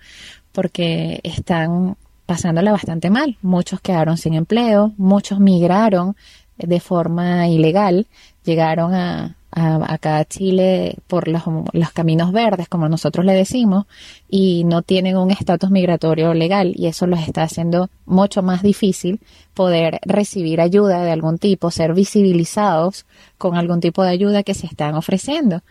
porque 0.52 1.20
están 1.22 1.96
pasándola 2.26 2.72
bastante 2.72 3.09
mal. 3.09 3.38
Muchos 3.40 3.80
quedaron 3.80 4.18
sin 4.18 4.34
empleo, 4.34 4.92
muchos 4.98 5.40
migraron 5.40 6.16
de 6.59 6.80
forma 6.80 7.48
ilegal, 7.48 8.06
llegaron 8.44 8.94
a, 8.94 9.38
acá 9.61 10.18
a 10.18 10.24
Chile 10.24 10.96
por 11.06 11.28
los, 11.28 11.42
los, 11.72 11.92
caminos 11.92 12.32
verdes, 12.32 12.68
como 12.68 12.88
nosotros 12.88 13.24
le 13.24 13.32
decimos, 13.32 13.86
y 14.28 14.64
no 14.64 14.82
tienen 14.82 15.16
un 15.16 15.30
estatus 15.30 15.70
migratorio 15.70 16.34
legal 16.34 16.72
y 16.76 16.86
eso 16.86 17.06
los 17.06 17.20
está 17.20 17.42
haciendo 17.42 17.90
mucho 18.06 18.42
más 18.42 18.62
difícil 18.62 19.20
poder 19.54 20.00
recibir 20.04 20.61
ayuda 20.61 21.02
de 21.02 21.11
algún 21.11 21.38
tipo, 21.38 21.70
ser 21.70 21.94
visibilizados 21.94 23.06
con 23.36 23.56
algún 23.56 23.80
tipo 23.80 24.02
de 24.02 24.11
ayuda 24.11 24.42
que 24.42 24.54
se 24.54 24.66
están 24.66 24.94
ofreciendo. 24.94 25.62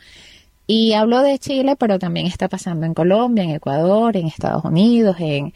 Y 0.67 0.93
hablo 0.93 1.21
de 1.21 1.39
Chile, 1.39 1.77
pero 1.77 1.97
también 1.97 2.27
está 2.27 2.49
pasando 2.49 2.85
en 2.85 2.93
Colombia, 2.93 3.43
en 3.45 3.51
Ecuador, 3.51 4.17
en 4.17 4.27
Estados 4.27 4.65
Unidos, 4.65 5.15
en, 5.19 5.53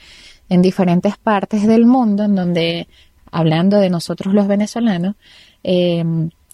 en 0.48 0.62
diferentes 0.62 1.18
partes 1.18 1.68
del 1.68 1.86
mundo, 1.86 2.24
en 2.24 2.36
donde, 2.36 2.88
hablando 3.32 3.78
de 3.78 3.90
nosotros 3.90 4.34
los 4.34 4.48
venezolanos, 4.48 5.16
eh, 5.64 6.04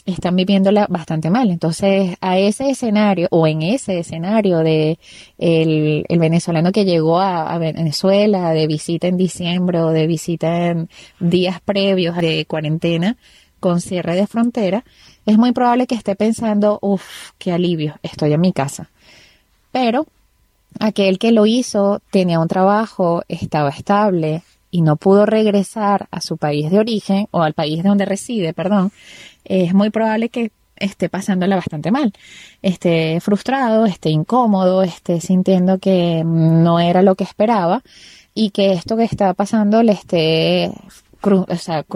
están 0.08 0.36
viviéndola 0.36 0.88
bastante 0.90 1.30
mal. 1.30 1.52
Entonces, 1.52 2.16
a 2.22 2.40
ese 2.40 2.70
escenario 2.70 3.28
o 3.30 3.46
en 3.46 3.62
ese 3.62 4.00
escenario 4.00 4.60
de 4.60 4.98
el, 5.38 6.06
venezolano 6.10 6.72
que 6.72 6.86
llegó 6.86 7.20
a, 7.20 7.58
Venezuela 7.58 8.52
de 8.52 8.68
visita 8.68 9.08
en 9.08 9.18
diciembre 9.18 9.82
o 9.82 9.90
de 9.90 10.08
visita 10.08 10.68
en 10.68 10.90
días 11.20 11.60
previos 11.62 12.16
de 12.18 12.46
cuarentena 12.46 13.18
con 13.60 13.82
cierre 13.82 14.16
de 14.16 14.28
frontera, 14.28 14.84
es 15.26 15.38
muy 15.38 15.52
probable 15.52 15.88
que 15.88 15.96
esté 15.96 16.16
pensando, 16.16 16.80
uff, 16.82 17.32
qué 17.38 17.52
alivio, 17.52 17.96
estoy 18.04 18.34
en 18.34 18.42
mi 18.42 18.54
casa. 18.54 18.90
Pero 19.72 20.06
aquel 20.80 21.18
que 21.18 21.32
lo 21.32 21.46
hizo 21.46 22.02
tenía 22.12 22.40
un 22.40 22.48
trabajo, 22.48 23.24
estaba 23.28 23.70
estable 23.70 24.44
y 24.72 24.82
no 24.82 24.96
pudo 24.98 25.26
regresar 25.26 26.08
a 26.12 26.22
su 26.22 26.38
país 26.38 26.70
de 26.72 26.80
origen 26.80 27.28
o 27.32 27.42
al 27.42 27.54
país 27.54 27.84
de 27.84 27.90
donde 27.90 28.06
reside, 28.06 28.54
perdón, 28.54 28.92
es 29.46 29.74
muy 29.74 29.90
probable 29.90 30.30
que 30.30 30.52
esté 30.76 31.10
pasándola 31.10 31.56
bastante 31.56 31.92
mal, 31.92 32.14
esté 32.62 33.20
frustrado, 33.20 33.86
esté 33.86 34.10
incómodo, 34.10 34.84
esté 34.84 35.22
sintiendo 35.22 35.80
que 35.80 36.24
no 36.26 36.80
era 36.80 37.02
lo 37.02 37.16
que 37.16 37.24
esperaba 37.24 37.82
y 38.34 38.52
que 38.52 38.74
esto 38.74 38.98
que 38.98 39.04
está 39.04 39.34
pasando 39.34 39.82
le 39.84 39.94
esté 39.94 40.72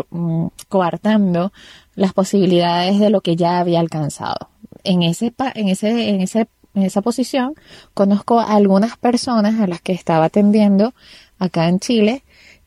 mm, 0.10 0.48
coartando 0.70 1.52
las 1.96 2.14
posibilidades 2.14 3.00
de 3.00 3.10
lo 3.10 3.22
que 3.22 3.36
ya 3.36 3.60
había 3.60 3.80
alcanzado. 3.80 4.50
En 4.84 5.04
ese, 5.04 5.34
en 5.56 5.68
ese, 5.68 6.10
en 6.10 6.22
ese, 6.22 6.48
en 6.74 6.84
esa 6.84 7.02
posición 7.02 7.54
conozco 7.94 8.40
a 8.40 8.56
algunas 8.56 8.98
personas 8.98 9.60
a 9.60 9.68
las 9.68 9.82
que 9.82 9.94
estaba 9.94 10.26
atendiendo 10.26 10.94
acá 11.38 11.68
en 11.68 11.80
Chile 11.80 12.24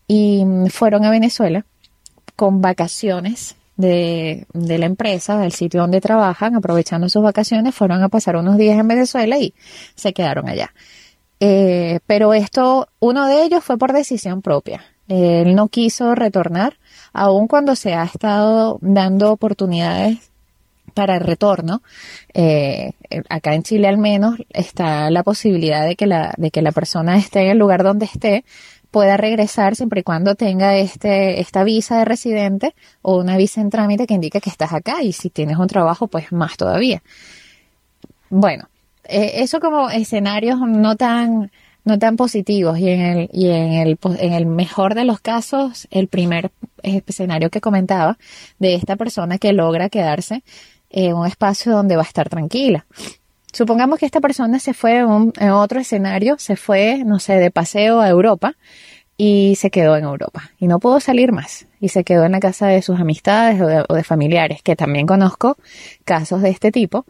y 0.07 0.45
mm, 0.45 0.67
fueron 0.67 1.05
a 1.05 1.11
Venezuela 1.11 1.65
con 2.37 2.61
vacaciones 2.61 3.57
de, 3.77 4.47
de, 4.53 4.79
la 4.79 4.87
empresa, 4.87 5.39
del 5.39 5.53
sitio 5.53 5.81
donde 5.81 6.01
trabajan, 6.01 6.55
aprovechando 6.55 7.09
sus 7.09 7.23
vacaciones, 7.23 7.75
fueron 7.75 8.03
a 8.03 8.09
pasar 8.09 8.37
unos 8.37 8.57
días 8.57 8.79
en 8.79 8.89
Venezuela 8.89 9.39
y 9.39 9.55
se 9.95 10.13
quedaron 10.13 10.49
allá. 10.49 10.73
Eh, 11.41 12.01
pero 12.07 12.33
esto, 12.35 12.89
uno 13.01 13.27
de 13.27 13.45
ellos 13.45 13.65
fue 13.65 13.77
por 13.77 13.93
decisión 13.93 14.43
propia. 14.43 14.85
Él 15.09 15.55
no 15.55 15.69
quiso 15.69 16.15
retornar, 16.15 16.79
aun 17.13 17.49
cuando 17.49 17.77
se 17.77 17.95
ha 17.95 18.05
estado 18.05 18.79
dando 18.81 19.33
oportunidades 19.33 20.31
para 20.95 21.17
el 21.17 21.21
retorno. 21.21 21.83
Eh, 22.33 22.93
acá 23.29 23.55
en 23.55 23.63
Chile 23.63 23.89
al 23.89 23.99
menos 23.99 24.39
está 24.51 25.11
la 25.11 25.23
posibilidad 25.23 25.87
de 25.87 25.97
que 25.97 26.07
la, 26.07 26.33
de 26.39 26.51
que 26.51 26.63
la 26.63 26.73
persona 26.73 27.17
esté 27.19 27.43
en 27.43 27.51
el 27.51 27.59
lugar 27.59 27.83
donde 27.83 28.07
esté, 28.07 28.45
pueda 28.95 29.17
regresar 29.17 29.75
siempre 29.75 30.03
y 30.03 30.03
cuando 30.05 30.37
tenga 30.37 30.77
este, 30.77 31.41
esta 31.41 31.65
visa 31.65 31.99
de 31.99 32.05
residente 32.05 32.77
o 33.03 33.19
una 33.19 33.37
visa 33.37 33.61
en 33.61 33.69
trámite 33.69 34.07
que 34.07 34.15
indique 34.15 34.41
que 34.41 34.51
estás 34.51 34.73
acá 34.73 35.03
y 35.03 35.13
si 35.13 35.31
tienes 35.31 35.57
un 35.59 35.67
trabajo, 35.67 36.07
pues 36.07 36.31
más 36.31 36.57
todavía. 36.57 37.03
Bueno, 38.31 38.69
eh, 39.03 39.33
eso 39.43 39.59
como 39.59 39.91
escenarios 39.91 40.61
no 40.61 40.95
tan, 40.95 41.51
no 41.85 41.99
tan 41.99 42.15
positivos 42.15 42.79
y 42.79 42.89
en 42.89 43.01
el, 43.01 43.31
y 43.33 43.49
en 43.49 43.73
el, 43.73 43.99
en 44.21 44.33
el 44.33 44.47
mejor 44.47 44.95
de 44.95 45.05
los 45.05 45.19
casos, 45.19 45.89
el 45.91 46.07
primer 46.07 46.53
escenario 46.85 47.51
que 47.51 47.61
comentaba 47.61 48.17
de 48.61 48.77
esta 48.77 48.95
persona 48.95 49.39
que 49.39 49.53
logra 49.53 49.89
quedarse 49.89 50.45
en 50.91 51.17
un 51.17 51.27
espacio 51.27 51.73
donde 51.73 51.97
va 51.97 52.03
a 52.03 52.07
estar 52.07 52.29
tranquila. 52.29 52.87
Supongamos 53.55 54.01
que 54.01 54.07
esta 54.07 54.21
persona 54.21 54.59
se 54.59 54.75
fue 54.75 54.99
en, 54.99 55.51
otro 55.51 55.79
escenario, 55.79 56.35
se 56.39 56.57
fue, 56.57 57.05
no 57.07 57.21
sé, 57.21 57.35
de 57.35 57.53
paseo 57.53 58.01
a 58.01 58.09
Europa 58.09 58.57
y 59.17 59.55
se 59.55 59.71
quedó 59.71 59.97
en 59.97 60.03
Europa 60.03 60.51
y 60.59 60.67
no 60.67 60.81
pudo 60.81 60.99
salir 60.99 61.31
más 61.31 61.69
y 61.79 61.91
se 61.91 62.03
quedó 62.03 62.25
en 62.25 62.33
la 62.33 62.41
casa 62.41 62.67
de 62.67 62.83
sus 62.83 62.99
amistades 62.99 63.61
o 63.61 63.95
de, 63.95 64.03
familiares, 64.03 64.61
que 64.61 64.75
también 64.75 65.07
conozco 65.07 65.57
casos 66.05 66.43
de 66.43 66.51
este 66.51 66.73
tipo. 66.73 67.07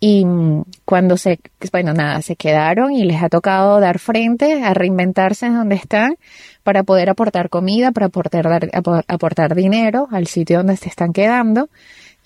Y 0.00 0.24
mm, 0.24 0.64
cuando 0.84 1.16
se, 1.16 1.38
bueno, 1.70 1.94
nada, 1.94 2.22
se 2.22 2.34
quedaron 2.34 2.90
y 2.90 3.04
les 3.04 3.22
ha 3.22 3.28
tocado 3.28 3.78
dar 3.78 4.00
frente 4.00 4.64
a 4.64 4.74
reinventarse 4.74 5.46
en 5.46 5.54
donde 5.54 5.76
están 5.76 6.16
para 6.64 6.82
poder 6.82 7.08
aportar 7.08 7.50
comida, 7.50 7.92
para 7.92 8.06
aportar, 8.06 8.68
aportar 9.06 9.54
dinero 9.54 10.08
al 10.10 10.26
sitio 10.26 10.58
donde 10.58 10.76
se 10.76 10.88
están 10.88 11.12
quedando. 11.12 11.68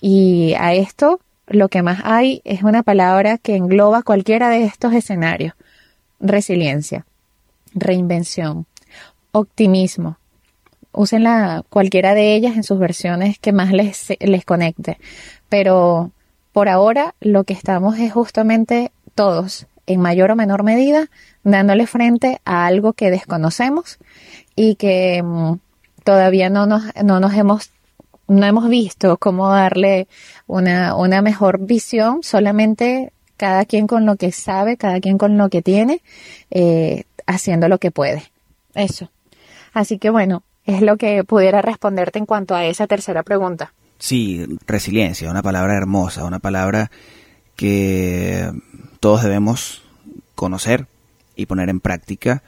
Y 0.01 0.55
a 0.57 0.73
esto 0.73 1.19
lo 1.49 1.69
que 1.69 1.81
más 1.81 2.01
hay 2.03 2.41
es 2.45 2.63
una 2.63 2.83
palabra 2.83 3.37
que 3.37 3.55
engloba 3.55 4.03
cualquiera 4.03 4.49
de 4.49 4.63
estos 4.63 4.93
escenarios. 4.93 5.53
Resiliencia, 6.19 7.05
reinvención, 7.73 8.65
optimismo. 9.31 10.17
Úsenla 10.91 11.63
cualquiera 11.69 12.13
de 12.13 12.35
ellas 12.35 12.55
en 12.55 12.63
sus 12.63 12.79
versiones 12.79 13.39
que 13.39 13.51
más 13.51 13.71
les, 13.71 14.07
les 14.19 14.45
conecte. 14.45 14.97
Pero 15.49 16.11
por 16.51 16.69
ahora 16.69 17.15
lo 17.19 17.43
que 17.43 17.53
estamos 17.53 17.97
es 17.99 18.11
justamente 18.11 18.91
todos, 19.15 19.67
en 19.85 20.01
mayor 20.01 20.31
o 20.31 20.35
menor 20.35 20.63
medida, 20.63 21.09
dándole 21.43 21.87
frente 21.87 22.41
a 22.45 22.65
algo 22.65 22.93
que 22.93 23.11
desconocemos 23.11 23.97
y 24.55 24.75
que 24.75 25.23
mm, 25.23 25.53
todavía 26.03 26.49
no 26.49 26.65
nos, 26.65 26.83
no 27.03 27.19
nos 27.19 27.33
hemos 27.33 27.71
no 28.29 28.45
hemos 28.45 28.69
visto 28.69 29.17
cómo 29.17 29.49
darle 29.49 30.07
una, 30.47 30.95
una 30.95 31.21
mejor 31.21 31.59
visión, 31.59 32.23
solamente 32.23 33.11
cada 33.37 33.65
quien 33.65 33.87
con 33.87 34.05
lo 34.05 34.15
que 34.15 34.31
sabe, 34.31 34.77
cada 34.77 34.99
quien 34.99 35.17
con 35.17 35.37
lo 35.37 35.49
que 35.49 35.61
tiene, 35.61 36.01
eh, 36.51 37.03
haciendo 37.25 37.67
lo 37.67 37.79
que 37.79 37.91
puede. 37.91 38.31
Eso. 38.75 39.09
Así 39.73 39.97
que 39.97 40.09
bueno, 40.09 40.43
es 40.65 40.81
lo 40.81 40.97
que 40.97 41.23
pudiera 41.23 41.61
responderte 41.61 42.19
en 42.19 42.25
cuanto 42.25 42.55
a 42.55 42.65
esa 42.65 42.87
tercera 42.87 43.23
pregunta. 43.23 43.73
Sí, 43.97 44.45
resiliencia, 44.67 45.29
una 45.29 45.41
palabra 45.41 45.75
hermosa, 45.75 46.25
una 46.25 46.39
palabra 46.39 46.91
que 47.55 48.51
todos 48.99 49.23
debemos 49.23 49.83
conocer 50.35 50.87
y 51.35 51.47
poner 51.47 51.69
en 51.69 51.79
práctica 51.79 52.43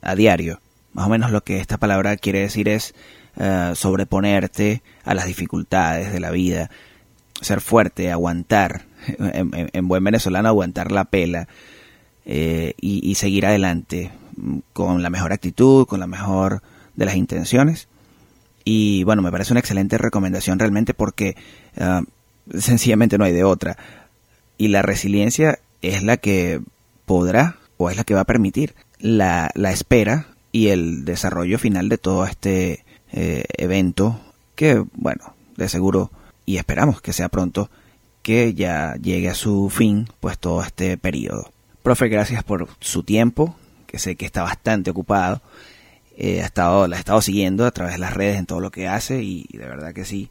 a 0.00 0.14
diario. 0.14 0.60
Más 0.92 1.06
o 1.06 1.10
menos 1.10 1.30
lo 1.30 1.42
que 1.42 1.58
esta 1.58 1.76
palabra 1.76 2.16
quiere 2.16 2.40
decir 2.40 2.68
es 2.68 2.94
eh, 3.36 3.72
sobreponerte 3.74 4.82
a 5.04 5.14
las 5.14 5.26
dificultades 5.26 6.12
de 6.12 6.20
la 6.20 6.30
vida, 6.30 6.70
ser 7.40 7.60
fuerte, 7.60 8.12
aguantar, 8.12 8.82
en, 9.18 9.88
buen 9.88 10.04
venezolano 10.04 10.48
aguantar 10.48 10.92
la 10.92 11.04
pela 11.04 11.48
eh, 12.24 12.74
y, 12.80 13.14
seguir 13.16 13.46
adelante 13.46 14.12
con 14.72 15.02
la 15.02 15.10
mejor 15.10 15.32
actitud, 15.32 15.86
con 15.86 16.00
la 16.00 16.06
mejor 16.06 16.62
de 16.94 17.04
las 17.04 17.16
intenciones. 17.16 17.88
Y 18.64 19.04
bueno, 19.04 19.20
me 19.20 19.30
parece 19.30 19.52
una 19.52 19.60
excelente 19.60 19.98
recomendación 19.98 20.58
realmente 20.58 20.94
porque 20.94 21.36
ah, 21.78 22.02
sencillamente 22.56 23.18
no 23.18 23.24
hay 23.24 23.32
de 23.32 23.44
otra. 23.44 23.76
Y 24.56 24.68
la 24.68 24.82
resiliencia 24.82 25.58
es 25.82 26.02
la 26.02 26.16
que 26.16 26.60
podrá 27.04 27.56
o 27.76 27.90
es 27.90 27.96
la 27.96 28.04
que 28.04 28.14
va 28.14 28.20
a 28.20 28.26
permitir 28.26 28.74
la, 28.98 29.50
la 29.54 29.70
espera 29.70 30.28
y 30.52 30.68
el 30.68 31.04
desarrollo 31.04 31.58
final 31.58 31.88
de 31.88 31.98
todo 31.98 32.24
este 32.24 32.83
eh, 33.16 33.44
evento 33.58 34.20
que, 34.56 34.84
bueno, 34.94 35.34
de 35.56 35.68
seguro 35.68 36.10
y 36.44 36.56
esperamos 36.56 37.00
que 37.00 37.12
sea 37.12 37.28
pronto 37.28 37.70
que 38.22 38.54
ya 38.54 38.96
llegue 38.96 39.28
a 39.28 39.34
su 39.34 39.70
fin 39.70 40.08
pues 40.18 40.36
todo 40.38 40.62
este 40.62 40.98
periodo. 40.98 41.50
Profe, 41.84 42.08
gracias 42.08 42.42
por 42.42 42.68
su 42.80 43.04
tiempo, 43.04 43.54
que 43.86 44.00
sé 44.00 44.16
que 44.16 44.26
está 44.26 44.42
bastante 44.42 44.90
ocupado. 44.90 45.42
Eh, 46.16 46.42
ha 46.42 46.46
estado, 46.46 46.88
la 46.88 46.96
he 46.96 46.98
estado 46.98 47.20
siguiendo 47.20 47.66
a 47.66 47.70
través 47.70 47.94
de 47.94 48.00
las 48.00 48.14
redes 48.14 48.38
en 48.38 48.46
todo 48.46 48.58
lo 48.58 48.70
que 48.70 48.88
hace 48.88 49.22
y, 49.22 49.46
de 49.52 49.68
verdad 49.68 49.92
que 49.92 50.04
sí, 50.04 50.28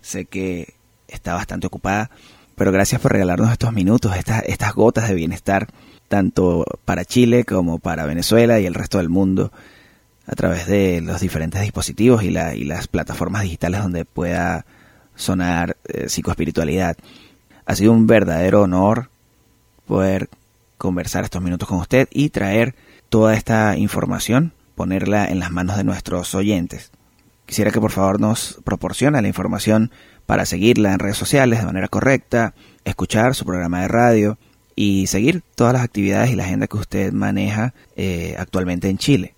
sé 0.00 0.26
que 0.26 0.74
está 1.08 1.34
bastante 1.34 1.66
ocupada. 1.66 2.10
Pero 2.54 2.70
gracias 2.70 3.00
por 3.00 3.12
regalarnos 3.12 3.50
estos 3.50 3.72
minutos, 3.72 4.14
estas, 4.16 4.44
estas 4.44 4.74
gotas 4.74 5.08
de 5.08 5.14
bienestar, 5.14 5.66
tanto 6.08 6.64
para 6.84 7.04
Chile 7.04 7.44
como 7.44 7.78
para 7.78 8.06
Venezuela 8.06 8.60
y 8.60 8.66
el 8.66 8.74
resto 8.74 8.98
del 8.98 9.08
mundo, 9.08 9.50
a 10.30 10.36
través 10.36 10.66
de 10.68 11.00
los 11.00 11.20
diferentes 11.20 11.60
dispositivos 11.60 12.22
y, 12.22 12.30
la, 12.30 12.54
y 12.54 12.62
las 12.62 12.86
plataformas 12.86 13.42
digitales 13.42 13.82
donde 13.82 14.04
pueda 14.04 14.64
sonar 15.16 15.76
eh, 15.88 16.08
psicoespiritualidad. 16.08 16.96
Ha 17.66 17.74
sido 17.74 17.92
un 17.92 18.06
verdadero 18.06 18.62
honor 18.62 19.10
poder 19.86 20.28
conversar 20.78 21.24
estos 21.24 21.42
minutos 21.42 21.68
con 21.68 21.78
usted 21.78 22.08
y 22.12 22.30
traer 22.30 22.76
toda 23.08 23.34
esta 23.34 23.76
información, 23.76 24.52
ponerla 24.76 25.26
en 25.26 25.40
las 25.40 25.50
manos 25.50 25.76
de 25.76 25.82
nuestros 25.82 26.32
oyentes. 26.36 26.92
Quisiera 27.44 27.72
que 27.72 27.80
por 27.80 27.90
favor 27.90 28.20
nos 28.20 28.60
proporcione 28.62 29.20
la 29.20 29.26
información 29.26 29.90
para 30.26 30.46
seguirla 30.46 30.92
en 30.92 31.00
redes 31.00 31.16
sociales 31.16 31.58
de 31.58 31.66
manera 31.66 31.88
correcta, 31.88 32.54
escuchar 32.84 33.34
su 33.34 33.44
programa 33.44 33.82
de 33.82 33.88
radio 33.88 34.38
y 34.76 35.08
seguir 35.08 35.42
todas 35.56 35.72
las 35.72 35.82
actividades 35.82 36.30
y 36.30 36.36
la 36.36 36.44
agenda 36.44 36.68
que 36.68 36.76
usted 36.76 37.12
maneja 37.12 37.74
eh, 37.96 38.36
actualmente 38.38 38.88
en 38.88 38.98
Chile. 38.98 39.34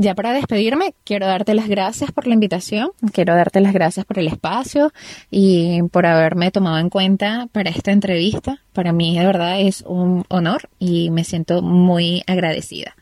Ya 0.00 0.14
para 0.14 0.32
despedirme, 0.32 0.94
quiero 1.02 1.26
darte 1.26 1.54
las 1.54 1.66
gracias 1.66 2.12
por 2.12 2.28
la 2.28 2.34
invitación, 2.34 2.92
quiero 3.12 3.34
darte 3.34 3.60
las 3.60 3.72
gracias 3.72 4.06
por 4.06 4.20
el 4.20 4.28
espacio 4.28 4.92
y 5.28 5.82
por 5.90 6.06
haberme 6.06 6.52
tomado 6.52 6.78
en 6.78 6.88
cuenta 6.88 7.48
para 7.50 7.70
esta 7.70 7.90
entrevista. 7.90 8.62
Para 8.72 8.92
mí 8.92 9.18
de 9.18 9.26
verdad 9.26 9.60
es 9.60 9.82
un 9.84 10.24
honor 10.28 10.70
y 10.78 11.10
me 11.10 11.24
siento 11.24 11.62
muy 11.62 12.22
agradecida. 12.28 12.94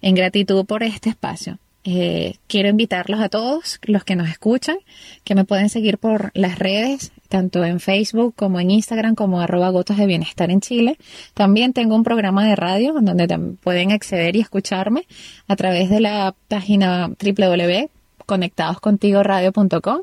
En 0.00 0.14
gratitud 0.14 0.64
por 0.66 0.84
este 0.84 1.08
espacio. 1.08 1.58
Eh, 1.82 2.36
quiero 2.46 2.68
invitarlos 2.68 3.20
a 3.20 3.28
todos 3.28 3.80
los 3.82 4.04
que 4.04 4.14
nos 4.14 4.28
escuchan, 4.28 4.78
que 5.24 5.34
me 5.34 5.44
pueden 5.44 5.68
seguir 5.68 5.98
por 5.98 6.30
las 6.34 6.60
redes, 6.60 7.10
tanto 7.28 7.64
en 7.64 7.80
Facebook 7.80 8.34
como 8.36 8.60
en 8.60 8.70
Instagram, 8.70 9.14
como 9.14 9.40
arroba 9.40 9.70
gotas 9.70 9.96
de 9.98 10.06
bienestar 10.06 10.50
en 10.50 10.60
Chile. 10.60 10.98
También 11.34 11.72
tengo 11.72 11.94
un 11.94 12.04
programa 12.04 12.46
de 12.46 12.56
radio 12.56 12.92
donde 12.92 13.56
pueden 13.62 13.92
acceder 13.92 14.36
y 14.36 14.40
escucharme 14.40 15.06
a 15.48 15.56
través 15.56 15.90
de 15.90 16.00
la 16.00 16.34
página 16.48 17.08
www.conectadoscontigoradio.com. 17.08 20.02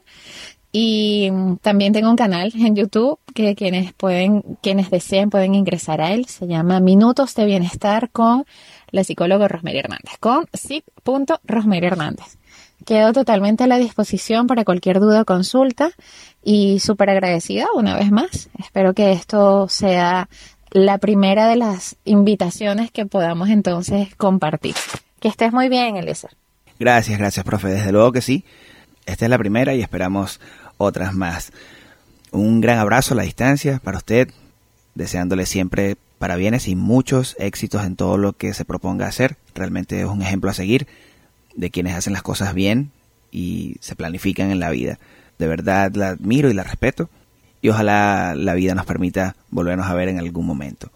Y 0.75 1.29
también 1.61 1.93
tengo 1.93 2.09
un 2.09 2.15
canal 2.15 2.51
en 2.55 2.75
YouTube 2.75 3.19
que 3.35 3.53
quienes 3.53 3.93
pueden, 3.93 4.41
quienes 4.61 4.89
deseen 4.89 5.29
pueden 5.29 5.53
ingresar 5.53 6.01
a 6.01 6.13
él. 6.13 6.25
Se 6.25 6.47
llama 6.47 6.79
Minutos 6.79 7.35
de 7.35 7.45
Bienestar 7.45 8.09
con 8.09 8.45
la 8.89 9.03
psicóloga 9.03 9.47
Rosemary 9.47 9.77
Hernández, 9.77 10.17
con 10.19 10.47
psic.rosemary 10.51 11.85
Hernández. 11.85 12.37
Quedo 12.85 13.13
totalmente 13.13 13.63
a 13.63 13.67
la 13.67 13.77
disposición 13.77 14.47
para 14.47 14.65
cualquier 14.65 14.99
duda 14.99 15.21
o 15.21 15.25
consulta 15.25 15.91
y 16.43 16.79
súper 16.79 17.09
agradecida 17.09 17.67
una 17.75 17.95
vez 17.95 18.11
más. 18.11 18.49
Espero 18.59 18.93
que 18.93 19.13
esto 19.13 19.69
sea 19.69 20.27
la 20.71 20.97
primera 20.97 21.47
de 21.47 21.55
las 21.55 21.95
invitaciones 22.03 22.91
que 22.91 23.05
podamos 23.05 23.49
entonces 23.49 24.13
compartir. 24.15 24.75
Que 25.19 25.29
estés 25.29 25.53
muy 25.53 25.69
bien, 25.69 25.95
Eliezer. 25.95 26.31
Gracias, 26.79 27.17
gracias, 27.17 27.45
profe. 27.45 27.69
Desde 27.69 27.91
luego 27.91 28.11
que 28.11 28.21
sí. 28.21 28.43
Esta 29.05 29.25
es 29.25 29.29
la 29.29 29.37
primera 29.37 29.73
y 29.73 29.81
esperamos 29.81 30.41
otras 30.77 31.13
más. 31.13 31.51
Un 32.31 32.61
gran 32.61 32.79
abrazo 32.79 33.13
a 33.13 33.17
la 33.17 33.23
distancia 33.23 33.79
para 33.83 33.97
usted, 33.97 34.29
deseándole 34.95 35.45
siempre 35.45 35.97
para 36.17 36.35
bienes 36.35 36.67
y 36.67 36.75
muchos 36.75 37.35
éxitos 37.37 37.85
en 37.85 37.95
todo 37.95 38.17
lo 38.17 38.33
que 38.33 38.53
se 38.53 38.65
proponga 38.65 39.07
hacer. 39.07 39.37
Realmente 39.53 40.01
es 40.01 40.07
un 40.07 40.21
ejemplo 40.21 40.49
a 40.49 40.53
seguir 40.53 40.87
de 41.55 41.69
quienes 41.69 41.95
hacen 41.95 42.13
las 42.13 42.23
cosas 42.23 42.53
bien 42.53 42.91
y 43.31 43.77
se 43.79 43.95
planifican 43.95 44.51
en 44.51 44.59
la 44.59 44.69
vida. 44.69 44.99
De 45.39 45.47
verdad 45.47 45.91
la 45.95 46.09
admiro 46.09 46.49
y 46.49 46.53
la 46.53 46.63
respeto 46.63 47.09
y 47.61 47.69
ojalá 47.69 48.35
la 48.35 48.53
vida 48.53 48.75
nos 48.75 48.85
permita 48.85 49.35
volvernos 49.49 49.87
a 49.87 49.93
ver 49.93 50.09
en 50.09 50.19
algún 50.19 50.45
momento. 50.45 50.91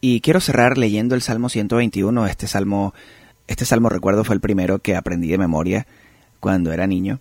Y 0.00 0.20
quiero 0.20 0.40
cerrar 0.40 0.78
leyendo 0.78 1.16
el 1.16 1.22
Salmo 1.22 1.48
121. 1.48 2.26
Este 2.28 2.46
salmo, 2.46 2.94
este 3.48 3.64
salmo 3.64 3.88
recuerdo 3.88 4.22
fue 4.22 4.36
el 4.36 4.40
primero 4.40 4.78
que 4.78 4.94
aprendí 4.94 5.28
de 5.28 5.38
memoria 5.38 5.86
cuando 6.38 6.72
era 6.72 6.86
niño. 6.86 7.18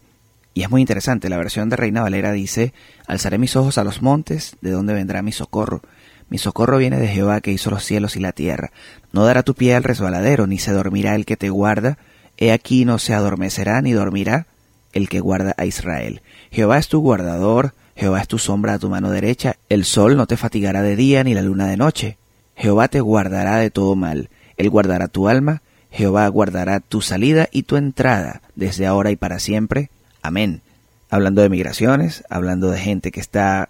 Y 0.54 0.62
es 0.62 0.70
muy 0.70 0.82
interesante, 0.82 1.30
la 1.30 1.38
versión 1.38 1.70
de 1.70 1.76
Reina 1.76 2.02
Valera 2.02 2.32
dice, 2.32 2.74
Alzaré 3.08 3.38
mis 3.38 3.56
ojos 3.56 3.78
a 3.78 3.84
los 3.84 4.02
montes, 4.02 4.58
¿de 4.62 4.72
dónde 4.72 4.94
vendrá 4.94 5.22
mi 5.22 5.32
socorro? 5.32 5.82
Mi 6.30 6.38
socorro 6.38 6.78
viene 6.78 7.00
de 7.00 7.08
Jehová 7.08 7.42
que 7.42 7.52
hizo 7.52 7.72
los 7.72 7.84
cielos 7.84 8.16
y 8.16 8.20
la 8.20 8.32
tierra. 8.32 8.72
No 9.12 9.26
dará 9.26 9.44
tu 9.44 9.54
pie 9.54 9.76
al 9.76 9.84
resbaladero, 9.84 10.46
ni 10.46 10.60
se 10.60 10.72
dormirá 10.72 11.16
el 11.16 11.26
que 11.26 11.38
te 11.38 11.50
guarda. 11.50 11.98
He 12.38 12.52
aquí 12.52 12.86
no 12.86 13.00
se 13.00 13.14
adormecerá 13.14 13.82
ni 13.82 13.94
dormirá 13.94 14.48
el 14.94 15.10
que 15.10 15.20
guarda 15.20 15.54
a 15.58 15.66
Israel. 15.66 16.22
Jehová 16.52 16.78
es 16.78 16.88
tu 16.88 17.00
guardador, 17.00 17.74
Jehová 17.96 18.22
es 18.22 18.28
tu 18.28 18.38
sombra 18.38 18.74
a 18.74 18.80
tu 18.80 18.90
mano 18.90 19.10
derecha. 19.10 19.58
El 19.70 19.86
sol 19.86 20.18
no 20.18 20.28
te 20.28 20.38
fatigará 20.38 20.82
de 20.82 20.96
día 20.96 21.24
ni 21.24 21.34
la 21.34 21.42
luna 21.42 21.68
de 21.68 21.78
noche. 21.78 22.18
Jehová 22.56 22.88
te 22.88 23.02
guardará 23.02 23.58
de 23.58 23.72
todo 23.72 23.96
mal. 23.96 24.30
Él 24.56 24.70
guardará 24.70 25.08
tu 25.08 25.28
alma. 25.28 25.62
Jehová 25.92 26.28
guardará 26.28 26.80
tu 26.80 27.02
salida 27.02 27.48
y 27.52 27.64
tu 27.64 27.76
entrada 27.76 28.42
desde 28.56 28.86
ahora 28.86 29.12
y 29.12 29.16
para 29.16 29.40
siempre. 29.40 29.90
Amén. 30.22 30.62
Hablando 31.10 31.42
de 31.42 31.50
migraciones, 31.50 32.24
hablando 32.30 32.70
de 32.70 32.80
gente 32.80 33.12
que 33.12 33.20
está 33.20 33.68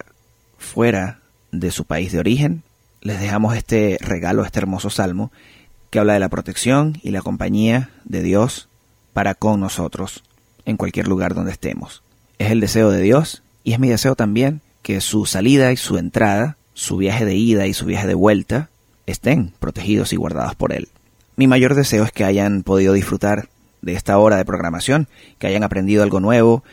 fuera 0.57 1.20
de 1.51 1.72
su 1.72 1.86
país 1.86 2.11
de 2.11 2.20
origen, 2.20 2.63
les 3.01 3.20
dejamos 3.20 3.55
este 3.55 3.97
regalo, 4.01 4.43
este 4.43 4.59
hermoso 4.59 4.89
salmo, 4.89 5.32
que 5.89 5.99
habla 5.99 6.13
de 6.13 6.19
la 6.19 6.29
protección 6.29 6.99
y 7.03 7.11
la 7.11 7.21
compañía 7.21 7.89
de 8.05 8.21
Dios 8.21 8.69
para 9.13 9.35
con 9.35 9.59
nosotros 9.59 10.23
en 10.65 10.77
cualquier 10.77 11.07
lugar 11.07 11.33
donde 11.33 11.51
estemos. 11.51 12.03
Es 12.38 12.51
el 12.51 12.59
deseo 12.59 12.91
de 12.91 13.01
Dios 13.01 13.43
y 13.63 13.73
es 13.73 13.79
mi 13.79 13.89
deseo 13.89 14.15
también 14.15 14.61
que 14.81 15.01
su 15.01 15.25
salida 15.25 15.71
y 15.71 15.77
su 15.77 15.97
entrada, 15.97 16.57
su 16.73 16.97
viaje 16.97 17.25
de 17.25 17.35
ida 17.35 17.67
y 17.67 17.73
su 17.73 17.85
viaje 17.85 18.07
de 18.07 18.13
vuelta, 18.13 18.69
estén 19.05 19.53
protegidos 19.59 20.13
y 20.13 20.17
guardados 20.17 20.55
por 20.55 20.73
Él. 20.73 20.89
Mi 21.35 21.47
mayor 21.47 21.75
deseo 21.75 22.03
es 22.03 22.11
que 22.11 22.25
hayan 22.25 22.63
podido 22.63 22.93
disfrutar 22.93 23.49
de 23.81 23.93
esta 23.93 24.17
hora 24.17 24.38
de 24.38 24.45
programación, 24.45 25.07
que 25.39 25.47
hayan 25.47 25.63
aprendido 25.63 26.03
algo 26.03 26.19
nuevo 26.19 26.63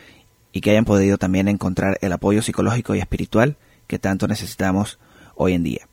y 0.51 0.61
que 0.61 0.71
hayan 0.71 0.85
podido 0.85 1.17
también 1.17 1.47
encontrar 1.47 1.97
el 2.01 2.11
apoyo 2.11 2.41
psicológico 2.41 2.95
y 2.95 2.99
espiritual 2.99 3.57
que 3.87 3.99
tanto 3.99 4.27
necesitamos 4.27 4.99
hoy 5.35 5.53
en 5.53 5.63
día. 5.63 5.87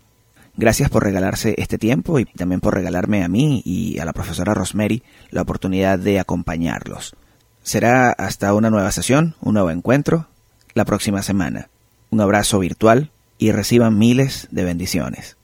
Gracias 0.57 0.91
por 0.91 1.03
regalarse 1.03 1.55
este 1.57 1.79
tiempo 1.79 2.19
y 2.19 2.27
también 2.27 2.61
por 2.61 2.75
regalarme 2.75 3.25
a 3.25 3.29
mí 3.29 3.63
y 3.65 3.99
a 3.99 4.05
la 4.05 4.13
profesora 4.13 4.55
Rosemary 4.55 5.03
la 5.31 5.43
oportunidad 5.43 5.99
de 5.99 6.21
acompañarlos. 6.21 7.17
Será 7.63 8.11
hasta 8.11 8.53
una 8.55 8.71
nueva 8.71 8.93
sesión, 8.93 9.35
un 9.41 9.55
nuevo 9.55 9.71
encuentro, 9.71 10.27
la 10.75 10.85
próxima 10.85 11.23
semana. 11.23 11.71
Un 12.11 12.21
abrazo 12.21 12.59
virtual 12.59 13.11
y 13.39 13.53
reciban 13.53 13.99
miles 13.99 14.49
de 14.51 14.65
bendiciones. 14.65 15.37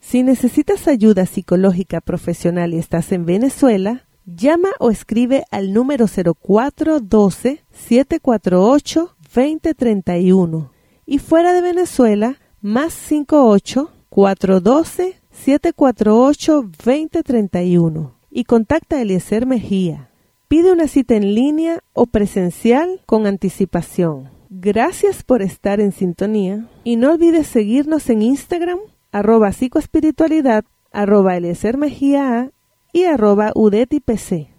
Si 0.00 0.24
necesitas 0.24 0.88
ayuda 0.88 1.26
psicológica 1.26 2.00
profesional 2.00 2.74
y 2.74 2.78
estás 2.78 3.12
en 3.12 3.24
Venezuela, 3.24 4.04
llama 4.26 4.70
o 4.80 4.90
escribe 4.90 5.44
al 5.50 5.72
número 5.72 6.06
0412 6.06 7.64
748 7.72 9.16
2031 9.34 10.72
y 11.06 11.18
fuera 11.18 11.52
de 11.52 11.62
Venezuela 11.62 12.36
más 12.62 12.94
58 12.94 13.90
412 14.08 15.20
748 15.30 16.62
2031 16.62 18.14
y 18.30 18.44
contacta 18.44 18.96
a 18.96 19.02
Eliezer 19.02 19.46
Mejía. 19.46 20.10
Pide 20.46 20.72
una 20.72 20.86
cita 20.86 21.16
en 21.16 21.34
línea 21.34 21.82
o 21.92 22.06
presencial 22.06 23.00
con 23.04 23.26
anticipación. 23.26 24.30
Gracias 24.48 25.22
por 25.24 25.42
estar 25.42 25.80
en 25.80 25.92
sintonía 25.92 26.68
y 26.84 26.96
no 26.96 27.12
olvides 27.12 27.48
seguirnos 27.48 28.08
en 28.10 28.22
Instagram 28.22 28.78
arroba 29.10 29.52
psicoespiritualidad 29.52 30.64
arroba 30.92 31.36
Eliezer 31.36 31.76
Mejía 31.76 32.52
y 32.92 33.04
arroba 33.04 33.50
UDETIPC. 33.54 34.51